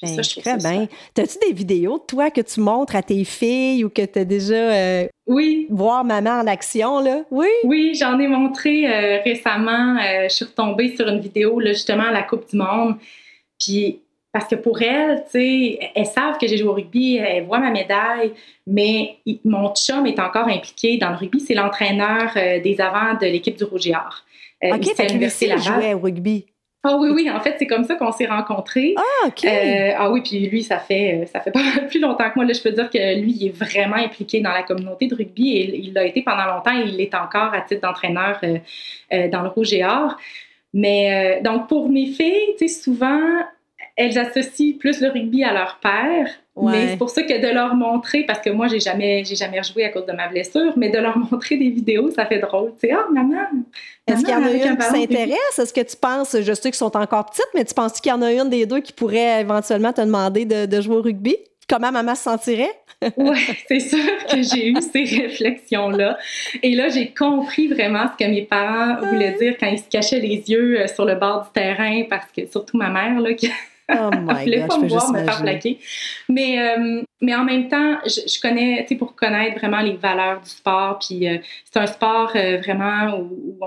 Ben, 0.01 0.10
ça, 0.10 0.21
je 0.21 0.39
très 0.41 0.57
bien. 0.57 0.88
T'as-tu 1.13 1.39
des 1.39 1.53
vidéos 1.53 1.97
de 1.97 2.03
toi 2.03 2.29
que 2.29 2.41
tu 2.41 2.60
montres 2.60 2.95
à 2.95 3.01
tes 3.01 3.23
filles 3.23 3.83
ou 3.83 3.89
que 3.89 4.05
tu 4.05 4.19
as 4.19 4.25
déjà 4.25 4.53
euh, 4.53 5.07
oui. 5.25 5.65
voir 5.71 6.03
maman 6.03 6.41
en 6.41 6.47
action, 6.47 6.99
là? 6.99 7.23
Oui? 7.31 7.47
Oui, 7.63 7.95
j'en 7.95 8.19
ai 8.19 8.27
montré 8.27 8.86
euh, 8.86 9.21
récemment. 9.23 9.97
Euh, 9.97 10.27
je 10.29 10.36
suis 10.36 10.45
retombée 10.45 10.95
sur 10.95 11.07
une 11.07 11.19
vidéo, 11.19 11.60
là, 11.60 11.73
justement, 11.73 12.03
à 12.03 12.12
la 12.12 12.21
Coupe 12.21 12.47
du 12.47 12.57
Monde. 12.57 12.97
Puis, 13.60 13.99
parce 14.31 14.47
que 14.47 14.55
pour 14.55 14.79
elles, 14.83 15.23
tu 15.31 15.39
sais, 15.39 15.91
elles 15.95 16.05
savent 16.05 16.38
que 16.38 16.45
j'ai 16.45 16.57
joué 16.57 16.67
au 16.67 16.73
rugby, 16.73 17.15
elles 17.15 17.45
voient 17.45 17.60
ma 17.60 17.71
médaille, 17.71 18.33
mais 18.67 19.17
mon 19.43 19.73
chum 19.73 20.05
est 20.05 20.19
encore 20.19 20.47
impliqué 20.47 20.97
dans 20.97 21.10
le 21.10 21.15
rugby. 21.15 21.39
C'est 21.39 21.55
l'entraîneur 21.55 22.33
des 22.36 22.79
avants 22.79 23.17
de 23.19 23.25
l'équipe 23.25 23.57
du 23.57 23.63
Or. 23.63 24.23
OK, 24.63 24.95
fait 24.95 25.07
que 25.07 25.57
jouait 25.57 25.95
au 25.95 25.99
rugby. 25.99 26.45
Ah 26.89 26.95
oui, 26.95 27.10
oui, 27.10 27.30
en 27.30 27.39
fait, 27.41 27.56
c'est 27.60 27.67
comme 27.67 27.84
ça 27.84 27.95
qu'on 27.95 28.13
s'est 28.13 28.28
rencontrés. 28.28 28.93
Ah, 28.95 29.28
OK. 29.28 29.43
Euh, 29.43 29.91
ah 29.97 30.10
oui, 30.10 30.21
puis 30.21 30.47
lui, 30.47 30.63
ça 30.63 30.80
fait, 30.80 31.28
ça 31.32 31.41
fait 31.41 31.52
pas 31.52 31.60
plus 31.89 32.00
longtemps 32.00 32.30
que 32.30 32.36
moi. 32.36 32.45
Là, 32.45 32.54
je 32.54 32.62
peux 32.62 32.71
dire 32.71 32.89
que 32.89 33.19
lui, 33.19 33.32
il 33.32 33.47
est 33.47 33.58
vraiment 33.58 33.97
impliqué 33.97 34.39
dans 34.39 34.52
la 34.52 34.63
communauté 34.63 35.08
de 35.08 35.15
rugby 35.15 35.58
et 35.58 35.78
il 35.80 35.93
l'a 35.93 36.06
été 36.06 36.21
pendant 36.21 36.45
longtemps 36.45 36.78
et 36.78 36.84
il 36.84 36.95
l'est 36.95 37.13
encore 37.13 37.54
à 37.54 37.62
titre 37.62 37.82
d'entraîneur 37.82 38.39
euh, 38.43 38.58
euh, 39.13 39.28
dans 39.28 39.41
le 39.41 39.50
Rouge 39.50 39.73
et 39.73 39.84
Or. 39.84 40.15
Mais 40.73 41.41
donc, 41.43 41.67
pour 41.67 41.89
mes 41.89 42.08
filles, 42.08 42.54
tu 42.58 42.67
sais, 42.67 42.82
souvent, 42.82 43.19
elles 43.97 44.17
associent 44.17 44.77
plus 44.79 45.01
le 45.01 45.10
rugby 45.10 45.43
à 45.43 45.51
leur 45.51 45.79
père. 45.81 46.27
Mais 46.60 46.89
c'est 46.89 46.97
pour 46.97 47.10
ça 47.10 47.21
que 47.21 47.39
de 47.39 47.53
leur 47.53 47.75
montrer, 47.75 48.23
parce 48.23 48.39
que 48.39 48.49
moi, 48.49 48.67
j'ai 48.67 48.79
jamais, 48.79 49.23
j'ai 49.23 49.36
jamais 49.36 49.60
rejoué 49.60 49.86
à 49.86 49.89
cause 49.89 50.07
de 50.07 50.12
ma 50.12 50.27
blessure, 50.27 50.73
mais 50.75 50.89
de 50.89 50.97
leur 50.97 51.17
montrer 51.31 51.57
des 51.57 51.69
vidéos, 51.69 52.10
ça 52.12 52.25
fait 52.25 52.39
drôle. 52.39 52.73
Tu 52.79 52.88
sais, 52.88 52.95
oh, 52.95 53.13
maman! 53.13 53.45
Est-ce 54.07 54.19
qu'il 54.19 54.29
y 54.29 54.33
en 54.33 54.43
a 54.43 54.51
une 54.51 54.77
qui 54.77 54.83
s'intéresse? 54.83 55.60
Est-ce 55.60 55.73
que 55.73 55.81
tu 55.81 55.97
penses, 55.97 56.36
je 56.39 56.53
sais 56.53 56.69
qu'ils 56.69 56.75
sont 56.75 56.95
encore 56.95 57.25
petites, 57.25 57.49
mais 57.53 57.65
tu 57.65 57.73
penses 57.73 57.99
qu'il 57.99 58.12
y 58.12 58.13
en 58.13 58.21
a 58.21 58.31
une 58.31 58.49
des 58.49 58.65
deux 58.65 58.79
qui 58.79 58.93
pourrait 58.93 59.41
éventuellement 59.41 59.93
te 59.93 60.01
demander 60.01 60.45
de, 60.45 60.65
de 60.65 60.81
jouer 60.81 60.95
au 60.95 61.01
rugby? 61.01 61.36
Comment 61.69 61.91
maman 61.91 62.15
se 62.15 62.23
sentirait? 62.23 62.71
oui, 63.17 63.38
c'est 63.67 63.79
sûr 63.79 63.99
que 64.31 64.41
j'ai 64.41 64.69
eu 64.69 64.77
ces 64.81 65.03
réflexions-là. 65.03 66.17
Et 66.63 66.73
là, 66.73 66.89
j'ai 66.89 67.13
compris 67.13 67.67
vraiment 67.67 68.05
ce 68.13 68.23
que 68.23 68.29
mes 68.29 68.43
parents 68.43 68.95
voulaient 69.07 69.36
dire 69.38 69.55
quand 69.60 69.67
ils 69.67 69.79
se 69.79 69.89
cachaient 69.89 70.19
les 70.19 70.49
yeux 70.49 70.81
euh, 70.81 70.88
sur 70.88 71.05
le 71.05 71.15
bord 71.15 71.43
du 71.43 71.49
terrain, 71.53 72.03
parce 72.10 72.31
que 72.36 72.47
surtout 72.47 72.77
ma 72.77 72.89
mère, 72.89 73.19
là, 73.19 73.33
qui 73.33 73.51
Oh 73.89 74.10
my 74.21 74.43
voulait 74.43 74.67
pas 74.67 74.78
me 74.78 74.88
voir 74.88 75.12
me 75.12 75.23
faire 75.23 75.41
plaquer. 75.41 75.80
Mais, 76.30 76.60
euh, 76.60 77.02
mais 77.21 77.36
en 77.36 77.43
même 77.43 77.69
temps, 77.69 77.97
je, 78.06 78.41
connais, 78.41 78.84
tu 78.84 78.89
sais, 78.89 78.95
pour 78.95 79.15
connaître 79.15 79.58
vraiment 79.60 79.82
les 79.82 79.95
valeurs 79.95 80.41
du 80.41 80.50
sport, 80.50 81.00
puis 81.00 81.28
euh, 81.28 81.38
c'est 81.63 81.80
un 81.80 81.88
sport 81.88 82.32
vraiment 82.32 83.17
où, 83.17 83.58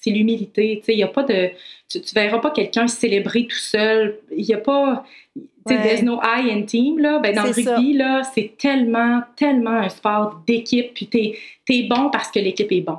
c'est 0.00 0.10
l'humilité, 0.10 0.78
tu 0.80 0.86
sais, 0.86 0.92
il 0.94 0.96
n'y 0.96 1.02
a 1.04 1.08
pas 1.08 1.22
de... 1.22 1.50
Tu, 1.88 2.00
tu 2.00 2.14
verras 2.14 2.38
pas 2.38 2.50
quelqu'un 2.50 2.88
célébrer 2.88 3.46
tout 3.46 3.56
seul. 3.56 4.18
Il 4.36 4.44
n'y 4.44 4.54
a 4.54 4.58
pas 4.58 5.04
tu 5.66 5.74
sais, 5.74 5.82
there's 5.82 6.02
no 6.02 6.20
I 6.20 6.50
in 6.50 6.64
team, 6.64 6.98
là. 6.98 7.20
Ben, 7.20 7.34
dans 7.34 7.44
le 7.44 7.52
rugby, 7.52 7.92
là, 7.94 8.22
c'est 8.34 8.56
tellement, 8.58 9.22
tellement 9.36 9.70
un 9.70 9.88
sport 9.88 10.42
d'équipe. 10.46 10.92
Puis 10.94 11.06
t'es 11.06 11.38
es 11.68 11.82
bon 11.84 12.10
parce 12.10 12.30
que 12.30 12.40
l'équipe 12.40 12.70
est 12.72 12.80
bon. 12.80 12.98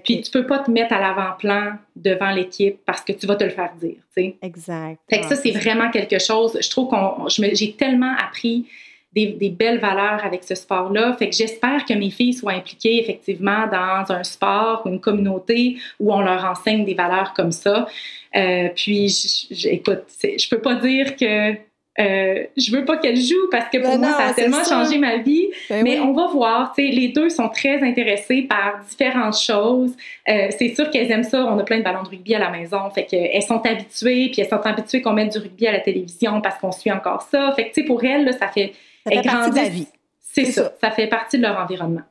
Puis 0.00 0.22
tu 0.22 0.30
peux 0.30 0.46
pas 0.46 0.60
te 0.60 0.70
mettre 0.70 0.92
à 0.92 1.00
l'avant-plan 1.00 1.72
devant 1.96 2.30
l'équipe 2.30 2.78
parce 2.84 3.02
que 3.02 3.12
tu 3.12 3.26
vas 3.26 3.36
te 3.36 3.44
le 3.44 3.50
faire 3.50 3.72
dire, 3.80 3.96
tu 4.16 4.22
sais. 4.22 4.36
Exact. 4.42 4.98
Fait 5.08 5.20
que 5.20 5.26
ça, 5.26 5.36
c'est 5.36 5.50
vraiment 5.50 5.90
quelque 5.90 6.18
chose. 6.18 6.58
Je 6.60 6.70
trouve 6.70 6.88
qu'on, 6.88 7.28
j'ai 7.28 7.72
tellement 7.72 8.14
appris 8.16 8.66
des, 9.12 9.26
des, 9.26 9.50
belles 9.50 9.78
valeurs 9.78 10.24
avec 10.24 10.42
ce 10.44 10.54
sport-là. 10.54 11.14
Fait 11.18 11.28
que 11.28 11.36
j'espère 11.36 11.84
que 11.84 11.92
mes 11.92 12.10
filles 12.10 12.32
soient 12.32 12.52
impliquées 12.52 12.98
effectivement 13.00 13.66
dans 13.66 14.10
un 14.10 14.24
sport 14.24 14.82
ou 14.84 14.88
une 14.88 15.00
communauté 15.00 15.76
où 16.00 16.12
on 16.12 16.20
leur 16.20 16.44
enseigne 16.44 16.84
des 16.84 16.94
valeurs 16.94 17.34
comme 17.34 17.52
ça. 17.52 17.86
Euh, 18.34 18.68
puis, 18.74 19.48
écoute, 19.64 20.04
je 20.22 20.48
peux 20.48 20.60
pas 20.60 20.76
dire 20.76 21.16
que 21.16 21.54
euh, 22.00 22.44
je 22.56 22.74
veux 22.74 22.86
pas 22.86 22.96
qu'elle 22.96 23.20
joue 23.20 23.50
parce 23.50 23.68
que 23.68 23.76
pour 23.76 23.90
ben 23.90 23.98
moi, 23.98 24.12
ça 24.12 24.28
a 24.28 24.32
tellement 24.32 24.64
changé 24.64 24.96
ma 24.96 25.18
vie. 25.18 25.48
Ben 25.68 25.84
mais 25.84 26.00
on 26.00 26.12
va 26.14 26.26
voir. 26.28 26.72
Les 26.78 27.08
deux 27.08 27.28
sont 27.28 27.50
très 27.50 27.82
intéressés 27.82 28.42
par 28.42 28.82
différentes 28.88 29.38
choses. 29.38 29.94
Euh, 30.28 30.48
c'est 30.58 30.74
sûr 30.74 30.88
qu'elles 30.90 31.10
aiment 31.10 31.22
ça. 31.22 31.44
On 31.44 31.58
a 31.58 31.64
plein 31.64 31.78
de 31.78 31.82
ballons 31.82 32.02
de 32.02 32.08
rugby 32.08 32.34
à 32.34 32.38
la 32.38 32.50
maison. 32.50 32.88
Fait 32.90 33.04
qu'elles 33.04 33.42
sont 33.42 33.60
habituées, 33.66 34.30
puis 34.32 34.40
elles 34.40 34.48
sont 34.48 34.64
habituées 34.64 35.02
qu'on 35.02 35.12
mette 35.12 35.32
du 35.32 35.38
rugby 35.38 35.66
à 35.66 35.72
la 35.72 35.80
télévision 35.80 36.40
parce 36.40 36.58
qu'on 36.58 36.72
suit 36.72 36.90
encore 36.90 37.22
ça. 37.30 37.52
Fait 37.52 37.70
que 37.70 37.86
pour 37.86 38.02
elles, 38.04 38.24
là, 38.24 38.32
ça 38.32 38.48
fait. 38.48 38.72
Ça 39.04 39.12
fait 39.12 39.22
partie 39.22 39.50
de 39.50 39.56
la 39.56 39.68
vie. 39.68 39.88
C'est 40.20 40.46
ça. 40.46 40.72
ça. 40.80 40.90
fait 40.92 41.08
partie 41.08 41.36
de 41.36 41.42
leur 41.42 41.58
environnement. 41.58 42.02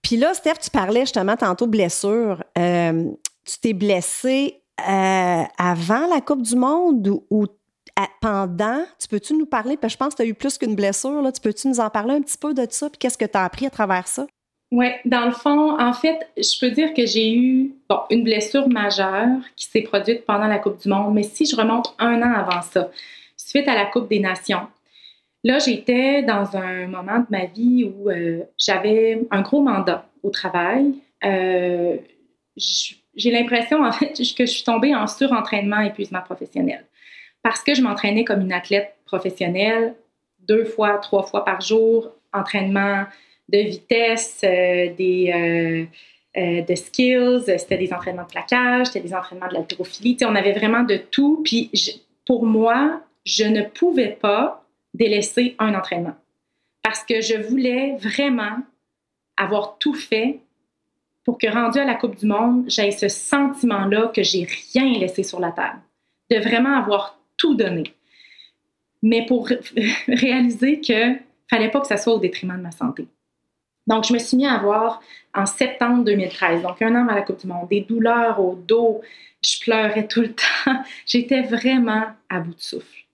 Puis 0.00 0.16
là, 0.16 0.32
Steph, 0.32 0.60
tu 0.62 0.70
parlais 0.70 1.00
justement 1.00 1.36
tantôt 1.36 1.66
blessure. 1.66 2.42
Euh, 2.56 3.10
tu 3.44 3.58
t'es 3.60 3.72
blessée 3.74 4.60
avant 4.78 6.06
la 6.12 6.20
Coupe 6.20 6.42
du 6.42 6.56
Monde 6.56 7.20
ou, 7.30 7.46
pendant, 8.20 8.84
tu 8.98 9.08
peux-tu 9.08 9.34
nous 9.34 9.46
parler, 9.46 9.76
parce 9.76 9.92
que 9.92 9.98
je 9.98 10.04
pense 10.04 10.14
que 10.14 10.22
tu 10.22 10.22
as 10.22 10.30
eu 10.30 10.34
plus 10.34 10.58
qu'une 10.58 10.74
blessure, 10.74 11.22
là, 11.22 11.30
tu 11.30 11.40
peux-tu 11.40 11.68
nous 11.68 11.80
en 11.80 11.90
parler 11.90 12.14
un 12.14 12.22
petit 12.22 12.38
peu 12.38 12.54
de 12.54 12.66
ça, 12.70 12.90
puis 12.90 12.98
qu'est-ce 12.98 13.18
que 13.18 13.24
tu 13.24 13.36
as 13.36 13.44
appris 13.44 13.66
à 13.66 13.70
travers 13.70 14.08
ça? 14.08 14.26
Oui, 14.72 14.86
dans 15.04 15.26
le 15.26 15.32
fond, 15.32 15.78
en 15.78 15.92
fait, 15.92 16.26
je 16.36 16.58
peux 16.58 16.70
dire 16.70 16.94
que 16.94 17.06
j'ai 17.06 17.32
eu 17.32 17.74
bon, 17.88 18.00
une 18.10 18.24
blessure 18.24 18.68
majeure 18.68 19.28
qui 19.54 19.66
s'est 19.66 19.82
produite 19.82 20.24
pendant 20.24 20.46
la 20.46 20.58
Coupe 20.58 20.80
du 20.80 20.88
Monde, 20.88 21.14
mais 21.14 21.22
si 21.22 21.46
je 21.46 21.54
remonte 21.54 21.94
un 21.98 22.20
an 22.22 22.32
avant 22.34 22.62
ça, 22.62 22.90
suite 23.36 23.68
à 23.68 23.74
la 23.74 23.86
Coupe 23.86 24.08
des 24.08 24.18
Nations, 24.18 24.66
là, 25.44 25.60
j'étais 25.60 26.22
dans 26.22 26.56
un 26.56 26.88
moment 26.88 27.18
de 27.18 27.26
ma 27.30 27.44
vie 27.44 27.84
où 27.84 28.10
euh, 28.10 28.42
j'avais 28.58 29.22
un 29.30 29.42
gros 29.42 29.62
mandat 29.62 30.08
au 30.24 30.30
travail. 30.30 30.94
Euh, 31.24 31.96
j'ai 32.56 33.30
l'impression, 33.30 33.84
en 33.84 33.92
fait, 33.92 34.14
que 34.14 34.46
je 34.46 34.50
suis 34.50 34.64
tombée 34.64 34.94
en 34.94 35.06
surentraînement 35.06 35.80
épuisement 35.80 36.22
professionnel 36.22 36.84
parce 37.44 37.62
que 37.62 37.74
je 37.74 37.82
m'entraînais 37.82 38.24
comme 38.24 38.40
une 38.40 38.54
athlète 38.54 38.96
professionnelle, 39.04 39.94
deux 40.48 40.64
fois, 40.64 40.96
trois 40.96 41.22
fois 41.22 41.44
par 41.44 41.60
jour, 41.60 42.10
entraînement 42.32 43.04
de 43.50 43.58
vitesse, 43.58 44.40
euh, 44.44 44.92
des, 44.94 45.30
euh, 45.30 46.40
euh, 46.40 46.62
de 46.62 46.74
skills, 46.74 47.44
c'était 47.46 47.76
des 47.76 47.92
entraînements 47.92 48.22
de 48.22 48.28
plaquage, 48.28 48.86
c'était 48.86 49.06
des 49.06 49.14
entraînements 49.14 49.48
de 49.48 49.54
l'haltérophilie. 49.54 50.16
On 50.22 50.34
avait 50.34 50.54
vraiment 50.54 50.82
de 50.84 50.96
tout. 50.96 51.42
Puis 51.44 51.70
pour 52.26 52.46
moi, 52.46 53.02
je 53.26 53.44
ne 53.44 53.62
pouvais 53.62 54.08
pas 54.08 54.64
délaisser 54.94 55.54
un 55.58 55.74
entraînement 55.74 56.14
parce 56.82 57.04
que 57.04 57.20
je 57.20 57.36
voulais 57.36 57.96
vraiment 57.96 58.56
avoir 59.36 59.76
tout 59.78 59.94
fait 59.94 60.40
pour 61.24 61.36
que 61.36 61.46
rendu 61.46 61.78
à 61.78 61.84
la 61.84 61.94
Coupe 61.94 62.16
du 62.16 62.26
Monde, 62.26 62.64
j'aie 62.68 62.90
ce 62.90 63.08
sentiment-là 63.08 64.10
que 64.14 64.22
j'ai 64.22 64.46
rien 64.72 64.98
laissé 64.98 65.22
sur 65.22 65.40
la 65.40 65.50
table. 65.50 65.80
De 66.30 66.38
vraiment 66.38 66.76
avoir 66.78 67.18
tout 67.44 67.54
donner. 67.54 67.92
Mais 69.02 69.26
pour 69.26 69.48
réaliser 70.08 70.80
que 70.80 71.16
fallait 71.50 71.70
pas 71.70 71.80
que 71.80 71.86
ça 71.86 71.98
soit 71.98 72.14
au 72.14 72.18
détriment 72.18 72.56
de 72.56 72.62
ma 72.62 72.70
santé. 72.70 73.06
Donc, 73.86 74.06
je 74.06 74.14
me 74.14 74.18
suis 74.18 74.38
mis 74.38 74.46
à 74.46 74.54
avoir 74.54 75.02
en 75.34 75.44
septembre 75.44 76.04
2013, 76.04 76.62
donc 76.62 76.80
un 76.80 76.94
an 76.94 77.06
avant 77.06 77.14
la 77.14 77.20
Coupe 77.20 77.40
du 77.40 77.46
Monde, 77.46 77.68
des 77.68 77.82
douleurs 77.82 78.40
au 78.40 78.54
dos. 78.54 79.02
Je 79.42 79.60
pleurais 79.60 80.06
tout 80.06 80.22
le 80.22 80.32
temps. 80.64 80.82
J'étais 81.04 81.42
vraiment 81.42 82.06
à 82.30 82.40
bout 82.40 82.54
de 82.54 82.60
souffle. 82.60 83.04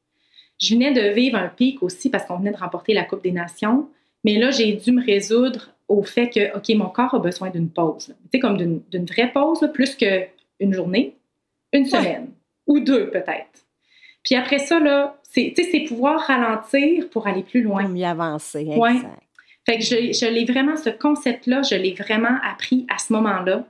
Je 0.61 0.75
venais 0.75 0.93
de 0.93 1.13
vivre 1.13 1.37
un 1.37 1.49
pic 1.49 1.83
aussi 1.83 2.09
parce 2.09 2.25
qu'on 2.25 2.39
venait 2.39 2.53
de 2.53 2.57
remporter 2.57 2.95
la 2.95 3.03
Coupe 3.03 3.25
des 3.25 3.33
Nations. 3.33 3.89
Mais 4.23 4.39
là, 4.39 4.53
j'ai 4.53 4.75
dû 4.75 4.93
me 4.93 5.05
résoudre 5.05 5.71
au 5.89 6.05
fait 6.05 6.29
que, 6.29 6.57
OK, 6.57 6.69
mon 6.77 6.91
corps 6.91 7.15
a 7.15 7.19
besoin 7.19 7.51
d'une 7.51 7.69
pause. 7.69 8.07
Tu 8.07 8.15
sais, 8.35 8.39
comme 8.39 8.57
d'une 8.57 9.07
vraie 9.07 9.33
pause, 9.33 9.69
plus 9.75 9.97
qu'une 9.97 10.73
journée, 10.73 11.17
une 11.73 11.87
semaine 11.87 12.29
ou 12.69 12.79
deux 12.79 13.11
peut-être. 13.11 13.67
Puis 14.25 14.35
après 14.35 14.59
ça, 14.59 14.79
là, 14.79 15.17
c'est 15.23 15.85
pouvoir 15.89 16.21
ralentir 16.21 17.09
pour 17.11 17.27
aller 17.27 17.43
plus 17.43 17.63
loin. 17.63 17.83
Pour 17.83 17.93
mieux 17.93 18.05
avancer, 18.05 18.69
exact. 18.71 19.09
Fait 19.67 19.79
que 19.79 19.85
je, 19.85 20.13
je 20.13 20.27
l'ai 20.27 20.45
vraiment, 20.45 20.77
ce 20.77 20.91
concept-là, 20.91 21.63
je 21.63 21.75
l'ai 21.75 21.93
vraiment 21.93 22.39
appris 22.43 22.87
à 22.89 22.99
ce 22.99 23.13
moment-là. 23.13 23.65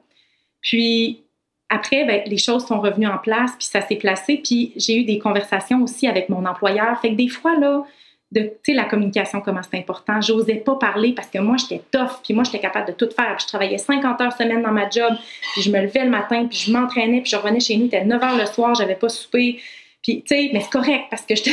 Puis 0.63 1.23
après, 1.69 2.05
ben, 2.05 2.23
les 2.27 2.37
choses 2.37 2.67
sont 2.67 2.81
revenues 2.81 3.07
en 3.07 3.19
place, 3.19 3.53
puis 3.57 3.67
ça 3.67 3.81
s'est 3.81 3.97
placé, 3.97 4.41
puis 4.45 4.73
j'ai 4.77 4.97
eu 4.99 5.05
des 5.05 5.19
conversations 5.19 5.83
aussi 5.83 6.07
avec 6.07 6.29
mon 6.29 6.45
employeur. 6.45 7.01
Fait 7.01 7.11
que 7.11 7.15
des 7.15 7.29
fois, 7.29 7.59
là, 7.59 7.85
de, 8.33 8.43
tu 8.43 8.51
sais, 8.67 8.73
la 8.75 8.85
communication, 8.85 9.41
comment 9.41 9.61
c'est 9.63 9.79
important. 9.79 10.21
J'osais 10.21 10.57
pas 10.57 10.77
parler 10.77 11.13
parce 11.13 11.29
que 11.29 11.39
moi, 11.39 11.57
j'étais 11.57 11.83
tough, 11.91 12.23
puis 12.23 12.35
moi, 12.35 12.45
j'étais 12.45 12.61
capable 12.61 12.89
de 12.89 12.93
tout 12.93 13.09
faire. 13.15 13.37
Puis 13.37 13.45
je 13.45 13.47
travaillais 13.47 13.79
50 13.79 14.21
heures 14.21 14.33
semaine 14.33 14.63
dans 14.63 14.73
ma 14.73 14.89
job, 14.89 15.13
puis 15.53 15.63
je 15.63 15.71
me 15.71 15.81
levais 15.81 16.05
le 16.05 16.11
matin, 16.11 16.47
puis 16.47 16.59
je 16.59 16.73
m'entraînais, 16.73 17.21
puis 17.21 17.31
je 17.31 17.37
revenais 17.37 17.61
chez 17.61 17.77
nous, 17.77 17.85
il 17.85 17.87
était 17.87 18.05
9 18.05 18.23
heures 18.23 18.37
le 18.37 18.47
soir, 18.47 18.75
j'avais 18.75 18.95
pas 18.95 19.09
soupé. 19.09 19.61
Puis, 20.03 20.23
tu 20.23 20.35
sais, 20.35 20.51
mais 20.53 20.61
c'est 20.61 20.71
correct 20.71 21.05
parce 21.11 21.27
que, 21.27 21.35
tu 21.35 21.53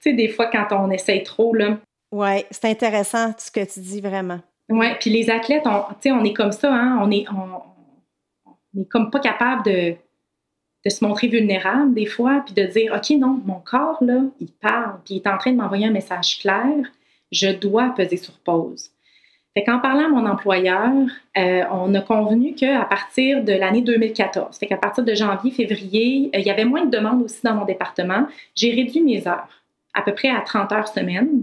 sais, 0.00 0.12
des 0.12 0.28
fois, 0.28 0.46
quand 0.46 0.68
on 0.72 0.90
essaye 0.90 1.22
trop, 1.22 1.54
là. 1.54 1.78
Oui, 2.10 2.44
c'est 2.50 2.66
intéressant 2.66 3.32
ce 3.38 3.50
que 3.50 3.64
tu 3.64 3.80
dis 3.80 4.00
vraiment. 4.00 4.40
Oui, 4.68 4.86
puis 5.00 5.10
les 5.10 5.30
athlètes, 5.30 5.64
tu 5.64 5.70
sais, 6.00 6.12
on 6.12 6.24
est 6.24 6.32
comme 6.32 6.52
ça, 6.52 6.72
hein, 6.72 6.98
on 7.02 7.10
est, 7.10 7.24
on, 7.30 8.80
est 8.80 8.88
comme 8.88 9.10
pas 9.10 9.20
capable 9.20 9.64
de, 9.64 9.94
de 10.84 10.90
se 10.90 11.04
montrer 11.04 11.28
vulnérable 11.28 11.94
des 11.94 12.06
fois, 12.06 12.42
puis 12.44 12.54
de 12.54 12.64
dire, 12.70 12.94
OK, 12.94 13.10
non, 13.18 13.40
mon 13.44 13.60
corps, 13.60 14.02
là, 14.02 14.20
il 14.40 14.52
parle, 14.52 15.00
puis 15.04 15.14
il 15.14 15.16
est 15.18 15.28
en 15.28 15.38
train 15.38 15.52
de 15.52 15.56
m'envoyer 15.56 15.86
un 15.86 15.90
message 15.92 16.38
clair, 16.38 16.74
je 17.30 17.48
dois 17.48 17.90
peser 17.90 18.16
sur 18.16 18.38
pause. 18.40 18.90
Fait 19.54 19.64
qu'en 19.64 19.80
parlant 19.80 20.06
à 20.06 20.08
mon 20.08 20.26
employeur, 20.26 20.90
euh, 21.36 21.62
on 21.70 21.94
a 21.94 22.00
convenu 22.00 22.54
qu'à 22.54 22.86
partir 22.86 23.44
de 23.44 23.52
l'année 23.52 23.82
2014, 23.82 24.56
fait 24.56 24.66
qu'à 24.66 24.78
partir 24.78 25.04
de 25.04 25.14
janvier, 25.14 25.50
février, 25.50 26.30
euh, 26.34 26.38
il 26.38 26.46
y 26.46 26.50
avait 26.50 26.64
moins 26.64 26.86
de 26.86 26.90
demandes 26.90 27.22
aussi 27.22 27.40
dans 27.44 27.54
mon 27.54 27.66
département. 27.66 28.26
J'ai 28.54 28.72
réduit 28.72 29.02
mes 29.02 29.28
heures, 29.28 29.62
à 29.92 30.00
peu 30.00 30.14
près 30.14 30.30
à 30.30 30.40
30 30.40 30.72
heures 30.72 30.88
semaine. 30.88 31.42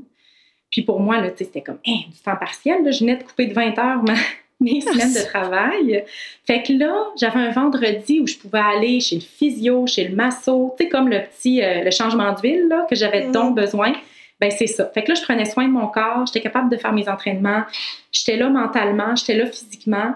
Puis 0.71 0.81
pour 0.81 0.99
moi, 0.99 1.21
là, 1.21 1.29
c'était 1.35 1.61
comme 1.61 1.77
hein, 1.87 1.99
du 2.11 2.19
temps 2.19 2.35
partiel. 2.35 2.83
Là, 2.83 2.89
je 2.89 3.01
venais 3.01 3.15
de 3.15 3.23
couper 3.23 3.45
de 3.45 3.53
20 3.53 3.77
heures 3.77 4.03
mes 4.59 4.81
semaines 4.81 5.13
de 5.13 5.25
travail. 5.29 6.03
Fait 6.47 6.63
que 6.63 6.73
là, 6.73 6.95
j'avais 7.15 7.39
un 7.39 7.51
vendredi 7.51 8.21
où 8.21 8.25
je 8.27 8.37
pouvais 8.37 8.59
aller 8.59 8.99
chez 9.01 9.15
le 9.15 9.21
physio, 9.21 9.85
chez 9.85 10.07
le 10.07 10.15
masso, 10.15 10.73
tu 10.79 10.83
sais, 10.83 10.89
comme 10.89 11.09
le 11.09 11.21
petit 11.21 11.61
euh, 11.61 11.83
le 11.83 11.91
changement 11.91 12.33
d'huile 12.33 12.73
que 12.89 12.95
j'avais 12.95 13.27
mm. 13.27 13.31
donc 13.31 13.55
besoin 13.55 13.93
ben 14.39 14.51
c'est 14.51 14.67
ça. 14.67 14.89
Fait 14.93 15.03
que 15.03 15.09
là, 15.09 15.15
je 15.15 15.21
prenais 15.21 15.45
soin 15.45 15.67
de 15.67 15.71
mon 15.71 15.87
corps, 15.87 16.25
j'étais 16.25 16.41
capable 16.41 16.69
de 16.69 16.77
faire 16.77 16.93
mes 16.93 17.09
entraînements, 17.09 17.63
j'étais 18.11 18.37
là 18.37 18.49
mentalement, 18.49 19.15
j'étais 19.15 19.35
là 19.35 19.45
physiquement. 19.45 20.15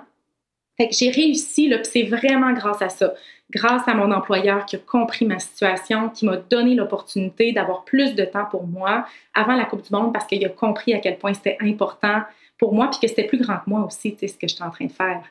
Fait 0.77 0.89
que 0.89 0.95
j'ai 0.95 1.09
réussi, 1.09 1.67
là, 1.67 1.83
c'est 1.83 2.03
vraiment 2.03 2.53
grâce 2.53 2.81
à 2.81 2.89
ça. 2.89 3.13
Grâce 3.51 3.88
à 3.88 3.93
mon 3.93 4.12
employeur 4.12 4.65
qui 4.65 4.77
a 4.77 4.79
compris 4.79 5.25
ma 5.25 5.38
situation, 5.38 6.09
qui 6.09 6.25
m'a 6.25 6.38
donné 6.38 6.73
l'opportunité 6.73 7.51
d'avoir 7.51 7.83
plus 7.83 8.15
de 8.15 8.25
temps 8.25 8.45
pour 8.45 8.65
moi 8.65 9.05
avant 9.33 9.55
la 9.55 9.65
Coupe 9.65 9.83
du 9.83 9.93
Monde 9.93 10.12
parce 10.12 10.25
qu'il 10.25 10.43
a 10.45 10.49
compris 10.49 10.93
à 10.93 10.99
quel 10.99 11.17
point 11.17 11.33
c'était 11.33 11.57
important 11.62 12.21
pour 12.57 12.73
moi 12.73 12.89
puis 12.89 12.99
que 13.01 13.07
c'était 13.07 13.25
plus 13.25 13.38
grand 13.38 13.57
que 13.57 13.69
moi 13.69 13.86
aussi, 13.86 14.13
tu 14.13 14.19
sais, 14.19 14.27
ce 14.29 14.38
que 14.38 14.47
j'étais 14.47 14.63
en 14.63 14.71
train 14.71 14.86
de 14.86 14.91
faire. 14.91 15.21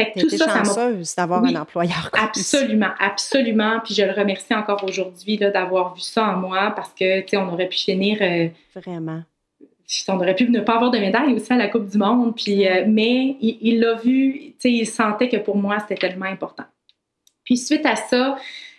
Fait 0.00 0.12
que 0.12 0.20
tout 0.20 0.30
ça, 0.30 0.64
chanceuse 0.64 1.14
d'avoir 1.14 1.44
un 1.44 1.54
employeur 1.56 2.10
comme 2.10 2.24
Absolument, 2.24 2.90
absolument. 2.98 3.80
Puis 3.84 3.94
je 3.94 4.02
le 4.02 4.12
remercie 4.12 4.54
encore 4.54 4.82
aujourd'hui 4.84 5.36
d'avoir 5.36 5.94
vu 5.94 6.00
ça 6.00 6.24
en 6.24 6.36
moi 6.36 6.72
parce 6.74 6.92
que, 6.92 7.20
tu 7.20 7.28
sais, 7.28 7.36
on 7.36 7.52
aurait 7.52 7.68
pu 7.68 7.78
finir. 7.78 8.18
Euh, 8.20 8.48
Vraiment. 8.74 9.22
On 10.08 10.16
aurait 10.16 10.36
pu 10.36 10.48
ne 10.48 10.60
pas 10.60 10.76
avoir 10.76 10.90
de 10.90 10.98
médaille 10.98 11.34
aussi 11.34 11.52
à 11.52 11.56
la 11.56 11.68
Coupe 11.68 11.88
du 11.88 11.98
Monde. 11.98 12.34
Puis, 12.36 12.66
euh, 12.66 12.84
mais 12.86 13.36
il 13.40 13.80
l'a 13.80 13.94
vu, 13.94 14.32
tu 14.38 14.54
sais, 14.58 14.70
il 14.70 14.86
sentait 14.86 15.28
que 15.28 15.36
pour 15.36 15.56
moi, 15.56 15.78
c'était 15.80 16.08
tellement 16.08 16.26
important. 16.26 16.64
Puis 17.44 17.56
suite 17.56 17.84
à 17.84 17.96
ça, 17.96 18.36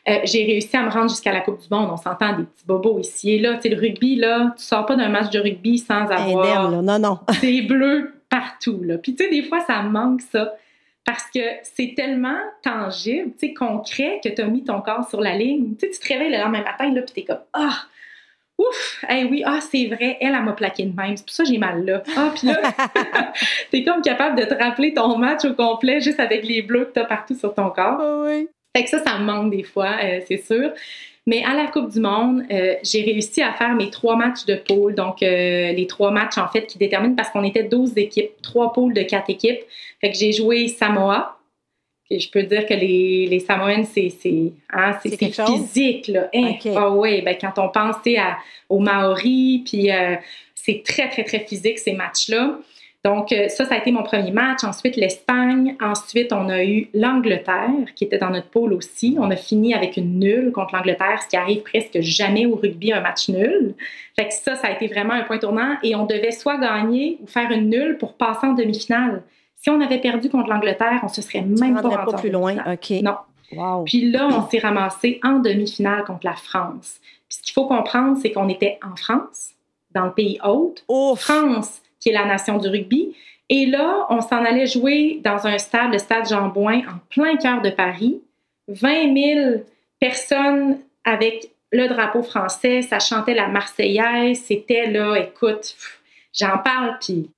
euh, 0.10 0.20
j'ai 0.24 0.46
réussi 0.46 0.76
à 0.76 0.84
me 0.84 0.90
rendre 0.90 1.10
jusqu'à 1.10 1.34
la 1.34 1.42
Coupe 1.42 1.62
du 1.62 1.68
Monde. 1.70 1.90
On 1.92 1.98
s'entend 1.98 2.36
des 2.38 2.44
petits 2.44 2.66
bobos 2.66 3.00
ici 3.00 3.34
et 3.34 3.40
là. 3.40 3.56
Tu 3.56 3.64
sais, 3.64 3.70
le 3.70 3.80
rugby, 3.80 4.16
là, 4.16 4.54
tu 4.58 4.64
sors 4.64 4.86
pas 4.86 4.96
d'un 4.96 5.10
match 5.10 5.30
de 5.30 5.40
rugby 5.40 5.78
sans 5.78 6.08
avoir 6.08 6.72
non, 6.72 6.98
non. 6.98 7.20
des 7.42 7.62
bleus 7.62 8.14
partout. 8.30 8.82
Là. 8.84 8.98
Puis 8.98 9.14
tu 9.14 9.24
sais, 9.24 9.30
des 9.30 9.44
fois, 9.44 9.60
ça 9.60 9.84
manque 9.84 10.22
ça. 10.22 10.54
Parce 11.06 11.24
que 11.34 11.40
c'est 11.64 11.94
tellement 11.96 12.38
tangible, 12.64 13.32
tu 13.34 13.48
sais, 13.48 13.54
concret 13.54 14.22
que 14.24 14.30
tu 14.30 14.42
as 14.42 14.46
mis 14.46 14.64
ton 14.64 14.82
corps 14.82 15.10
sur 15.10 15.20
la 15.20 15.36
ligne. 15.36 15.76
Tu 15.76 15.88
sais, 15.88 15.92
tu 15.94 16.00
te 16.00 16.14
réveilles 16.14 16.32
le 16.32 16.38
lendemain 16.38 16.64
matin, 16.64 16.94
là, 16.94 17.02
puis 17.02 17.14
t'es 17.14 17.24
comme 17.24 17.42
«Ah! 17.54 17.86
Ouf! 18.58 19.04
Hey, 19.10 19.26
oui, 19.26 19.42
ah, 19.46 19.60
c'est 19.60 19.88
vrai, 19.88 20.18
elle, 20.22 20.36
elle 20.36 20.44
m'a 20.44 20.54
plaqué 20.54 20.84
de 20.84 20.96
même. 20.96 21.18
C'est 21.18 21.26
pour 21.26 21.34
ça 21.34 21.44
que 21.44 21.50
j'ai 21.50 21.58
mal 21.58 21.84
là. 21.84 22.04
Ah, 22.16 22.32
puis 22.36 22.48
là, 22.48 22.62
t'es 23.72 23.84
comme 23.84 24.02
capable 24.02 24.40
de 24.40 24.46
te 24.46 24.54
rappeler 24.54 24.94
ton 24.94 25.18
match 25.18 25.46
au 25.46 25.54
complet 25.54 26.00
juste 26.02 26.20
avec 26.20 26.46
les 26.46 26.62
bleus 26.62 26.86
que 26.86 26.92
t'as 26.92 27.06
partout 27.06 27.36
sur 27.36 27.54
ton 27.56 27.72
corps. 27.72 28.00
Oui. 28.24 28.48
Fait 28.76 28.84
que 28.84 28.90
ça, 28.90 29.04
ça 29.04 29.18
me 29.18 29.26
manque 29.26 29.52
des 29.52 29.64
fois, 29.64 29.96
euh, 30.04 30.20
c'est 30.28 30.38
sûr. 30.38 30.72
Mais 31.28 31.44
à 31.44 31.54
la 31.54 31.68
Coupe 31.68 31.92
du 31.92 32.00
Monde, 32.00 32.44
euh, 32.52 32.76
j'ai 32.84 33.04
réussi 33.04 33.44
à 33.44 33.54
faire 33.54 33.76
mes 33.76 33.92
trois 33.92 34.16
matchs 34.16 34.46
de 34.46 34.56
poule. 34.56 34.96
Donc, 34.96 35.22
euh, 35.22 35.72
les 35.72 35.86
trois 35.86 36.10
matchs, 36.10 36.38
en 36.38 36.48
fait, 36.48 36.66
qui 36.66 36.80
déterminent 36.80 37.16
parce 37.16 37.30
qu'on 37.30 37.44
était 37.44 37.64
12 37.64 37.98
équipes, 37.98 38.32
trois 38.42 38.74
poules 38.74 38.94
de 38.94 39.04
quatre 39.04 39.30
équipes. 39.30 39.60
Fait 40.00 40.12
que 40.12 40.18
j'ai 40.18 40.32
joué 40.32 40.68
Samoa. 40.68 41.38
Et 42.10 42.20
je 42.20 42.30
peux 42.30 42.44
dire 42.44 42.66
que 42.66 42.74
les, 42.74 43.28
les 43.28 43.40
Samoans, 43.40 43.86
c'est 43.86 44.12
hein, 44.74 45.00
physique. 45.02 46.08
Là. 46.10 46.30
Hein? 46.34 46.56
Ah 46.76 46.90
oui, 46.90 47.22
ben, 47.22 47.38
quand 47.40 47.54
on 47.58 47.70
pense 47.70 47.96
à, 48.18 48.38
aux 48.68 48.80
Maoris, 48.80 49.62
puis 49.64 49.90
c'est 50.56 50.84
très, 50.86 51.08
très, 51.10 51.24
très 51.24 51.40
physique, 51.40 51.80
ces 51.80 51.94
matchs-là. 51.94 52.60
Donc, 53.04 53.32
euh, 53.32 53.48
ça, 53.48 53.66
ça 53.66 53.76
a 53.76 53.78
été 53.80 53.92
mon 53.92 54.04
premier 54.04 54.32
match. 54.32 54.64
Ensuite, 54.64 54.96
l'Espagne. 54.96 55.76
Ensuite, 55.82 56.32
on 56.32 56.50
a 56.50 56.64
eu 56.64 56.88
l'Angleterre, 56.94 57.70
qui 57.96 58.04
était 58.04 58.20
dans 58.20 58.30
notre 58.30 58.50
pôle 58.50 58.74
aussi. 58.74 59.18
On 59.20 59.32
a 59.32 59.36
fini 59.36 59.74
avec 59.74 59.98
une 59.98 60.20
nulle 60.20 60.52
contre 60.52 60.76
l'Angleterre, 60.76 61.20
ce 61.24 61.28
qui 61.28 61.36
arrive 61.36 61.64
presque 61.64 62.00
jamais 62.02 62.46
au 62.46 62.56
rugby, 62.56 62.94
un 62.94 63.02
match 63.02 63.28
nul. 63.30 63.74
Fait 64.16 64.28
que 64.28 64.34
ça, 64.34 64.56
ça 64.56 64.68
a 64.68 64.72
été 64.72 64.88
vraiment 64.88 65.14
un 65.14 65.24
point 65.24 65.40
tournant. 65.40 65.78
Et 65.82 65.96
on 65.96 66.06
devait 66.06 66.32
soit 66.32 66.58
gagner 66.58 67.18
ou 67.24 67.28
faire 67.28 67.50
une 67.50 67.70
nulle 67.70 67.98
pour 67.98 68.14
passer 68.14 68.46
en 68.46 68.54
demi-finale. 68.54 69.24
Si 69.56 69.70
on 69.72 69.82
avait 69.82 70.00
perdu 70.00 70.30
contre 70.30 70.50
l'Angleterre, 70.50 71.00
on 71.04 71.08
se 71.08 71.24
serait 71.24 71.42
même 71.42 71.82
pas, 71.82 72.06
pas 72.06 72.18
plus 72.18 72.32
loin. 72.32 72.56
OK. 72.72 72.92
Non. 73.02 73.16
Wow. 73.54 73.84
Puis 73.84 74.12
là, 74.12 74.28
on 74.32 74.48
s'est 74.48 74.60
ramassé 74.60 75.20
en 75.24 75.40
demi-finale 75.40 76.04
contre 76.04 76.26
la 76.26 76.36
France. 76.36 77.00
Puis 77.28 77.38
ce 77.38 77.42
qu'il 77.42 77.54
faut 77.54 77.66
comprendre, 77.66 78.18
c'est 78.22 78.32
qu'on 78.32 78.48
était 78.48 78.80
en 78.84 78.96
France, 78.96 79.52
dans 79.94 80.06
le 80.06 80.12
pays 80.12 80.40
hôte. 80.44 80.84
Oh. 80.88 81.16
France 81.16 81.82
qui 82.02 82.10
est 82.10 82.14
la 82.14 82.26
nation 82.26 82.58
du 82.58 82.68
rugby. 82.68 83.16
Et 83.48 83.66
là, 83.66 84.08
on 84.10 84.22
s'en 84.22 84.44
allait 84.44 84.68
jouer 84.68 85.22
dans 85.24 85.48
un 85.48 85.58
stade, 85.58 85.94
le 85.94 86.00
stade 86.00 86.28
Jean 86.28 86.48
en 86.48 87.00
plein 87.10 87.38
cœur 87.38 87.62
de 87.62 87.70
Paris. 87.70 88.22
20 88.68 89.14
000 89.16 89.64
personnes 90.00 90.80
avec 91.06 91.52
le 91.72 91.88
drapeau 91.88 92.22
français, 92.22 92.82
ça 92.82 93.00
chantait 93.00 93.34
la 93.34 93.48
Marseillaise, 93.48 94.42
c'était 94.46 94.88
là, 94.88 95.16
écoute, 95.16 95.76
j'en 96.34 96.58
parle, 96.58 96.98
puis 97.00 97.30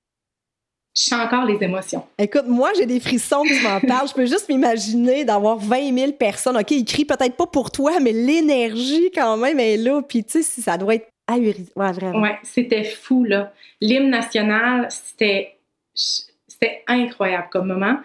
je 0.96 1.02
sens 1.02 1.24
encore 1.24 1.44
les 1.44 1.62
émotions. 1.62 2.04
Écoute, 2.18 2.46
moi, 2.46 2.70
j'ai 2.76 2.86
des 2.86 3.00
frissons 3.00 3.42
que 3.42 3.48
tu 3.48 3.62
m'en 3.64 3.80
parles. 3.80 4.08
Je 4.08 4.14
peux 4.14 4.26
juste 4.26 4.48
m'imaginer 4.48 5.24
d'avoir 5.24 5.56
20 5.56 5.92
000 5.92 6.12
personnes. 6.12 6.56
OK, 6.56 6.70
ils 6.70 6.84
crient 6.84 7.04
peut-être 7.04 7.36
pas 7.36 7.46
pour 7.46 7.72
toi, 7.72 7.98
mais 8.00 8.12
l'énergie 8.12 9.10
quand 9.12 9.36
même 9.36 9.58
est 9.58 9.76
là. 9.76 10.02
Puis, 10.02 10.22
tu 10.22 10.42
sais, 10.44 10.62
ça 10.62 10.78
doit 10.78 10.94
être 10.94 11.08
Ouais, 11.74 11.92
vraiment. 11.92 12.20
Ouais, 12.20 12.38
c'était 12.42 12.84
fou, 12.84 13.24
là. 13.24 13.52
L'hymne 13.80 14.10
national, 14.10 14.88
c'était, 14.90 15.56
c'était 15.94 16.82
incroyable 16.86 17.48
comme 17.50 17.68
moment. 17.68 17.98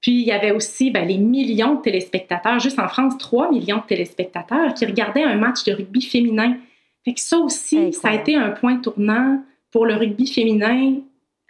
Puis 0.00 0.12
il 0.12 0.26
y 0.26 0.32
avait 0.32 0.52
aussi 0.52 0.90
ben, 0.90 1.06
les 1.06 1.18
millions 1.18 1.74
de 1.74 1.82
téléspectateurs, 1.82 2.60
juste 2.60 2.78
en 2.78 2.88
France, 2.88 3.18
3 3.18 3.50
millions 3.50 3.78
de 3.78 3.86
téléspectateurs 3.86 4.74
qui 4.74 4.86
regardaient 4.86 5.24
un 5.24 5.36
match 5.36 5.64
de 5.64 5.72
rugby 5.72 6.02
féminin. 6.02 6.58
Fait 7.04 7.14
que 7.14 7.20
ça 7.20 7.38
aussi, 7.38 7.92
ça 7.92 8.10
a 8.10 8.14
été 8.14 8.36
un 8.36 8.50
point 8.50 8.76
tournant 8.76 9.42
pour 9.72 9.86
le 9.86 9.94
rugby 9.94 10.26
féminin 10.26 10.94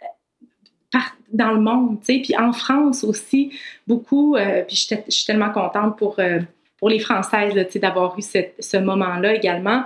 euh, 0.01 0.97
dans 1.31 1.51
le 1.51 1.59
monde, 1.59 1.99
tu 1.99 2.15
sais. 2.15 2.21
Puis 2.23 2.37
en 2.37 2.53
France 2.53 3.03
aussi, 3.03 3.51
beaucoup, 3.85 4.35
euh, 4.35 4.63
puis 4.63 4.75
je 4.75 4.95
suis 5.09 5.25
tellement 5.25 5.51
contente 5.51 5.97
pour, 5.97 6.17
euh, 6.19 6.39
pour 6.77 6.89
les 6.89 6.99
Françaises, 6.99 7.53
tu 7.53 7.73
sais, 7.73 7.79
d'avoir 7.79 8.17
eu 8.17 8.21
ce 8.21 8.77
moment-là 8.77 9.35
également. 9.35 9.83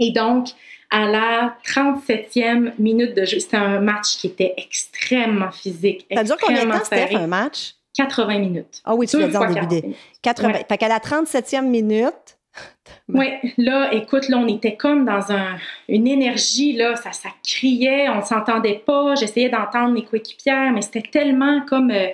Et 0.00 0.10
donc, 0.10 0.48
à 0.90 1.06
la 1.06 1.56
37e 1.64 2.72
minute 2.78 3.14
de 3.14 3.24
jeu, 3.24 3.38
c'était 3.38 3.58
un 3.58 3.80
match 3.80 4.16
qui 4.16 4.26
était 4.26 4.54
extrêmement 4.56 5.52
physique. 5.52 6.06
Ça 6.12 6.24
dure 6.24 6.36
combien 6.40 6.66
de 6.66 6.70
temps, 6.70 6.84
Steph, 6.84 7.14
un 7.14 7.26
match? 7.26 7.74
80 7.96 8.38
minutes. 8.38 8.82
Ah 8.84 8.94
oui, 8.94 9.06
tu 9.06 9.18
l'as 9.18 9.28
dit 9.28 9.36
en 9.36 9.66
début. 9.66 9.94
80. 10.22 10.52
Fait 10.68 10.78
qu'à 10.78 10.88
la 10.88 10.98
37e 10.98 11.66
minute. 11.66 12.38
oui, 13.08 13.28
là, 13.58 13.92
écoute, 13.92 14.28
là, 14.28 14.38
on 14.38 14.48
était 14.48 14.76
comme 14.76 15.04
dans 15.04 15.30
un, 15.30 15.56
une 15.88 16.08
énergie, 16.08 16.72
là, 16.72 16.96
ça, 16.96 17.12
ça 17.12 17.28
criait, 17.44 18.08
on 18.08 18.16
ne 18.16 18.22
s'entendait 18.24 18.82
pas. 18.84 19.14
J'essayais 19.14 19.48
d'entendre 19.48 19.92
mes 19.92 20.04
coéquipières, 20.04 20.72
mais 20.72 20.82
c'était 20.82 21.02
tellement 21.02 21.60
comme 21.66 21.90
euh, 21.90 22.08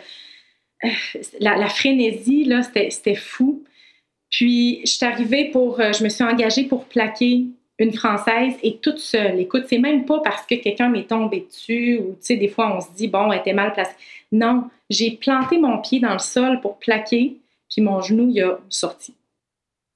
euh, 0.84 0.88
la, 1.40 1.56
la, 1.56 1.68
frénésie, 1.68 2.44
là, 2.44 2.62
c'était 2.62 3.14
fou. 3.14 3.64
Puis, 4.30 4.80
je 4.84 4.90
suis 4.90 5.06
arrivée 5.06 5.50
pour, 5.50 5.80
euh, 5.80 5.92
je 5.92 6.04
me 6.04 6.08
suis 6.08 6.24
engagée 6.24 6.64
pour 6.64 6.84
plaquer 6.84 7.46
une 7.78 7.92
Française 7.92 8.54
est 8.62 8.80
toute 8.80 8.98
seule. 8.98 9.38
Écoute, 9.40 9.64
c'est 9.68 9.78
même 9.78 10.06
pas 10.06 10.20
parce 10.20 10.46
que 10.46 10.54
quelqu'un 10.54 10.88
m'est 10.88 11.08
tombé 11.08 11.46
dessus 11.46 11.98
ou, 11.98 12.12
tu 12.12 12.18
sais, 12.20 12.36
des 12.36 12.48
fois, 12.48 12.74
on 12.74 12.80
se 12.80 12.90
dit, 12.96 13.08
bon, 13.08 13.30
elle 13.30 13.40
était 13.40 13.52
mal 13.52 13.72
placée. 13.72 13.94
Non, 14.32 14.70
j'ai 14.88 15.12
planté 15.12 15.58
mon 15.58 15.78
pied 15.78 16.00
dans 16.00 16.14
le 16.14 16.18
sol 16.18 16.60
pour 16.60 16.78
plaquer, 16.78 17.36
puis 17.70 17.82
mon 17.82 18.00
genou, 18.00 18.30
il 18.30 18.42
a 18.42 18.58
sorti. 18.70 19.14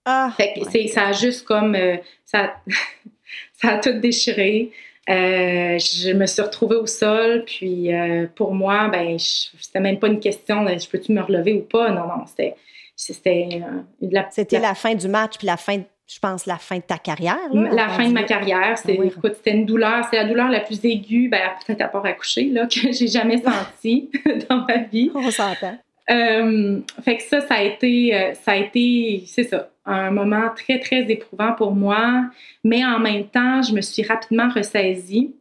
Ah! 0.05 0.33
Fait 0.37 0.55
que 0.55 0.89
ça 0.89 1.09
a 1.09 1.13
juste 1.13 1.47
comme... 1.47 1.75
Euh, 1.75 1.97
ça, 2.25 2.55
ça 3.55 3.69
a 3.71 3.79
tout 3.79 3.99
déchiré. 3.99 4.73
Euh, 5.09 5.79
je 5.79 6.13
me 6.13 6.27
suis 6.27 6.43
retrouvée 6.43 6.77
au 6.77 6.87
sol, 6.87 7.45
puis 7.47 7.93
euh, 7.93 8.27
pour 8.35 8.55
moi, 8.55 8.89
ben, 8.89 9.19
c'était 9.19 9.81
même 9.81 9.99
pas 9.99 10.09
une 10.09 10.21
question 10.21 10.65
de 10.65 10.79
je 10.79 10.89
peux-tu 10.89 11.13
me 11.13 11.23
relever 11.23 11.55
ou 11.55 11.63
pas? 11.63 11.91
Non, 11.91 12.07
non, 12.07 12.27
c'était. 12.27 12.55
C'était 12.95 13.63
la, 14.03 14.31
C'était 14.31 14.59
la 14.59 14.75
fin 14.75 14.95
du 14.95 15.09
match, 15.09 15.39
puis 15.39 15.47
la 15.47 15.57
fin 15.57 15.81
je 16.13 16.19
pense, 16.19 16.45
la 16.47 16.59
fin 16.59 16.79
de 16.79 16.83
ta 16.83 16.99
carrière. 16.99 17.39
la 17.53 17.89
fin 17.91 18.09
de 18.09 18.13
ma 18.13 18.25
carrière, 18.25 18.77
c'est, 18.77 18.99
c'était 19.35 19.53
une 19.53 19.65
douleur, 19.65 20.05
c'est 20.11 20.17
la 20.17 20.25
douleur 20.25 20.49
la 20.49 20.59
plus 20.59 20.85
aiguë, 20.85 21.29
ben, 21.29 21.39
peut-être 21.65 21.83
à 21.83 21.89
part 21.89 22.05
accoucher, 22.05 22.47
là, 22.47 22.67
que 22.67 22.91
j'ai 22.91 23.07
jamais 23.07 23.41
sentie 23.43 24.11
dans 24.49 24.67
ma 24.67 24.79
vie. 24.79 25.13
On 25.15 25.31
s'entend. 25.31 25.79
Euh, 26.11 26.81
fait 27.05 27.19
que 27.19 27.23
ça, 27.23 27.41
ça 27.43 27.55
a 27.55 27.63
été, 27.63 28.13
euh, 28.13 28.35
ça 28.35 28.53
a 28.53 28.57
été, 28.57 29.23
c'est 29.27 29.45
ça, 29.45 29.71
un 29.87 30.11
moment 30.11 30.49
très, 30.57 30.81
très 30.81 31.09
éprouvant 31.09 31.53
pour 31.53 31.77
moi, 31.77 32.25
mais 32.65 32.85
en 32.85 32.99
même 32.99 33.27
temps, 33.29 33.63
je 33.63 33.73
me 33.73 33.81
suis 33.81 34.03
rapidement 34.03 34.49
ressaisie 34.49 35.33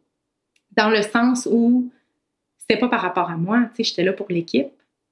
dans 0.77 0.91
le 0.91 1.01
sens 1.01 1.47
où 1.51 1.89
c'était 2.59 2.79
pas 2.79 2.89
par 2.89 3.01
rapport 3.01 3.31
à 3.31 3.37
moi, 3.37 3.61
tu 3.75 3.77
sais, 3.77 3.89
j'étais 3.89 4.03
là 4.03 4.13
pour 4.13 4.27
l'équipe. 4.29 4.69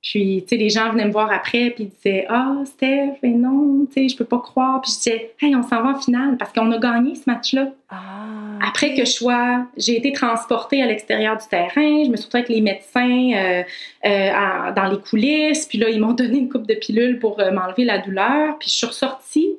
Puis, 0.10 0.42
tu 0.44 0.48
sais, 0.48 0.56
les 0.56 0.70
gens 0.70 0.90
venaient 0.92 1.08
me 1.08 1.12
voir 1.12 1.30
après, 1.34 1.72
puis 1.72 1.84
ils 1.84 1.90
disaient 1.90 2.26
Ah, 2.30 2.62
Steph, 2.64 3.16
mais 3.22 3.32
non, 3.32 3.86
tu 3.88 3.94
sais, 3.94 4.08
je 4.08 4.16
peux 4.16 4.24
pas 4.24 4.40
croire. 4.40 4.80
Puis 4.82 4.94
je 4.94 4.98
disais 4.98 5.36
Hey, 5.42 5.54
on 5.54 5.64
s'en 5.64 5.84
va 5.84 5.90
en 5.90 6.00
finale 6.00 6.38
parce 6.38 6.54
qu'on 6.54 6.72
a 6.72 6.78
gagné 6.78 7.14
ce 7.16 7.24
match-là. 7.28 7.72
Ah, 7.90 8.58
après 8.66 8.94
que 8.96 9.04
je 9.04 9.12
sois, 9.12 9.66
j'ai 9.76 9.98
été 9.98 10.14
transportée 10.14 10.82
à 10.82 10.86
l'extérieur 10.86 11.36
du 11.36 11.46
terrain, 11.50 12.06
je 12.06 12.10
me 12.10 12.16
suis 12.16 12.26
retrouvée 12.26 12.46
avec 12.46 12.50
les 12.50 12.62
médecins 12.62 13.32
euh, 13.36 13.64
euh, 14.06 14.74
dans 14.74 14.86
les 14.90 15.00
coulisses, 15.00 15.66
puis 15.66 15.78
là, 15.78 15.90
ils 15.90 16.00
m'ont 16.00 16.14
donné 16.14 16.38
une 16.38 16.50
coupe 16.50 16.68
de 16.68 16.76
pilules 16.76 17.20
pour 17.20 17.42
euh, 17.42 17.52
m'enlever 17.52 17.84
la 17.84 17.98
douleur, 17.98 18.58
puis 18.60 18.70
je 18.70 18.76
suis 18.76 18.88
ressortie. 18.88 19.58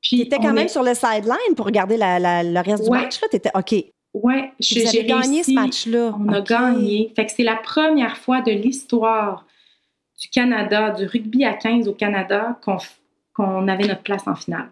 Puis 0.00 0.22
étais 0.22 0.38
quand 0.38 0.54
même 0.54 0.68
sur 0.68 0.82
le 0.82 0.94
sideline 0.94 1.54
pour 1.56 1.66
regarder 1.66 1.98
le 1.98 2.58
reste 2.58 2.84
du 2.84 2.90
match, 2.90 3.20
là? 3.20 3.28
T'étais 3.30 3.50
OK. 3.54 3.84
Ouais, 4.14 4.52
j'ai 4.60 5.04
gagné 5.04 5.42
ce 5.42 5.52
match-là. 5.52 6.14
On 6.18 6.32
a 6.32 6.40
gagné. 6.40 7.12
Fait 7.14 7.26
que 7.26 7.32
c'est 7.32 7.42
la 7.42 7.56
première 7.56 8.16
fois 8.16 8.40
de 8.40 8.52
l'histoire 8.52 9.44
du 10.24 10.30
Canada, 10.30 10.90
du 10.90 11.04
rugby 11.04 11.44
à 11.44 11.52
15 11.52 11.86
au 11.86 11.92
Canada, 11.92 12.58
qu'on 13.34 13.68
avait 13.68 13.86
notre 13.86 14.02
place 14.02 14.26
en 14.26 14.34
finale. 14.34 14.70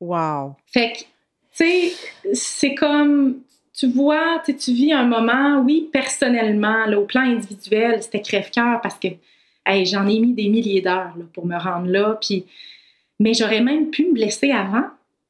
Wow! 0.00 0.56
Fait 0.66 0.92
que, 0.92 0.98
tu 0.98 1.04
sais, 1.52 1.92
c'est 2.32 2.74
comme, 2.74 3.42
tu 3.72 3.86
vois, 3.86 4.42
tu 4.44 4.72
vis 4.72 4.92
un 4.92 5.04
moment, 5.04 5.60
oui, 5.60 5.88
personnellement, 5.92 6.86
là, 6.86 6.98
au 6.98 7.04
plan 7.04 7.20
individuel, 7.20 8.02
c'était 8.02 8.22
crève-cœur 8.22 8.80
parce 8.80 8.98
que 8.98 9.08
j'en 9.84 10.08
ai 10.08 10.18
mis 10.18 10.32
des 10.32 10.48
milliers 10.48 10.80
d'heures 10.80 11.14
pour 11.32 11.46
me 11.46 11.56
rendre 11.56 11.88
là. 11.88 12.18
Puis, 12.20 12.44
mais 13.20 13.34
j'aurais 13.34 13.60
même 13.60 13.90
pu 13.90 14.06
me 14.06 14.14
blesser 14.14 14.50
avant. 14.50 14.86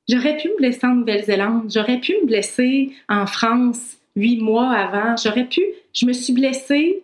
J'aurais 0.08 0.38
pu 0.38 0.48
me 0.48 0.56
blesser 0.56 0.86
en 0.86 0.94
Nouvelle-Zélande. 0.94 1.70
J'aurais 1.70 1.98
pu 1.98 2.14
me 2.22 2.26
blesser 2.26 2.92
en 3.10 3.26
France 3.26 3.98
huit 4.16 4.40
mois 4.40 4.70
avant. 4.70 5.14
J'aurais 5.22 5.44
pu. 5.44 5.62
Je 5.92 6.06
me 6.06 6.14
suis 6.14 6.32
blessée 6.32 7.02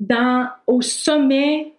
dans, 0.00 0.48
au 0.66 0.82
sommet 0.82 1.74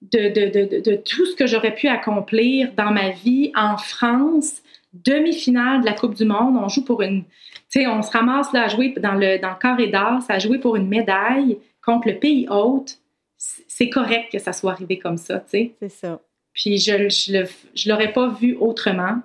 de, 0.00 0.28
de, 0.28 0.80
de, 0.80 0.96
tout 0.96 1.26
ce 1.26 1.34
que 1.34 1.46
j'aurais 1.46 1.74
pu 1.74 1.88
accomplir 1.88 2.72
dans 2.74 2.90
ma 2.90 3.10
vie 3.10 3.52
en 3.54 3.76
France, 3.76 4.62
demi-finale 4.94 5.82
de 5.82 5.86
la 5.86 5.92
Coupe 5.92 6.14
du 6.14 6.24
Monde. 6.24 6.56
On 6.56 6.68
joue 6.68 6.84
pour 6.84 7.02
une. 7.02 7.24
Tu 7.70 7.80
sais, 7.80 7.86
on 7.86 8.00
se 8.02 8.10
ramasse 8.10 8.52
là 8.52 8.64
à 8.64 8.68
jouer 8.68 8.94
dans 8.98 9.14
le, 9.14 9.38
dans 9.38 9.50
le 9.50 9.58
carré 9.60 9.88
d'as, 9.88 10.24
à 10.28 10.38
jouer 10.38 10.58
pour 10.58 10.76
une 10.76 10.88
médaille 10.88 11.58
contre 11.84 12.08
le 12.08 12.18
pays 12.18 12.46
hôte. 12.48 12.98
C'est 13.36 13.90
correct 13.90 14.32
que 14.32 14.38
ça 14.38 14.52
soit 14.52 14.72
arrivé 14.72 14.98
comme 14.98 15.16
ça, 15.16 15.40
tu 15.40 15.50
sais. 15.50 15.74
C'est 15.80 15.88
ça. 15.88 16.20
Puis 16.52 16.78
je 16.78 16.92
ne 16.92 17.44
je, 17.74 17.88
l'aurais 17.88 18.12
pas 18.12 18.28
vu 18.28 18.56
autrement. 18.56 19.20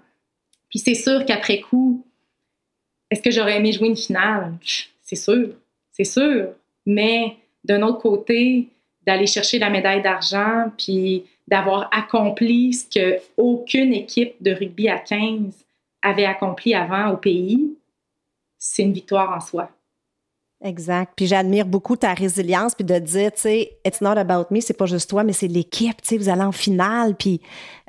Puis 0.70 0.80
c'est 0.80 0.96
sûr 0.96 1.26
qu'après 1.26 1.60
coup, 1.60 2.06
est-ce 3.10 3.22
que 3.22 3.32
j'aurais 3.32 3.58
aimé 3.58 3.72
jouer 3.72 3.88
une 3.88 3.98
finale? 3.98 4.54
C'est 5.02 5.16
sûr, 5.16 5.50
c'est 5.92 6.06
sûr. 6.06 6.50
Mais 6.86 7.38
d'un 7.66 7.82
autre 7.82 8.00
côté, 8.00 8.70
d'aller 9.06 9.28
chercher 9.28 9.60
la 9.60 9.70
médaille 9.70 10.02
d'argent, 10.02 10.72
puis 10.78 11.26
d'avoir 11.48 11.90
accompli 11.92 12.74
ce 12.74 12.86
que 12.86 13.20
aucune 13.38 13.94
équipe 13.94 14.36
de 14.42 14.52
rugby 14.52 14.90
à 14.90 15.00
15 15.00 15.66
avait 16.02 16.26
accompli 16.26 16.74
avant 16.74 17.12
au 17.12 17.18
pays, 17.18 17.76
c'est 18.58 18.84
une 18.84 18.94
victoire 18.94 19.36
en 19.36 19.40
soi. 19.40 19.70
Exact. 20.64 21.12
Puis 21.18 21.28
j'admire 21.28 21.66
beaucoup 21.66 21.98
ta 21.98 22.14
résilience, 22.14 22.76
puis 22.76 22.86
de 22.86 22.98
dire, 22.98 23.32
tu 23.34 23.42
sais, 23.42 23.78
it's 23.86 24.00
not 24.00 24.18
about 24.18 24.46
me, 24.52 24.62
c'est 24.62 24.74
pas 24.74 24.86
juste 24.86 25.10
toi, 25.10 25.24
mais 25.24 25.34
c'est 25.34 25.48
l'équipe, 25.48 26.02
tu 26.02 26.08
sais, 26.08 26.18
vous 26.18 26.30
allez 26.30 26.44
en 26.44 26.54
finale, 26.54 27.14
puis 27.16 27.42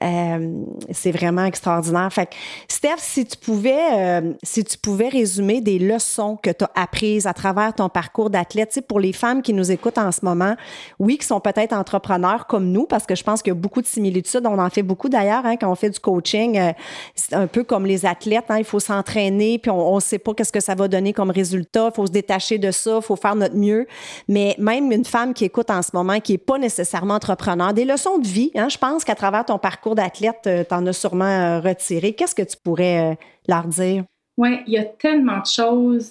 euh, 0.03 0.63
c'est 0.91 1.13
vraiment 1.13 1.45
extraordinaire. 1.45 2.13
Fait 2.13 2.27
que, 2.27 2.35
Steph, 2.69 2.99
si 2.99 3.25
tu 3.25 3.37
pouvais, 3.39 3.79
euh, 3.95 4.33
si 4.43 4.65
tu 4.65 4.77
pouvais 4.79 5.09
résumer 5.09 5.61
des 5.61 5.79
leçons 5.79 6.37
que 6.43 6.51
tu 6.51 6.65
as 6.65 6.71
apprises 6.75 7.27
à 7.29 7.33
travers 7.33 7.73
ton 7.73 7.89
parcours 7.89 8.31
d'athlète, 8.31 8.71
tu 8.71 8.75
sais, 8.75 8.83
pour 8.83 8.99
les 8.99 9.13
femmes 9.13 9.43
qui 9.43 9.53
nous 9.53 9.71
écoutent 9.71 9.99
en 9.99 10.11
ce 10.11 10.25
moment, 10.25 10.57
oui, 10.99 11.19
qui 11.19 11.27
sont 11.27 11.41
peut-être 11.41 11.73
entrepreneurs 11.73 12.49
comme 12.49 12.73
nous, 12.73 12.87
parce 12.87 13.07
que 13.07 13.15
je 13.15 13.23
pense 13.23 13.43
qu'il 13.43 13.53
y 13.53 13.57
a 13.57 13.59
beaucoup 13.59 13.81
de 13.81 13.87
similitudes. 13.87 14.45
On 14.45 14.59
en 14.59 14.71
fait 14.71 14.83
beaucoup 14.83 15.09
d'ailleurs, 15.09 15.47
hein, 15.47 15.57
quand 15.57 15.71
on 15.71 15.77
fait 15.77 15.91
du 15.91 16.01
coaching, 16.01 16.59
euh, 16.59 16.73
c'est 17.15 17.35
un 17.35 17.47
peu 17.47 17.63
comme 17.63 17.87
les 17.87 18.05
athlètes, 18.05 18.47
hein, 18.49 18.59
il 18.59 18.65
faut 18.65 18.81
s'entraîner, 18.81 19.59
puis 19.59 19.71
on 19.71 19.95
ne 19.95 20.01
sait 20.01 20.19
pas 20.19 20.35
qu'est-ce 20.35 20.53
que 20.53 20.61
ça 20.61 20.75
va 20.75 20.89
donner 20.89 21.13
comme 21.13 21.31
résultat, 21.31 21.91
il 21.93 21.95
faut 21.95 22.07
se 22.07 22.13
détacher 22.13 22.56
de 22.59 22.71
ça, 22.71 23.01
faut 23.01 23.17
faire 23.17 23.35
notre 23.35 23.57
mieux. 23.57 23.87
Mais 24.29 24.55
même 24.59 24.93
une 24.93 25.05
femme 25.05 25.35
qui 25.35 25.45
écoute 25.45 25.71
en 25.71 25.83
ce 25.83 25.91
moment, 25.95 26.21
qui 26.21 26.33
n'est 26.33 26.39
pas 26.39 26.59
nécessairement 26.59 27.15
entrepreneur, 27.15 27.73
des 27.73 27.85
leçons 27.85 28.19
de 28.19 28.27
vie, 28.27 28.51
hein, 28.55 28.69
je 28.69 28.79
pense 28.79 29.05
qu'à 29.05 29.15
travers 29.15 29.45
ton 29.45 29.59
parcours 29.59 29.95
d'athlète, 29.95 30.47
euh, 30.47 30.65
tu 30.69 30.75
en 30.75 30.87
as 30.87 30.93
sûrement 30.93 31.25
euh, 31.25 31.61
retiré. 31.61 32.13
Qu'est-ce 32.13 32.35
que 32.35 32.43
tu 32.43 32.57
pourrais 32.63 33.13
euh, 33.13 33.15
leur 33.49 33.65
dire? 33.65 34.05
Oui, 34.37 34.61
il 34.67 34.75
y 34.75 34.79
a 34.79 34.85
tellement 34.85 35.41
de 35.41 35.47
choses. 35.47 36.11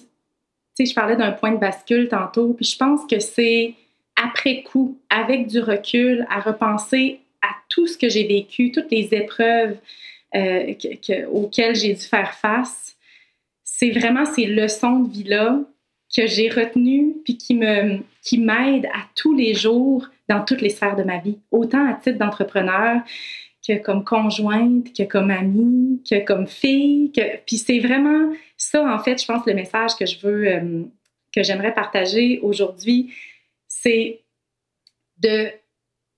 Tu 0.78 0.86
sais, 0.86 0.92
je 0.92 0.96
parlais 0.96 1.16
d'un 1.16 1.32
point 1.32 1.52
de 1.52 1.58
bascule 1.58 2.10
tantôt, 2.10 2.54
puis 2.54 2.66
je 2.66 2.78
pense 2.78 3.02
que 3.10 3.20
c'est 3.20 3.74
après 4.22 4.64
coup, 4.64 4.98
avec 5.10 5.48
du 5.48 5.60
recul, 5.60 6.26
à 6.30 6.40
repenser 6.40 7.20
à 7.42 7.50
tout 7.70 7.88
ce 7.88 7.98
que 7.98 8.10
j'ai 8.10 8.28
vécu, 8.28 8.72
toutes 8.72 8.92
les 8.92 9.10
épreuves 9.14 9.78
auxquelles 11.32 11.76
j'ai 11.76 11.94
dû 11.94 12.02
faire 12.02 12.34
face. 12.34 12.96
C'est 13.64 13.92
vraiment 13.92 14.26
ces 14.26 14.46
leçons 14.46 15.00
de 15.00 15.12
vie-là 15.12 15.60
que 16.16 16.28
j'ai 16.28 16.50
retenues 16.50 17.16
puis 17.24 17.38
qui 17.38 17.56
me 17.56 18.00
qui 18.22 18.38
m'aident 18.38 18.88
à 18.88 19.06
tous 19.16 19.36
les 19.36 19.54
jours 19.54 20.08
dans 20.30 20.44
toutes 20.44 20.62
les 20.62 20.70
sphères 20.70 20.96
de 20.96 21.04
ma 21.04 21.20
vie, 21.20 21.38
autant 21.52 21.88
à 21.88 21.94
titre 21.94 22.18
d'entrepreneur 22.18 23.02
que 23.68 23.78
comme 23.82 24.04
conjointe, 24.04 24.94
que 24.96 25.04
comme 25.04 25.32
amie, 25.32 26.02
que 26.10 26.24
comme 26.24 26.48
fille. 26.48 27.12
Que... 27.12 27.38
Puis 27.46 27.58
c'est 27.58 27.80
vraiment 27.80 28.34
ça, 28.58 28.84
en 28.94 29.00
fait, 29.00 29.22
je 29.22 29.26
pense, 29.26 29.46
le 29.46 29.54
message 29.54 29.96
que 29.96 30.06
je 30.06 30.20
veux, 30.20 30.48
euh, 30.48 30.84
que 31.34 31.44
j'aimerais 31.44 31.74
partager 31.74 32.40
aujourd'hui, 32.42 33.14
c'est 33.68 34.22
de, 35.18 35.50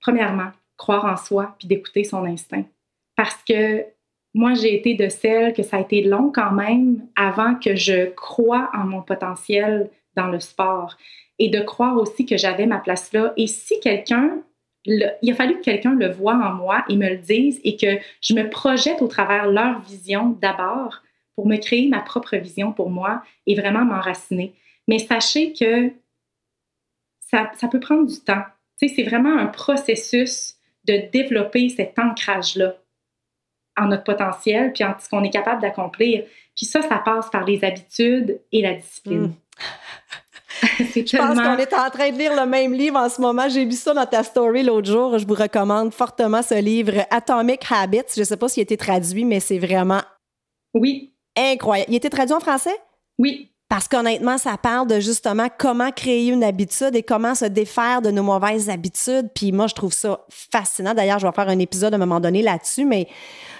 premièrement, 0.00 0.50
croire 0.76 1.04
en 1.06 1.16
soi 1.16 1.56
puis 1.58 1.68
d'écouter 1.68 2.04
son 2.04 2.24
instinct. 2.24 2.64
Parce 3.16 3.42
que 3.48 3.84
moi, 4.34 4.54
j'ai 4.54 4.74
été 4.74 4.94
de 4.94 5.08
celle 5.08 5.52
que 5.52 5.62
ça 5.62 5.78
a 5.78 5.80
été 5.80 6.02
long 6.02 6.30
quand 6.32 6.52
même 6.52 7.06
avant 7.16 7.54
que 7.54 7.74
je 7.74 8.10
croie 8.10 8.70
en 8.74 8.84
mon 8.84 9.02
potentiel 9.02 9.90
dans 10.16 10.28
le 10.28 10.40
sport 10.40 10.96
et 11.38 11.48
de 11.48 11.60
croire 11.60 11.96
aussi 11.96 12.26
que 12.26 12.36
j'avais 12.36 12.66
ma 12.66 12.78
place 12.78 13.12
là. 13.12 13.32
Et 13.36 13.46
si 13.46 13.80
quelqu'un 13.80 14.42
il 14.84 15.30
a 15.30 15.34
fallu 15.34 15.56
que 15.56 15.64
quelqu'un 15.64 15.94
le 15.94 16.08
voie 16.08 16.34
en 16.34 16.54
moi 16.54 16.84
et 16.88 16.96
me 16.96 17.08
le 17.08 17.18
dise 17.18 17.60
et 17.64 17.76
que 17.76 17.98
je 18.22 18.34
me 18.34 18.48
projette 18.48 19.02
au 19.02 19.08
travers 19.08 19.46
leur 19.50 19.80
vision 19.80 20.30
d'abord 20.40 21.02
pour 21.34 21.46
me 21.46 21.56
créer 21.56 21.88
ma 21.88 22.00
propre 22.00 22.36
vision 22.36 22.72
pour 22.72 22.90
moi 22.90 23.22
et 23.46 23.54
vraiment 23.54 23.84
m'enraciner. 23.84 24.54
Mais 24.86 24.98
sachez 24.98 25.52
que 25.52 25.92
ça, 27.20 27.50
ça 27.56 27.68
peut 27.68 27.80
prendre 27.80 28.06
du 28.06 28.18
temps. 28.20 28.42
C'est 28.76 29.02
vraiment 29.02 29.36
un 29.36 29.46
processus 29.46 30.54
de 30.84 31.10
développer 31.12 31.68
cet 31.68 31.98
ancrage-là 31.98 32.76
en 33.78 33.86
notre 33.86 34.04
potentiel, 34.04 34.72
puis 34.72 34.84
en 34.84 34.94
ce 34.98 35.08
qu'on 35.08 35.22
est 35.22 35.30
capable 35.30 35.62
d'accomplir. 35.62 36.24
Puis 36.56 36.66
ça, 36.66 36.82
ça 36.82 36.98
passe 36.98 37.30
par 37.30 37.44
les 37.44 37.64
habitudes 37.64 38.40
et 38.52 38.62
la 38.62 38.74
discipline. 38.74 39.32
Mmh. 40.60 40.84
je 41.06 41.16
pense 41.16 41.36
qu'on 41.36 41.56
est 41.56 41.74
en 41.74 41.90
train 41.90 42.10
de 42.10 42.18
lire 42.18 42.34
le 42.34 42.46
même 42.46 42.72
livre 42.72 42.96
en 42.96 43.08
ce 43.08 43.20
moment. 43.20 43.48
J'ai 43.48 43.64
vu 43.64 43.72
ça 43.72 43.94
dans 43.94 44.06
ta 44.06 44.24
story 44.24 44.64
l'autre 44.64 44.90
jour. 44.90 45.18
Je 45.18 45.26
vous 45.26 45.34
recommande 45.34 45.92
fortement 45.92 46.42
ce 46.42 46.54
livre 46.54 47.06
Atomic 47.10 47.60
Habits. 47.70 48.14
Je 48.14 48.20
ne 48.20 48.24
sais 48.24 48.36
pas 48.36 48.48
s'il 48.48 48.62
a 48.62 48.64
été 48.64 48.76
traduit, 48.76 49.24
mais 49.24 49.38
c'est 49.38 49.58
vraiment 49.58 50.00
oui. 50.74 51.12
incroyable. 51.36 51.90
Il 51.90 51.94
a 51.94 51.96
été 51.98 52.10
traduit 52.10 52.34
en 52.34 52.40
français? 52.40 52.76
Oui. 53.18 53.50
Parce 53.68 53.86
qu'honnêtement, 53.86 54.38
ça 54.38 54.56
parle 54.56 54.88
de 54.88 54.98
justement 54.98 55.48
comment 55.58 55.90
créer 55.92 56.28
une 56.28 56.42
habitude 56.42 56.96
et 56.96 57.02
comment 57.02 57.34
se 57.34 57.44
défaire 57.44 58.00
de 58.00 58.10
nos 58.10 58.22
mauvaises 58.22 58.70
habitudes. 58.70 59.28
Puis 59.34 59.52
moi, 59.52 59.66
je 59.66 59.74
trouve 59.74 59.92
ça 59.92 60.24
fascinant. 60.30 60.94
D'ailleurs, 60.94 61.18
je 61.18 61.26
vais 61.26 61.32
faire 61.34 61.48
un 61.48 61.58
épisode 61.58 61.92
à 61.92 61.96
un 61.96 62.00
moment 62.00 62.20
donné 62.20 62.40
là-dessus, 62.40 62.86
mais 62.86 63.08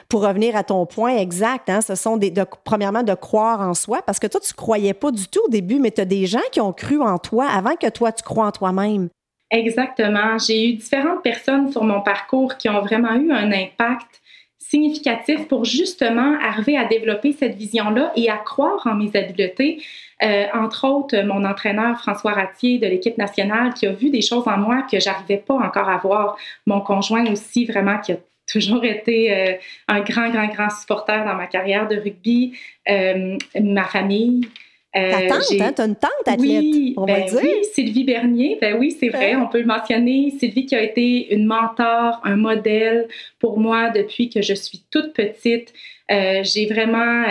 pour 0.09 0.23
revenir 0.23 0.57
à 0.57 0.65
ton 0.65 0.87
point 0.87 1.17
exact, 1.17 1.69
hein, 1.69 1.81
ce 1.81 1.95
sont 1.95 2.19
premièrement 2.65 3.03
de 3.03 3.15
croire 3.15 3.61
en 3.61 3.75
soi, 3.75 4.01
parce 4.07 4.19
que 4.19 4.27
toi, 4.27 4.41
tu 4.41 4.55
croyais 4.55 4.95
pas 4.95 5.11
du 5.11 5.29
tout 5.29 5.41
au 5.47 5.51
début, 5.51 5.79
mais 5.79 5.91
tu 5.91 6.01
as 6.01 6.07
des 6.07 6.27
gens 6.27 6.41
qui 6.51 6.61
ont 6.61 6.73
cru 6.73 7.01
en 7.01 7.19
toi 7.19 7.47
avant 7.47 7.77
que 7.77 7.89
toi, 7.91 8.11
tu 8.13 8.23
crois 8.23 8.47
en 8.47 8.53
toi-même. 8.53 9.09
Exactement. 9.51 10.39
J'ai 10.39 10.71
eu 10.71 10.73
différentes 10.75 11.23
personnes 11.23 11.71
sur 11.73 11.85
mon 11.85 12.03
parcours 12.03 12.57
qui 12.57 12.69
ont 12.69 12.81
vraiment 12.81 13.15
eu 13.15 13.31
un 13.33 13.51
impact 13.51 14.21
significatif 14.59 15.49
pour 15.49 15.65
justement 15.65 16.37
arriver 16.43 16.77
à 16.77 16.85
développer 16.85 17.33
cette 17.33 17.55
vision-là 17.55 18.13
et 18.17 18.29
à 18.29 18.37
croire 18.37 18.87
en 18.87 18.95
mes 18.95 19.11
habiletés. 19.15 19.83
Euh, 20.23 20.47
entre 20.53 20.87
autres, 20.87 21.17
mon 21.23 21.45
entraîneur 21.45 21.99
François 21.99 22.33
Ratier 22.33 22.79
de 22.79 22.87
l'équipe 22.87 23.17
nationale 23.17 23.73
qui 23.73 23.87
a 23.87 23.93
vu 23.93 24.11
des 24.11 24.21
choses 24.21 24.47
en 24.47 24.59
moi 24.59 24.83
que 24.83 25.01
j'arrivais 25.01 25.39
pas 25.39 25.55
encore 25.55 25.89
à 25.89 25.97
voir. 25.97 26.37
Mon 26.67 26.81
conjoint 26.81 27.25
aussi, 27.33 27.65
vraiment, 27.65 27.99
qui 27.99 28.13
a 28.13 28.17
toujours 28.53 28.85
été 28.85 29.33
euh, 29.33 29.53
un 29.89 30.01
grand, 30.01 30.31
grand, 30.31 30.49
grand 30.49 30.71
supporter 30.71 31.25
dans 31.25 31.35
ma 31.35 31.47
carrière 31.47 31.87
de 31.89 31.97
rugby. 31.97 32.55
Euh, 32.89 33.37
ma 33.61 33.85
famille. 33.85 34.43
Euh, 34.97 35.11
Ta 35.11 35.29
tante, 35.29 35.61
hein? 35.61 35.73
T'as 35.77 35.87
une 35.87 35.97
tante 35.97 36.11
athlète, 36.27 36.63
oui, 36.63 36.95
on 36.97 37.05
ben 37.05 37.27
dire. 37.27 37.41
Oui, 37.43 37.51
Sylvie 37.75 38.05
Bernier, 38.05 38.57
ben 38.59 38.75
oui, 38.79 38.97
c'est 38.99 39.11
vrai, 39.11 39.37
on 39.37 39.47
peut 39.47 39.61
le 39.61 39.67
mentionner. 39.67 40.33
Sylvie 40.39 40.65
qui 40.65 40.75
a 40.75 40.83
été 40.83 41.33
une 41.35 41.45
mentor, 41.45 42.21
un 42.25 42.37
modèle 42.37 43.07
pour 43.39 43.61
moi 43.61 43.91
depuis 43.91 44.31
que 44.31 44.41
je 44.41 44.55
suis 44.55 44.83
toute 44.91 45.13
petite. 45.13 45.75
j'ai 46.09 46.67
vraiment 46.67 47.25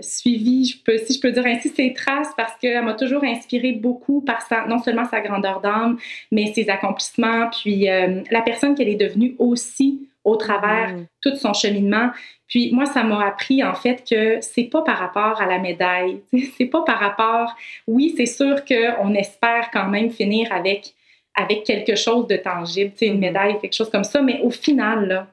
suivi, 0.00 0.66
je 0.66 0.78
peux, 0.84 0.98
si 0.98 1.14
je 1.14 1.20
peux 1.20 1.32
dire 1.32 1.46
ainsi, 1.46 1.68
ses 1.68 1.92
traces 1.94 2.30
parce 2.36 2.54
qu'elle 2.60 2.84
m'a 2.84 2.94
toujours 2.94 3.24
inspiré 3.24 3.72
beaucoup 3.72 4.20
par 4.20 4.42
sa, 4.42 4.64
non 4.66 4.78
seulement 4.78 5.04
sa 5.04 5.20
grandeur 5.20 5.60
d'âme, 5.60 5.98
mais 6.30 6.52
ses 6.54 6.70
accomplissements, 6.70 7.50
puis 7.50 7.86
la 7.86 8.42
personne 8.42 8.76
qu'elle 8.76 8.88
est 8.88 8.94
devenue 8.94 9.34
aussi 9.40 10.08
au 10.24 10.36
travers 10.36 10.94
mm. 10.94 11.06
tout 11.20 11.36
son 11.36 11.52
cheminement. 11.52 12.10
Puis 12.46 12.72
moi, 12.72 12.86
ça 12.86 13.02
m'a 13.04 13.26
appris 13.26 13.62
en 13.62 13.74
fait 13.74 14.04
que 14.08 14.40
c'est 14.40 14.64
pas 14.64 14.82
par 14.82 14.98
rapport 14.98 15.40
à 15.40 15.46
la 15.46 15.58
médaille, 15.58 16.20
c'est 16.56 16.66
pas 16.66 16.82
par 16.82 16.98
rapport. 16.98 17.54
Oui, 17.86 18.14
c'est 18.16 18.26
sûr 18.26 18.64
qu'on 18.64 19.14
espère 19.14 19.70
quand 19.72 19.88
même 19.88 20.10
finir 20.10 20.52
avec 20.52 20.94
avec 21.34 21.62
quelque 21.62 21.94
chose 21.94 22.26
de 22.26 22.36
tangible, 22.36 22.92
une 23.00 23.14
mm-hmm. 23.14 23.18
médaille, 23.18 23.60
quelque 23.60 23.74
chose 23.74 23.90
comme 23.90 24.04
ça, 24.04 24.20
mais 24.22 24.40
au 24.42 24.50
final 24.50 25.26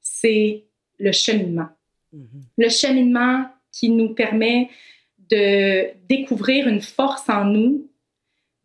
c'est 0.00 0.64
le 0.98 1.12
cheminement. 1.12 1.68
Mm-hmm. 2.14 2.42
Le 2.58 2.68
cheminement 2.68 3.44
qui 3.72 3.88
nous 3.90 4.14
permet 4.14 4.68
de 5.30 5.90
découvrir 6.08 6.68
une 6.68 6.80
force 6.80 7.28
en 7.28 7.44
nous, 7.44 7.88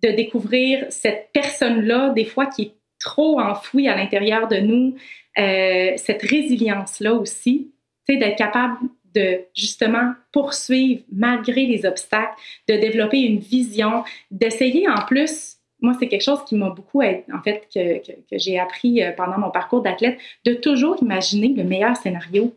de 0.02 0.10
découvrir 0.10 0.86
cette 0.90 1.30
personne-là, 1.34 2.10
des 2.10 2.26
fois 2.26 2.48
qui 2.48 2.64
est 2.64 2.74
trop 3.00 3.40
enfouie 3.40 3.88
à 3.88 3.96
l'intérieur 3.96 4.48
de 4.48 4.58
nous, 4.58 4.96
euh, 5.38 5.94
cette 5.98 6.22
résilience-là 6.22 7.14
aussi, 7.14 7.72
d'être 8.08 8.38
capable 8.38 8.78
de 9.16 9.42
justement 9.56 10.14
poursuivre 10.32 11.04
malgré 11.12 11.66
les 11.66 11.86
obstacles, 11.86 12.36
de 12.68 12.76
développer 12.76 13.20
une 13.20 13.40
vision, 13.40 14.04
d'essayer 14.32 14.88
en 14.90 15.06
plus, 15.06 15.58
moi 15.82 15.94
c'est 16.00 16.08
quelque 16.08 16.24
chose 16.24 16.44
qui 16.46 16.56
m'a 16.56 16.70
beaucoup, 16.70 17.02
en 17.02 17.42
fait, 17.44 17.68
que, 17.74 18.00
que, 18.00 18.38
j'ai 18.38 18.60
appris 18.60 19.04
euh, 19.04 19.12
pendant 19.12 19.38
mon 19.38 19.52
parcours 19.52 19.82
d'athlète, 19.82 20.20
de 20.46 20.54
toujours 20.54 20.98
imaginer 21.02 21.50
le 21.50 21.64
meilleur 21.64 21.96
scénario. 21.96 22.54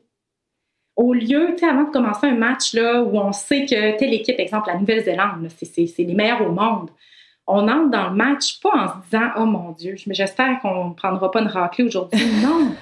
Au 0.97 1.13
lieu, 1.13 1.51
tu 1.53 1.59
sais, 1.59 1.67
avant 1.67 1.85
de 1.85 1.91
commencer 1.91 2.27
un 2.27 2.35
match 2.35 2.73
là, 2.73 3.03
où 3.03 3.19
on 3.19 3.33
sait 3.33 3.67
que 3.67 3.99
telle 3.99 4.15
équipe, 4.15 4.41
exemple 4.41 4.69
la 4.69 4.79
Nouvelle-Zélande, 4.79 5.49
c'est 5.51 5.99
les 5.99 6.15
meilleurs 6.15 6.41
au 6.41 6.53
monde, 6.53 6.89
on 7.47 7.69
entre 7.69 7.91
dans 7.91 8.11
le 8.11 8.17
match 8.17 8.61
pas 8.61 8.71
en 8.71 8.89
se 8.89 9.11
disant 9.11 9.31
oh 9.37 9.47
mon 9.47 9.71
Dieu, 9.73 9.95
j'espère 10.09 10.61
qu'on 10.61 10.91
ne 10.91 10.95
prendra 10.95 11.31
pas 11.31 11.41
une 11.41 11.49
raclée 11.49 11.85
aujourd'hui. 11.85 12.21
Non, 12.43 12.75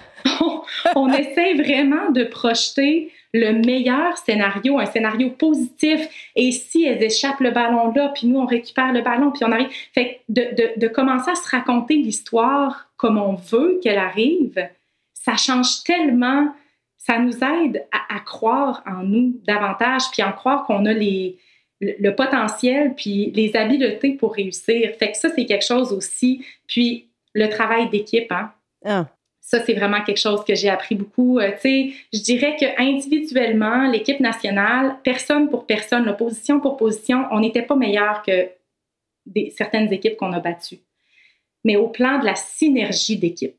on, 0.97 1.13
essaie 1.13 1.53
vraiment 1.53 2.11
de 2.11 2.25
projeter 2.25 3.13
le 3.35 3.53
meilleur 3.53 4.17
scénario, 4.17 4.79
un 4.79 4.87
scénario 4.87 5.29
positif. 5.31 6.09
Et 6.35 6.51
si 6.51 6.85
elles 6.85 7.03
échappent 7.03 7.41
le 7.41 7.51
ballon 7.51 7.93
là, 7.93 8.11
puis 8.15 8.27
nous 8.27 8.41
on 8.41 8.47
récupère 8.47 8.93
le 8.93 9.03
ballon, 9.03 9.31
puis 9.33 9.45
on 9.45 9.53
arrive, 9.53 9.69
fait 9.93 10.23
de, 10.31 10.79
de 10.79 10.89
commencer 10.89 11.31
à 11.31 11.35
se 11.35 11.49
raconter 11.51 11.97
l'histoire 11.97 12.89
comme 12.97 13.19
on 13.19 13.35
veut 13.35 13.79
qu'elle 13.83 13.99
arrive, 13.99 14.67
ça 15.13 15.37
change 15.37 15.83
tellement 15.85 16.49
ça 17.05 17.19
nous 17.19 17.45
aide 17.45 17.85
à, 17.93 18.19
croire 18.21 18.83
en 18.87 19.03
nous 19.03 19.39
davantage, 19.47 20.05
puis 20.11 20.23
à 20.23 20.33
croire 20.33 20.65
qu'on 20.65 20.87
a 20.87 20.93
les, 20.93 21.37
le, 21.99 22.11
potentiel, 22.15 22.95
puis 22.95 23.31
les 23.33 23.57
habiletés 23.57 24.13
pour 24.13 24.35
réussir. 24.35 24.91
Fait 24.99 25.13
que 25.13 25.17
ça, 25.17 25.29
c'est 25.35 25.47
quelque 25.47 25.65
chose 25.65 25.93
aussi. 25.93 26.45
Puis 26.67 27.09
le 27.35 27.49
travail 27.49 27.89
d'équipe, 27.91 28.31
hein. 28.31 28.53
Ah. 28.85 29.09
Ça, 29.41 29.61
c'est 29.61 29.75
vraiment 29.75 30.03
quelque 30.03 30.21
chose 30.21 30.43
que 30.45 30.55
j'ai 30.55 30.71
appris 30.71 30.95
beaucoup. 30.95 31.39
Euh, 31.39 31.51
tu 31.53 31.61
sais, 31.61 31.93
je 32.15 32.21
dirais 32.21 32.57
que 32.59 32.65
individuellement, 32.81 33.91
l'équipe 33.91 34.21
nationale, 34.21 34.97
personne 35.05 35.51
pour 35.51 35.67
personne, 35.67 36.17
position 36.17 36.61
pour 36.61 36.79
position, 36.79 37.27
on 37.31 37.41
n'était 37.41 37.63
pas 37.63 37.77
meilleur 37.77 38.23
que 38.23 38.49
des, 39.27 39.51
certaines 39.51 39.93
équipes 39.93 40.17
qu'on 40.17 40.33
a 40.33 40.41
battues. 40.41 40.81
Mais 41.63 41.77
au 41.77 41.89
plan 41.89 42.19
de 42.21 42.25
la 42.25 42.37
synergie 42.37 43.19
d'équipe, 43.19 43.57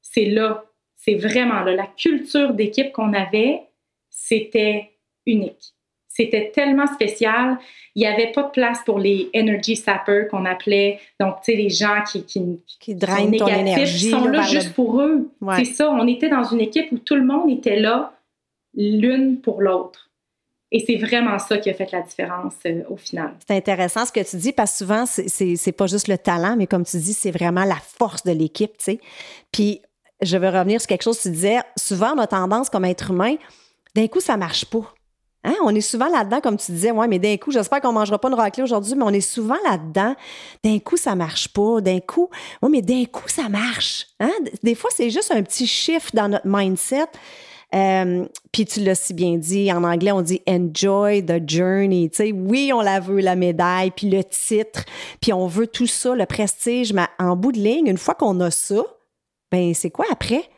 c'est 0.00 0.24
là 0.24 0.64
c'est 0.98 1.14
vraiment 1.14 1.60
là, 1.62 1.74
la 1.74 1.86
culture 1.86 2.52
d'équipe 2.52 2.92
qu'on 2.92 3.14
avait, 3.14 3.62
c'était 4.10 4.92
unique. 5.26 5.74
C'était 6.08 6.50
tellement 6.54 6.86
spécial. 6.86 7.58
Il 7.94 8.00
n'y 8.00 8.06
avait 8.06 8.32
pas 8.32 8.44
de 8.44 8.50
place 8.50 8.78
pour 8.84 8.98
les 8.98 9.30
energy 9.36 9.76
sappers 9.76 10.28
qu'on 10.28 10.44
appelait. 10.46 10.98
Donc, 11.20 11.36
tu 11.42 11.52
sais, 11.52 11.58
les 11.58 11.68
gens 11.68 12.02
qui, 12.10 12.24
qui, 12.24 12.60
qui 12.80 12.94
drainent 12.94 13.36
ton 13.36 13.46
énergie. 13.46 14.10
sont 14.10 14.24
là, 14.24 14.42
juste 14.42 14.74
pour 14.74 15.00
eux. 15.00 15.30
C'est 15.56 15.64
ça. 15.64 15.90
On 15.90 16.06
était 16.06 16.28
dans 16.28 16.44
une 16.44 16.60
équipe 16.60 16.90
où 16.92 16.98
tout 16.98 17.14
le 17.14 17.24
monde 17.24 17.50
était 17.50 17.78
là, 17.78 18.12
l'une 18.74 19.40
pour 19.40 19.60
l'autre. 19.60 20.08
Et 20.70 20.84
c'est 20.86 20.96
vraiment 20.96 21.38
ça 21.38 21.58
qui 21.58 21.70
a 21.70 21.74
fait 21.74 21.90
la 21.92 22.02
différence 22.02 22.54
euh, 22.66 22.82
au 22.90 22.96
final. 22.96 23.32
C'est 23.46 23.56
intéressant 23.56 24.04
ce 24.04 24.12
que 24.12 24.28
tu 24.28 24.36
dis 24.36 24.52
parce 24.52 24.72
que 24.72 24.78
souvent, 24.78 25.04
c'est 25.06 25.72
pas 25.72 25.86
juste 25.86 26.08
le 26.08 26.18
talent, 26.18 26.56
mais 26.58 26.66
comme 26.66 26.84
tu 26.84 26.98
dis, 26.98 27.14
c'est 27.14 27.30
vraiment 27.30 27.64
la 27.64 27.76
force 27.76 28.22
de 28.24 28.32
l'équipe, 28.32 28.76
tu 28.76 28.84
sais. 28.84 29.00
Puis 29.50 29.80
je 30.20 30.36
veux 30.36 30.48
revenir 30.48 30.80
sur 30.80 30.88
quelque 30.88 31.04
chose 31.04 31.16
que 31.18 31.22
tu 31.22 31.30
disais. 31.30 31.58
Souvent, 31.76 32.12
on 32.14 32.18
a 32.18 32.26
tendance 32.26 32.68
comme 32.68 32.84
être 32.84 33.10
humain, 33.10 33.36
d'un 33.94 34.08
coup, 34.08 34.20
ça 34.20 34.36
marche 34.36 34.66
pas. 34.66 34.94
Hein? 35.44 35.54
On 35.62 35.74
est 35.74 35.80
souvent 35.80 36.08
là-dedans, 36.08 36.40
comme 36.40 36.56
tu 36.56 36.72
disais, 36.72 36.90
ouais, 36.90 37.08
mais 37.08 37.18
d'un 37.18 37.36
coup, 37.36 37.50
j'espère 37.50 37.80
qu'on 37.80 37.88
ne 37.88 37.94
mangera 37.94 38.18
pas 38.18 38.28
une 38.28 38.34
raclée 38.34 38.62
aujourd'hui, 38.62 38.94
mais 38.96 39.04
on 39.04 39.12
est 39.12 39.20
souvent 39.20 39.56
là-dedans. 39.68 40.14
D'un 40.64 40.78
coup, 40.78 40.96
ça 40.96 41.14
marche 41.14 41.48
pas. 41.48 41.80
D'un 41.80 42.00
coup, 42.00 42.28
oui, 42.62 42.70
mais 42.70 42.82
d'un 42.82 43.04
coup, 43.04 43.28
ça 43.28 43.48
marche. 43.48 44.06
Hein? 44.20 44.32
Des 44.62 44.74
fois, 44.74 44.90
c'est 44.94 45.10
juste 45.10 45.30
un 45.30 45.42
petit 45.42 45.66
shift 45.66 46.14
dans 46.14 46.28
notre 46.28 46.46
mindset. 46.46 47.06
Euh, 47.74 48.24
puis 48.50 48.64
tu 48.64 48.80
l'as 48.80 48.94
si 48.94 49.12
bien 49.12 49.36
dit, 49.36 49.70
en 49.72 49.84
anglais, 49.84 50.12
on 50.12 50.22
dit 50.22 50.40
enjoy 50.48 51.24
the 51.24 51.48
journey. 51.48 52.10
sais, 52.12 52.32
oui, 52.32 52.72
on 52.74 52.80
la 52.80 52.98
veut, 52.98 53.20
la 53.20 53.36
médaille, 53.36 53.90
puis 53.90 54.08
le 54.08 54.24
titre, 54.24 54.84
puis 55.20 55.32
on 55.32 55.46
veut 55.46 55.66
tout 55.66 55.86
ça, 55.86 56.14
le 56.14 56.24
prestige, 56.24 56.92
mais 56.92 57.06
en 57.18 57.36
bout 57.36 57.52
de 57.52 57.58
ligne, 57.58 57.86
une 57.86 57.98
fois 57.98 58.14
qu'on 58.14 58.40
a 58.40 58.50
ça, 58.50 58.82
ben 59.52 59.74
c'est 59.74 59.90
quoi 59.90 60.06
après? 60.10 60.48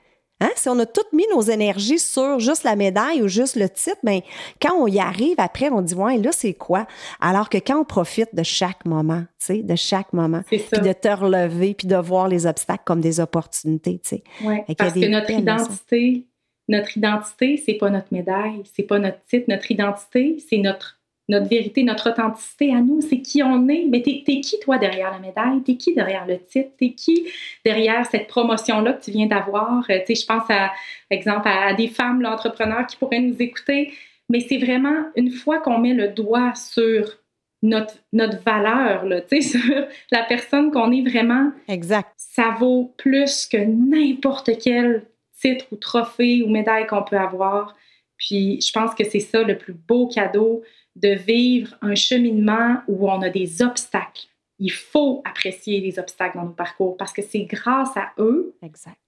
Hein? 0.41 0.51
Si 0.57 0.69
on 0.69 0.79
a 0.79 0.87
toutes 0.87 1.13
mis 1.13 1.27
nos 1.35 1.43
énergies 1.43 1.99
sur 1.99 2.39
juste 2.39 2.65
la 2.65 2.77
médaille 2.77 3.23
ou 3.23 3.29
juste 3.29 3.57
le 3.57 3.69
titre, 3.69 3.99
ben, 4.03 4.21
quand 4.61 4.75
on 4.75 4.87
y 4.87 4.99
arrive 4.99 5.35
après, 5.39 5.71
on 5.71 5.83
dit, 5.83 5.95
ouais, 5.95 6.19
là, 6.19 6.33
c'est 6.33 6.55
quoi? 6.55 6.87
Alors 7.21 7.49
que 7.49 7.59
quand 7.59 7.81
on 7.81 7.85
profite 7.85 8.35
de 8.35 8.43
chaque 8.43 8.85
moment, 8.85 9.23
tu 9.39 9.47
sais, 9.47 9.63
de 9.63 9.77
chaque 9.77 10.13
moment, 10.13 10.43
puis 10.47 10.59
de 10.59 10.93
te 10.93 11.09
relever, 11.09 11.75
puis 11.75 11.87
de 11.87 11.97
voir 11.97 12.29
les 12.29 12.47
obstacles 12.47 12.85
comme 12.85 13.01
des 13.01 13.21
opportunités, 13.21 14.01
tu 14.03 14.17
sais. 14.17 14.23
Ouais, 14.43 14.65
parce 14.77 14.95
que 14.95 15.07
notre 15.07 15.31
identité, 15.31 16.27
notre 16.69 16.97
identité, 16.97 17.57
c'est 17.65 17.75
pas 17.75 17.91
notre 17.91 18.13
médaille, 18.13 18.63
c'est 18.75 18.85
pas 18.85 18.99
notre 18.99 19.21
titre. 19.29 19.47
Notre 19.49 19.71
identité, 19.71 20.39
c'est 20.49 20.59
notre 20.59 21.00
notre 21.31 21.49
vérité, 21.49 21.83
notre 21.85 22.11
authenticité 22.11 22.75
à 22.75 22.81
nous, 22.81 23.01
c'est 23.01 23.21
qui 23.21 23.43
on 23.43 23.69
est. 23.69 23.85
Mais 23.89 24.03
t'es 24.03 24.23
es 24.27 24.41
qui, 24.41 24.59
toi, 24.61 24.79
derrière 24.79 25.13
la 25.13 25.21
médaille? 25.21 25.63
T'es 25.65 25.77
qui 25.77 25.95
derrière 25.95 26.27
le 26.27 26.39
titre? 26.41 26.71
T'es 26.79 26.93
qui 26.93 27.27
derrière 27.65 28.05
cette 28.07 28.27
promotion-là 28.27 28.95
que 28.95 29.05
tu 29.05 29.13
viens 29.13 29.27
d'avoir? 29.27 29.85
Euh, 29.89 30.01
je 30.09 30.27
pense, 30.27 30.51
à, 30.51 30.73
exemple, 31.09 31.49
à, 31.49 31.73
des 31.73 31.89
femmes 31.89 32.25
entrepreneurs 32.27 32.87
qui 32.87 32.97
pourraient 32.97 33.21
nous 33.21 33.41
écouter. 33.41 33.93
Mais 34.29 34.41
c'est 34.41 34.59
vraiment, 34.59 35.07
une 35.17 35.31
fois 35.31 35.61
qu'on 35.61 35.79
met 35.79 35.95
le 35.95 36.09
doigt 36.09 36.53
sur 36.55 37.17
notre, 37.63 37.95
notre 38.13 38.39
valeur, 38.43 39.05
là, 39.07 39.21
sur 39.41 39.87
la 40.11 40.25
personne 40.25 40.71
qu'on 40.71 40.91
est 40.93 41.09
vraiment, 41.09 41.53
exact. 41.69 42.11
ça 42.17 42.57
vaut 42.59 42.93
plus 42.99 43.47
que 43.47 43.59
n'importe 43.59 44.51
quel 44.63 45.07
titre 45.41 45.67
ou 45.71 45.77
trophée 45.77 46.43
ou 46.43 46.51
médaille 46.51 46.87
qu'on 46.87 47.03
peut 47.03 47.19
avoir. 47.19 47.77
Puis 48.17 48.61
je 48.61 48.73
pense 48.73 48.95
que 48.95 49.05
c'est 49.05 49.21
ça 49.21 49.43
le 49.43 49.57
plus 49.57 49.73
beau 49.73 50.09
cadeau 50.09 50.63
de 50.97 51.11
vivre 51.11 51.77
un 51.83 51.95
cheminement 51.95 52.79
où 52.89 53.09
on 53.11 53.23
a 53.23 53.31
des 53.31 53.63
obstacles. 53.63 54.27
Il 54.59 54.73
faut 54.73 55.23
apprécier 55.25 55.81
les 55.81 55.99
obstacles 55.99 56.37
dans 56.37 56.45
nos 56.45 56.53
parcours 56.53 56.97
parce 56.97 57.13
que 57.13 57.23
c'est 57.23 57.45
grâce 57.45 57.97
à 57.97 58.13
eux 58.19 58.55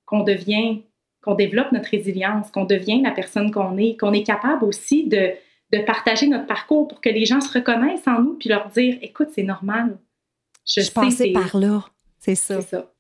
qu'on 0.07 0.23
devient, 0.23 0.83
qu'on 1.23 1.35
développe 1.35 1.73
notre 1.73 1.91
résilience, 1.91 2.51
qu'on 2.51 2.65
devient 2.65 3.03
la 3.03 3.11
personne 3.11 3.51
qu'on 3.51 3.77
est, 3.77 3.99
qu'on 3.99 4.13
est 4.13 4.23
capable 4.23 4.65
aussi 4.65 5.09
de, 5.09 5.33
de 5.73 5.79
partager 5.85 6.29
notre 6.29 6.47
parcours 6.47 6.89
pour 6.89 7.01
que 7.01 7.11
les 7.11 7.27
gens 7.27 7.41
se 7.41 7.53
reconnaissent 7.53 8.07
en 8.07 8.23
nous 8.23 8.35
puis 8.35 8.49
leur 8.49 8.69
dire 8.71 8.99
écoute, 9.03 9.29
c'est 9.35 9.43
normal. 9.43 9.99
Je, 10.67 10.81
Je 10.81 10.91
passais 10.91 11.33
par 11.33 11.57
là. 11.57 11.85
C'est 12.19 12.37
ça. 12.37 12.63
ça. 12.63 12.93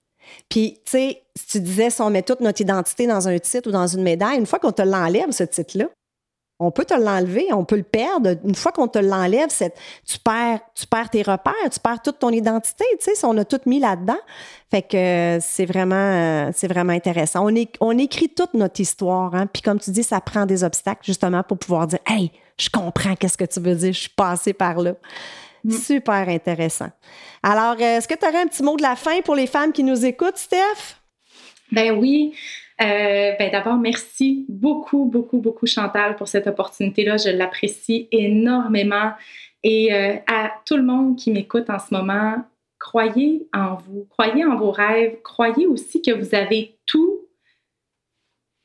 Puis, 0.48 0.74
tu 0.84 0.92
sais, 0.92 1.22
si 1.36 1.46
tu 1.46 1.60
disais, 1.60 1.90
si 1.90 2.00
on 2.00 2.10
met 2.10 2.22
toute 2.22 2.40
notre 2.40 2.60
identité 2.60 3.06
dans 3.06 3.28
un 3.28 3.38
titre 3.38 3.68
ou 3.68 3.72
dans 3.72 3.86
une 3.86 4.02
médaille, 4.02 4.38
une 4.38 4.46
fois 4.46 4.58
qu'on 4.58 4.72
te 4.72 4.82
l'enlève, 4.82 5.30
ce 5.30 5.44
titre-là, 5.44 5.88
on 6.62 6.70
peut 6.70 6.84
te 6.84 6.94
l'enlever, 6.94 7.46
on 7.52 7.64
peut 7.64 7.76
le 7.76 7.82
perdre. 7.82 8.36
Une 8.44 8.54
fois 8.54 8.72
qu'on 8.72 8.88
te 8.88 8.98
l'enlève, 8.98 9.48
tu 9.48 10.18
perds, 10.18 10.60
tu 10.74 10.86
perds 10.86 11.10
tes 11.10 11.22
repères, 11.22 11.70
tu 11.70 11.80
perds 11.80 12.02
toute 12.02 12.18
ton 12.18 12.30
identité, 12.30 12.84
tu 12.98 13.04
sais, 13.04 13.14
si 13.14 13.24
on 13.24 13.36
a 13.36 13.44
tout 13.44 13.60
mis 13.66 13.80
là-dedans. 13.80 14.18
Fait 14.70 14.82
que 14.82 15.38
c'est 15.40 15.66
vraiment, 15.66 15.94
euh, 15.94 16.50
c'est 16.54 16.68
vraiment 16.68 16.92
intéressant. 16.92 17.48
On, 17.48 17.64
on 17.80 17.98
écrit 17.98 18.28
toute 18.28 18.54
notre 18.54 18.80
histoire, 18.80 19.34
hein, 19.34 19.46
puis 19.46 19.62
comme 19.62 19.78
tu 19.78 19.90
dis, 19.90 20.02
ça 20.02 20.20
prend 20.20 20.46
des 20.46 20.64
obstacles 20.64 21.04
justement 21.04 21.42
pour 21.42 21.58
pouvoir 21.58 21.86
dire, 21.86 22.00
hey, 22.06 22.30
je 22.58 22.70
comprends 22.70 23.16
qu'est-ce 23.16 23.36
que 23.36 23.44
tu 23.44 23.60
veux 23.60 23.74
dire, 23.74 23.92
je 23.92 24.00
suis 24.00 24.08
passée 24.10 24.52
par 24.52 24.80
là. 24.80 24.94
Mm. 25.64 25.72
Super 25.72 26.28
intéressant. 26.28 26.90
Alors, 27.42 27.76
euh, 27.80 27.98
est-ce 27.98 28.08
que 28.08 28.14
tu 28.14 28.26
aurais 28.26 28.42
un 28.42 28.46
petit 28.46 28.62
mot 28.62 28.76
de 28.76 28.82
la 28.82 28.96
fin 28.96 29.20
pour 29.22 29.34
les 29.34 29.46
femmes 29.46 29.72
qui 29.72 29.84
nous 29.84 30.04
écoutent, 30.04 30.38
Steph? 30.38 30.96
Ben 31.70 31.98
oui. 31.98 32.34
Euh, 32.82 33.32
ben 33.38 33.50
D'abord, 33.50 33.76
merci 33.76 34.44
beaucoup, 34.48 35.04
beaucoup, 35.04 35.38
beaucoup, 35.38 35.66
Chantal, 35.66 36.16
pour 36.16 36.28
cette 36.28 36.46
opportunité-là. 36.46 37.16
Je 37.16 37.30
l'apprécie 37.30 38.08
énormément. 38.10 39.12
Et 39.62 39.94
euh, 39.94 40.16
à 40.26 40.52
tout 40.66 40.76
le 40.76 40.82
monde 40.82 41.16
qui 41.16 41.30
m'écoute 41.30 41.70
en 41.70 41.78
ce 41.78 41.94
moment, 41.94 42.36
croyez 42.80 43.46
en 43.54 43.76
vous, 43.76 44.06
croyez 44.10 44.44
en 44.44 44.56
vos 44.56 44.72
rêves, 44.72 45.18
croyez 45.22 45.66
aussi 45.66 46.02
que 46.02 46.10
vous 46.10 46.34
avez 46.34 46.76
tout 46.86 47.20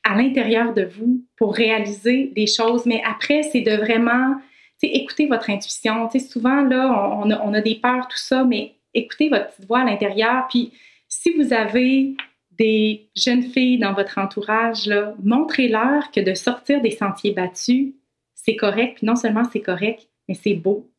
à 0.02 0.16
l'intérieur 0.16 0.74
de 0.74 0.82
vous 0.82 1.24
pour 1.36 1.54
réaliser 1.54 2.32
des 2.34 2.48
choses. 2.48 2.86
Mais 2.86 3.00
après, 3.06 3.44
c'est 3.44 3.60
de 3.60 3.76
vraiment 3.76 4.36
écouter 4.82 5.26
votre 5.26 5.50
intuition. 5.50 6.08
souvent, 6.18 6.62
là, 6.62 7.20
on 7.22 7.30
a, 7.30 7.40
on 7.44 7.54
a 7.54 7.60
des 7.60 7.76
peurs, 7.76 8.08
tout 8.08 8.18
ça, 8.18 8.42
mais 8.44 8.74
écoutez 8.94 9.28
votre 9.28 9.48
petite 9.48 9.66
voix 9.66 9.80
à 9.80 9.84
l'intérieur. 9.84 10.46
Puis 10.48 10.72
si 11.08 11.32
vous 11.32 11.52
avez 11.52 12.16
des 12.58 13.08
jeunes 13.16 13.44
filles 13.44 13.78
dans 13.78 13.92
votre 13.92 14.18
entourage, 14.18 14.90
montrez-leur 15.22 16.10
que 16.10 16.20
de 16.20 16.34
sortir 16.34 16.80
des 16.80 16.90
sentiers 16.90 17.32
battus, 17.32 17.94
c'est 18.34 18.56
correct. 18.56 18.96
Puis 18.96 19.06
non 19.06 19.16
seulement 19.16 19.44
c'est 19.52 19.60
correct, 19.60 20.08
mais 20.28 20.34
c'est 20.34 20.54
beau. 20.54 20.90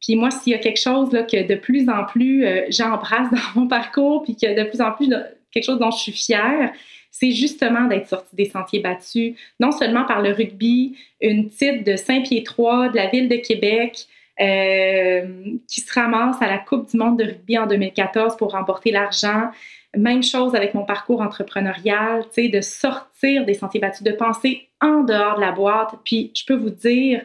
Puis 0.00 0.14
moi, 0.14 0.30
s'il 0.30 0.52
y 0.52 0.56
a 0.56 0.58
quelque 0.58 0.80
chose 0.80 1.10
que 1.10 1.46
de 1.46 1.54
plus 1.54 1.88
en 1.88 2.04
plus 2.04 2.44
euh, 2.44 2.66
j'embrasse 2.68 3.30
dans 3.32 3.60
mon 3.60 3.68
parcours, 3.68 4.22
puis 4.22 4.36
que 4.36 4.56
de 4.56 4.68
plus 4.68 4.80
en 4.80 4.92
plus 4.92 5.08
quelque 5.50 5.64
chose 5.64 5.78
dont 5.78 5.90
je 5.90 5.98
suis 5.98 6.12
fière, 6.12 6.72
c'est 7.10 7.30
justement 7.30 7.86
d'être 7.88 8.08
sortie 8.08 8.36
des 8.36 8.44
sentiers 8.44 8.80
battus, 8.80 9.34
non 9.58 9.72
seulement 9.72 10.04
par 10.04 10.20
le 10.20 10.32
rugby, 10.32 10.96
une 11.20 11.48
titre 11.48 11.82
de 11.82 11.96
Saint-Pied-Trois 11.96 12.90
de 12.90 12.96
la 12.96 13.08
ville 13.08 13.28
de 13.28 13.36
Québec, 13.36 14.06
euh, 14.38 15.56
qui 15.66 15.80
se 15.80 15.92
ramasse 15.94 16.42
à 16.42 16.46
la 16.46 16.58
Coupe 16.58 16.90
du 16.90 16.98
monde 16.98 17.18
de 17.18 17.24
rugby 17.24 17.56
en 17.56 17.66
2014 17.66 18.36
pour 18.36 18.52
remporter 18.52 18.90
l'argent, 18.90 19.50
même 19.96 20.22
chose 20.22 20.54
avec 20.54 20.74
mon 20.74 20.84
parcours 20.84 21.20
entrepreneurial, 21.20 22.24
tu 22.24 22.42
sais, 22.42 22.48
de 22.48 22.60
sortir 22.60 23.44
des 23.44 23.54
sentiers 23.54 23.80
battus, 23.80 24.02
de 24.02 24.12
penser 24.12 24.68
en 24.80 25.02
dehors 25.02 25.36
de 25.36 25.40
la 25.40 25.52
boîte. 25.52 25.94
Puis 26.04 26.32
je 26.34 26.44
peux 26.44 26.56
vous 26.56 26.70
dire 26.70 27.24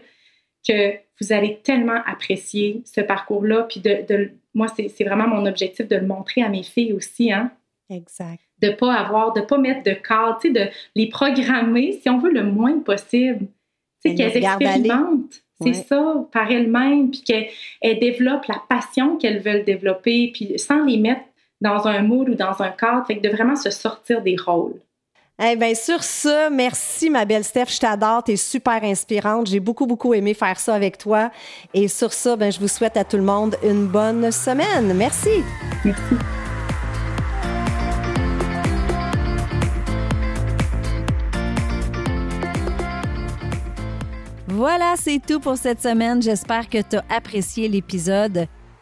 que 0.67 0.93
vous 1.19 1.33
allez 1.33 1.59
tellement 1.63 2.01
apprécier 2.05 2.81
ce 2.85 3.01
parcours-là. 3.01 3.63
Puis 3.63 3.79
de, 3.79 4.31
moi, 4.53 4.67
c'est 4.67 5.03
vraiment 5.03 5.27
mon 5.27 5.45
objectif 5.45 5.87
de 5.87 5.95
le 5.95 6.05
montrer 6.05 6.43
à 6.43 6.49
mes 6.49 6.63
filles 6.63 6.93
aussi. 6.93 7.31
Hein? 7.31 7.51
Exact. 7.89 8.39
De 8.61 8.67
ne 8.67 8.73
pas 8.73 8.93
avoir, 8.93 9.33
de 9.33 9.41
pas 9.41 9.57
mettre 9.57 9.83
de 9.83 9.93
cadre, 9.93 10.37
tu 10.39 10.47
sais, 10.47 10.53
de 10.53 10.69
les 10.95 11.09
programmer, 11.09 11.99
si 12.01 12.09
on 12.09 12.19
veut, 12.19 12.31
le 12.31 12.43
moins 12.43 12.79
possible. 12.79 13.47
Tu 14.03 14.09
sais, 14.09 14.15
qu'elles 14.15 14.37
expérimentent. 14.37 15.43
ça 15.87 16.27
par 16.31 16.51
elles-mêmes, 16.51 17.11
puis 17.11 17.21
qu'elles 17.21 17.99
développent 17.99 18.47
la 18.47 18.61
passion 18.69 19.17
qu'elles 19.17 19.41
veulent 19.41 19.65
développer, 19.65 20.31
puis 20.33 20.57
sans 20.57 20.85
les 20.85 20.97
mettre 20.97 21.21
dans 21.61 21.87
un 21.87 22.01
moule 22.01 22.31
ou 22.31 22.35
dans 22.35 22.61
un 22.61 22.69
cadre, 22.69 23.05
fait 23.05 23.17
que 23.17 23.27
de 23.27 23.33
vraiment 23.33 23.55
se 23.55 23.69
sortir 23.69 24.21
des 24.21 24.35
rôles. 24.35 24.79
Eh 25.43 25.55
bien, 25.55 25.73
sur 25.73 26.03
ça, 26.03 26.51
merci, 26.51 27.09
ma 27.09 27.25
belle 27.25 27.43
Steph. 27.43 27.65
Je 27.69 27.79
t'adore. 27.79 28.23
Tu 28.23 28.33
es 28.33 28.35
super 28.35 28.83
inspirante. 28.83 29.47
J'ai 29.47 29.59
beaucoup, 29.59 29.87
beaucoup 29.87 30.13
aimé 30.13 30.35
faire 30.35 30.59
ça 30.59 30.75
avec 30.75 30.99
toi. 30.99 31.31
Et 31.73 31.87
sur 31.87 32.13
ça, 32.13 32.35
ben, 32.35 32.51
je 32.51 32.59
vous 32.59 32.67
souhaite 32.67 32.95
à 32.95 33.03
tout 33.03 33.17
le 33.17 33.23
monde 33.23 33.55
une 33.63 33.87
bonne 33.87 34.31
semaine. 34.31 34.93
Merci. 34.93 35.29
Merci. 35.83 36.15
Voilà, 44.47 44.93
c'est 44.95 45.19
tout 45.25 45.39
pour 45.39 45.57
cette 45.57 45.81
semaine. 45.81 46.21
J'espère 46.21 46.69
que 46.69 46.77
tu 46.87 46.97
as 46.97 47.03
apprécié 47.09 47.67
l'épisode. 47.67 48.47